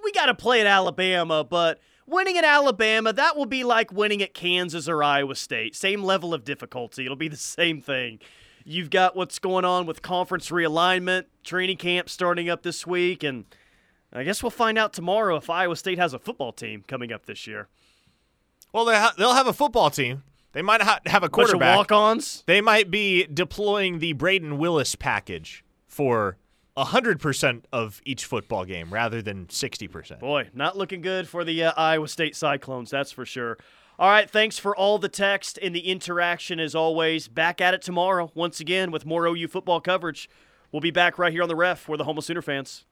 we 0.05 0.12
got 0.12 0.26
to 0.26 0.34
play 0.34 0.61
at 0.61 0.66
Alabama, 0.66 1.44
but 1.44 1.78
winning 2.07 2.36
at 2.36 2.44
Alabama 2.44 3.12
that 3.12 3.36
will 3.36 3.46
be 3.46 3.64
like 3.64 3.92
winning 3.92 4.22
at 4.22 4.34
Kansas 4.34 4.88
or 4.88 5.03
Iowa 5.03 5.34
State. 5.34 5.74
Same 5.76 6.03
level 6.03 6.34
of 6.34 6.44
difficulty. 6.44 7.05
It'll 7.05 7.16
be 7.16 7.28
the 7.28 7.36
same 7.36 7.80
thing." 7.80 8.18
You've 8.62 8.90
got 8.90 9.16
what's 9.16 9.38
going 9.38 9.64
on 9.64 9.86
with 9.86 10.03
conference 10.03 10.51
realignment, 10.51 11.24
training 11.42 11.78
camp 11.78 12.11
starting 12.11 12.51
up 12.51 12.62
this 12.62 12.86
week, 12.86 13.22
and 13.22 13.46
I 14.12 14.22
guess 14.22 14.42
we'll 14.42 14.51
find 14.51 14.76
out 14.76 14.92
tomorrow 14.92 15.36
if 15.36 15.48
Iowa 15.48 15.76
State 15.76 15.98
has 15.98 16.12
a 16.12 16.18
football 16.18 16.53
team 16.53 16.84
coming 16.86 17.11
up 17.11 17.24
this 17.24 17.46
year. 17.46 17.68
Well, 18.72 18.84
they 18.84 18.96
ha- 18.96 19.14
they'll 19.16 19.34
have 19.34 19.46
a 19.46 19.55
football 19.55 19.88
team. 19.88 20.24
They 20.53 20.62
might 20.62 20.82
ha- 20.82 21.01
have 21.07 21.22
a 21.22 21.28
quarterback. 21.28 21.76
walk-ons. 21.76 22.44
They 22.46 22.61
might 22.61 22.90
be 22.90 23.26
deploying 23.26 23.98
the 23.98 24.12
Braden 24.12 24.59
Willis 24.59 24.94
package 24.94 25.64
for 25.88 26.36
100% 26.76 27.64
of 27.72 28.00
each 28.04 28.24
football 28.24 28.64
game 28.64 28.92
rather 28.92 29.20
than 29.22 29.46
60%. 29.46 30.18
Boy, 30.20 30.48
not 30.54 30.76
looking 30.76 31.00
good 31.00 31.28
for 31.28 31.44
the 31.44 31.64
uh, 31.64 31.72
Iowa 31.76 32.08
State 32.08 32.36
Cyclones, 32.36 32.90
that's 32.90 33.12
for 33.12 33.24
sure. 33.24 33.58
All 33.98 34.08
right, 34.08 34.30
thanks 34.30 34.58
for 34.58 34.74
all 34.74 34.98
the 34.98 35.08
text 35.08 35.58
and 35.60 35.74
the 35.74 35.88
interaction 35.90 36.58
as 36.58 36.74
always. 36.74 37.28
Back 37.28 37.60
at 37.60 37.74
it 37.74 37.82
tomorrow, 37.82 38.30
once 38.34 38.58
again, 38.58 38.90
with 38.90 39.04
more 39.04 39.26
OU 39.26 39.48
football 39.48 39.80
coverage. 39.80 40.30
We'll 40.72 40.80
be 40.80 40.90
back 40.90 41.18
right 41.18 41.32
here 41.32 41.42
on 41.42 41.48
the 41.48 41.56
ref. 41.56 41.88
We're 41.88 41.98
the 41.98 42.04
Homo 42.04 42.20
Sooner 42.20 42.40
fans. 42.40 42.86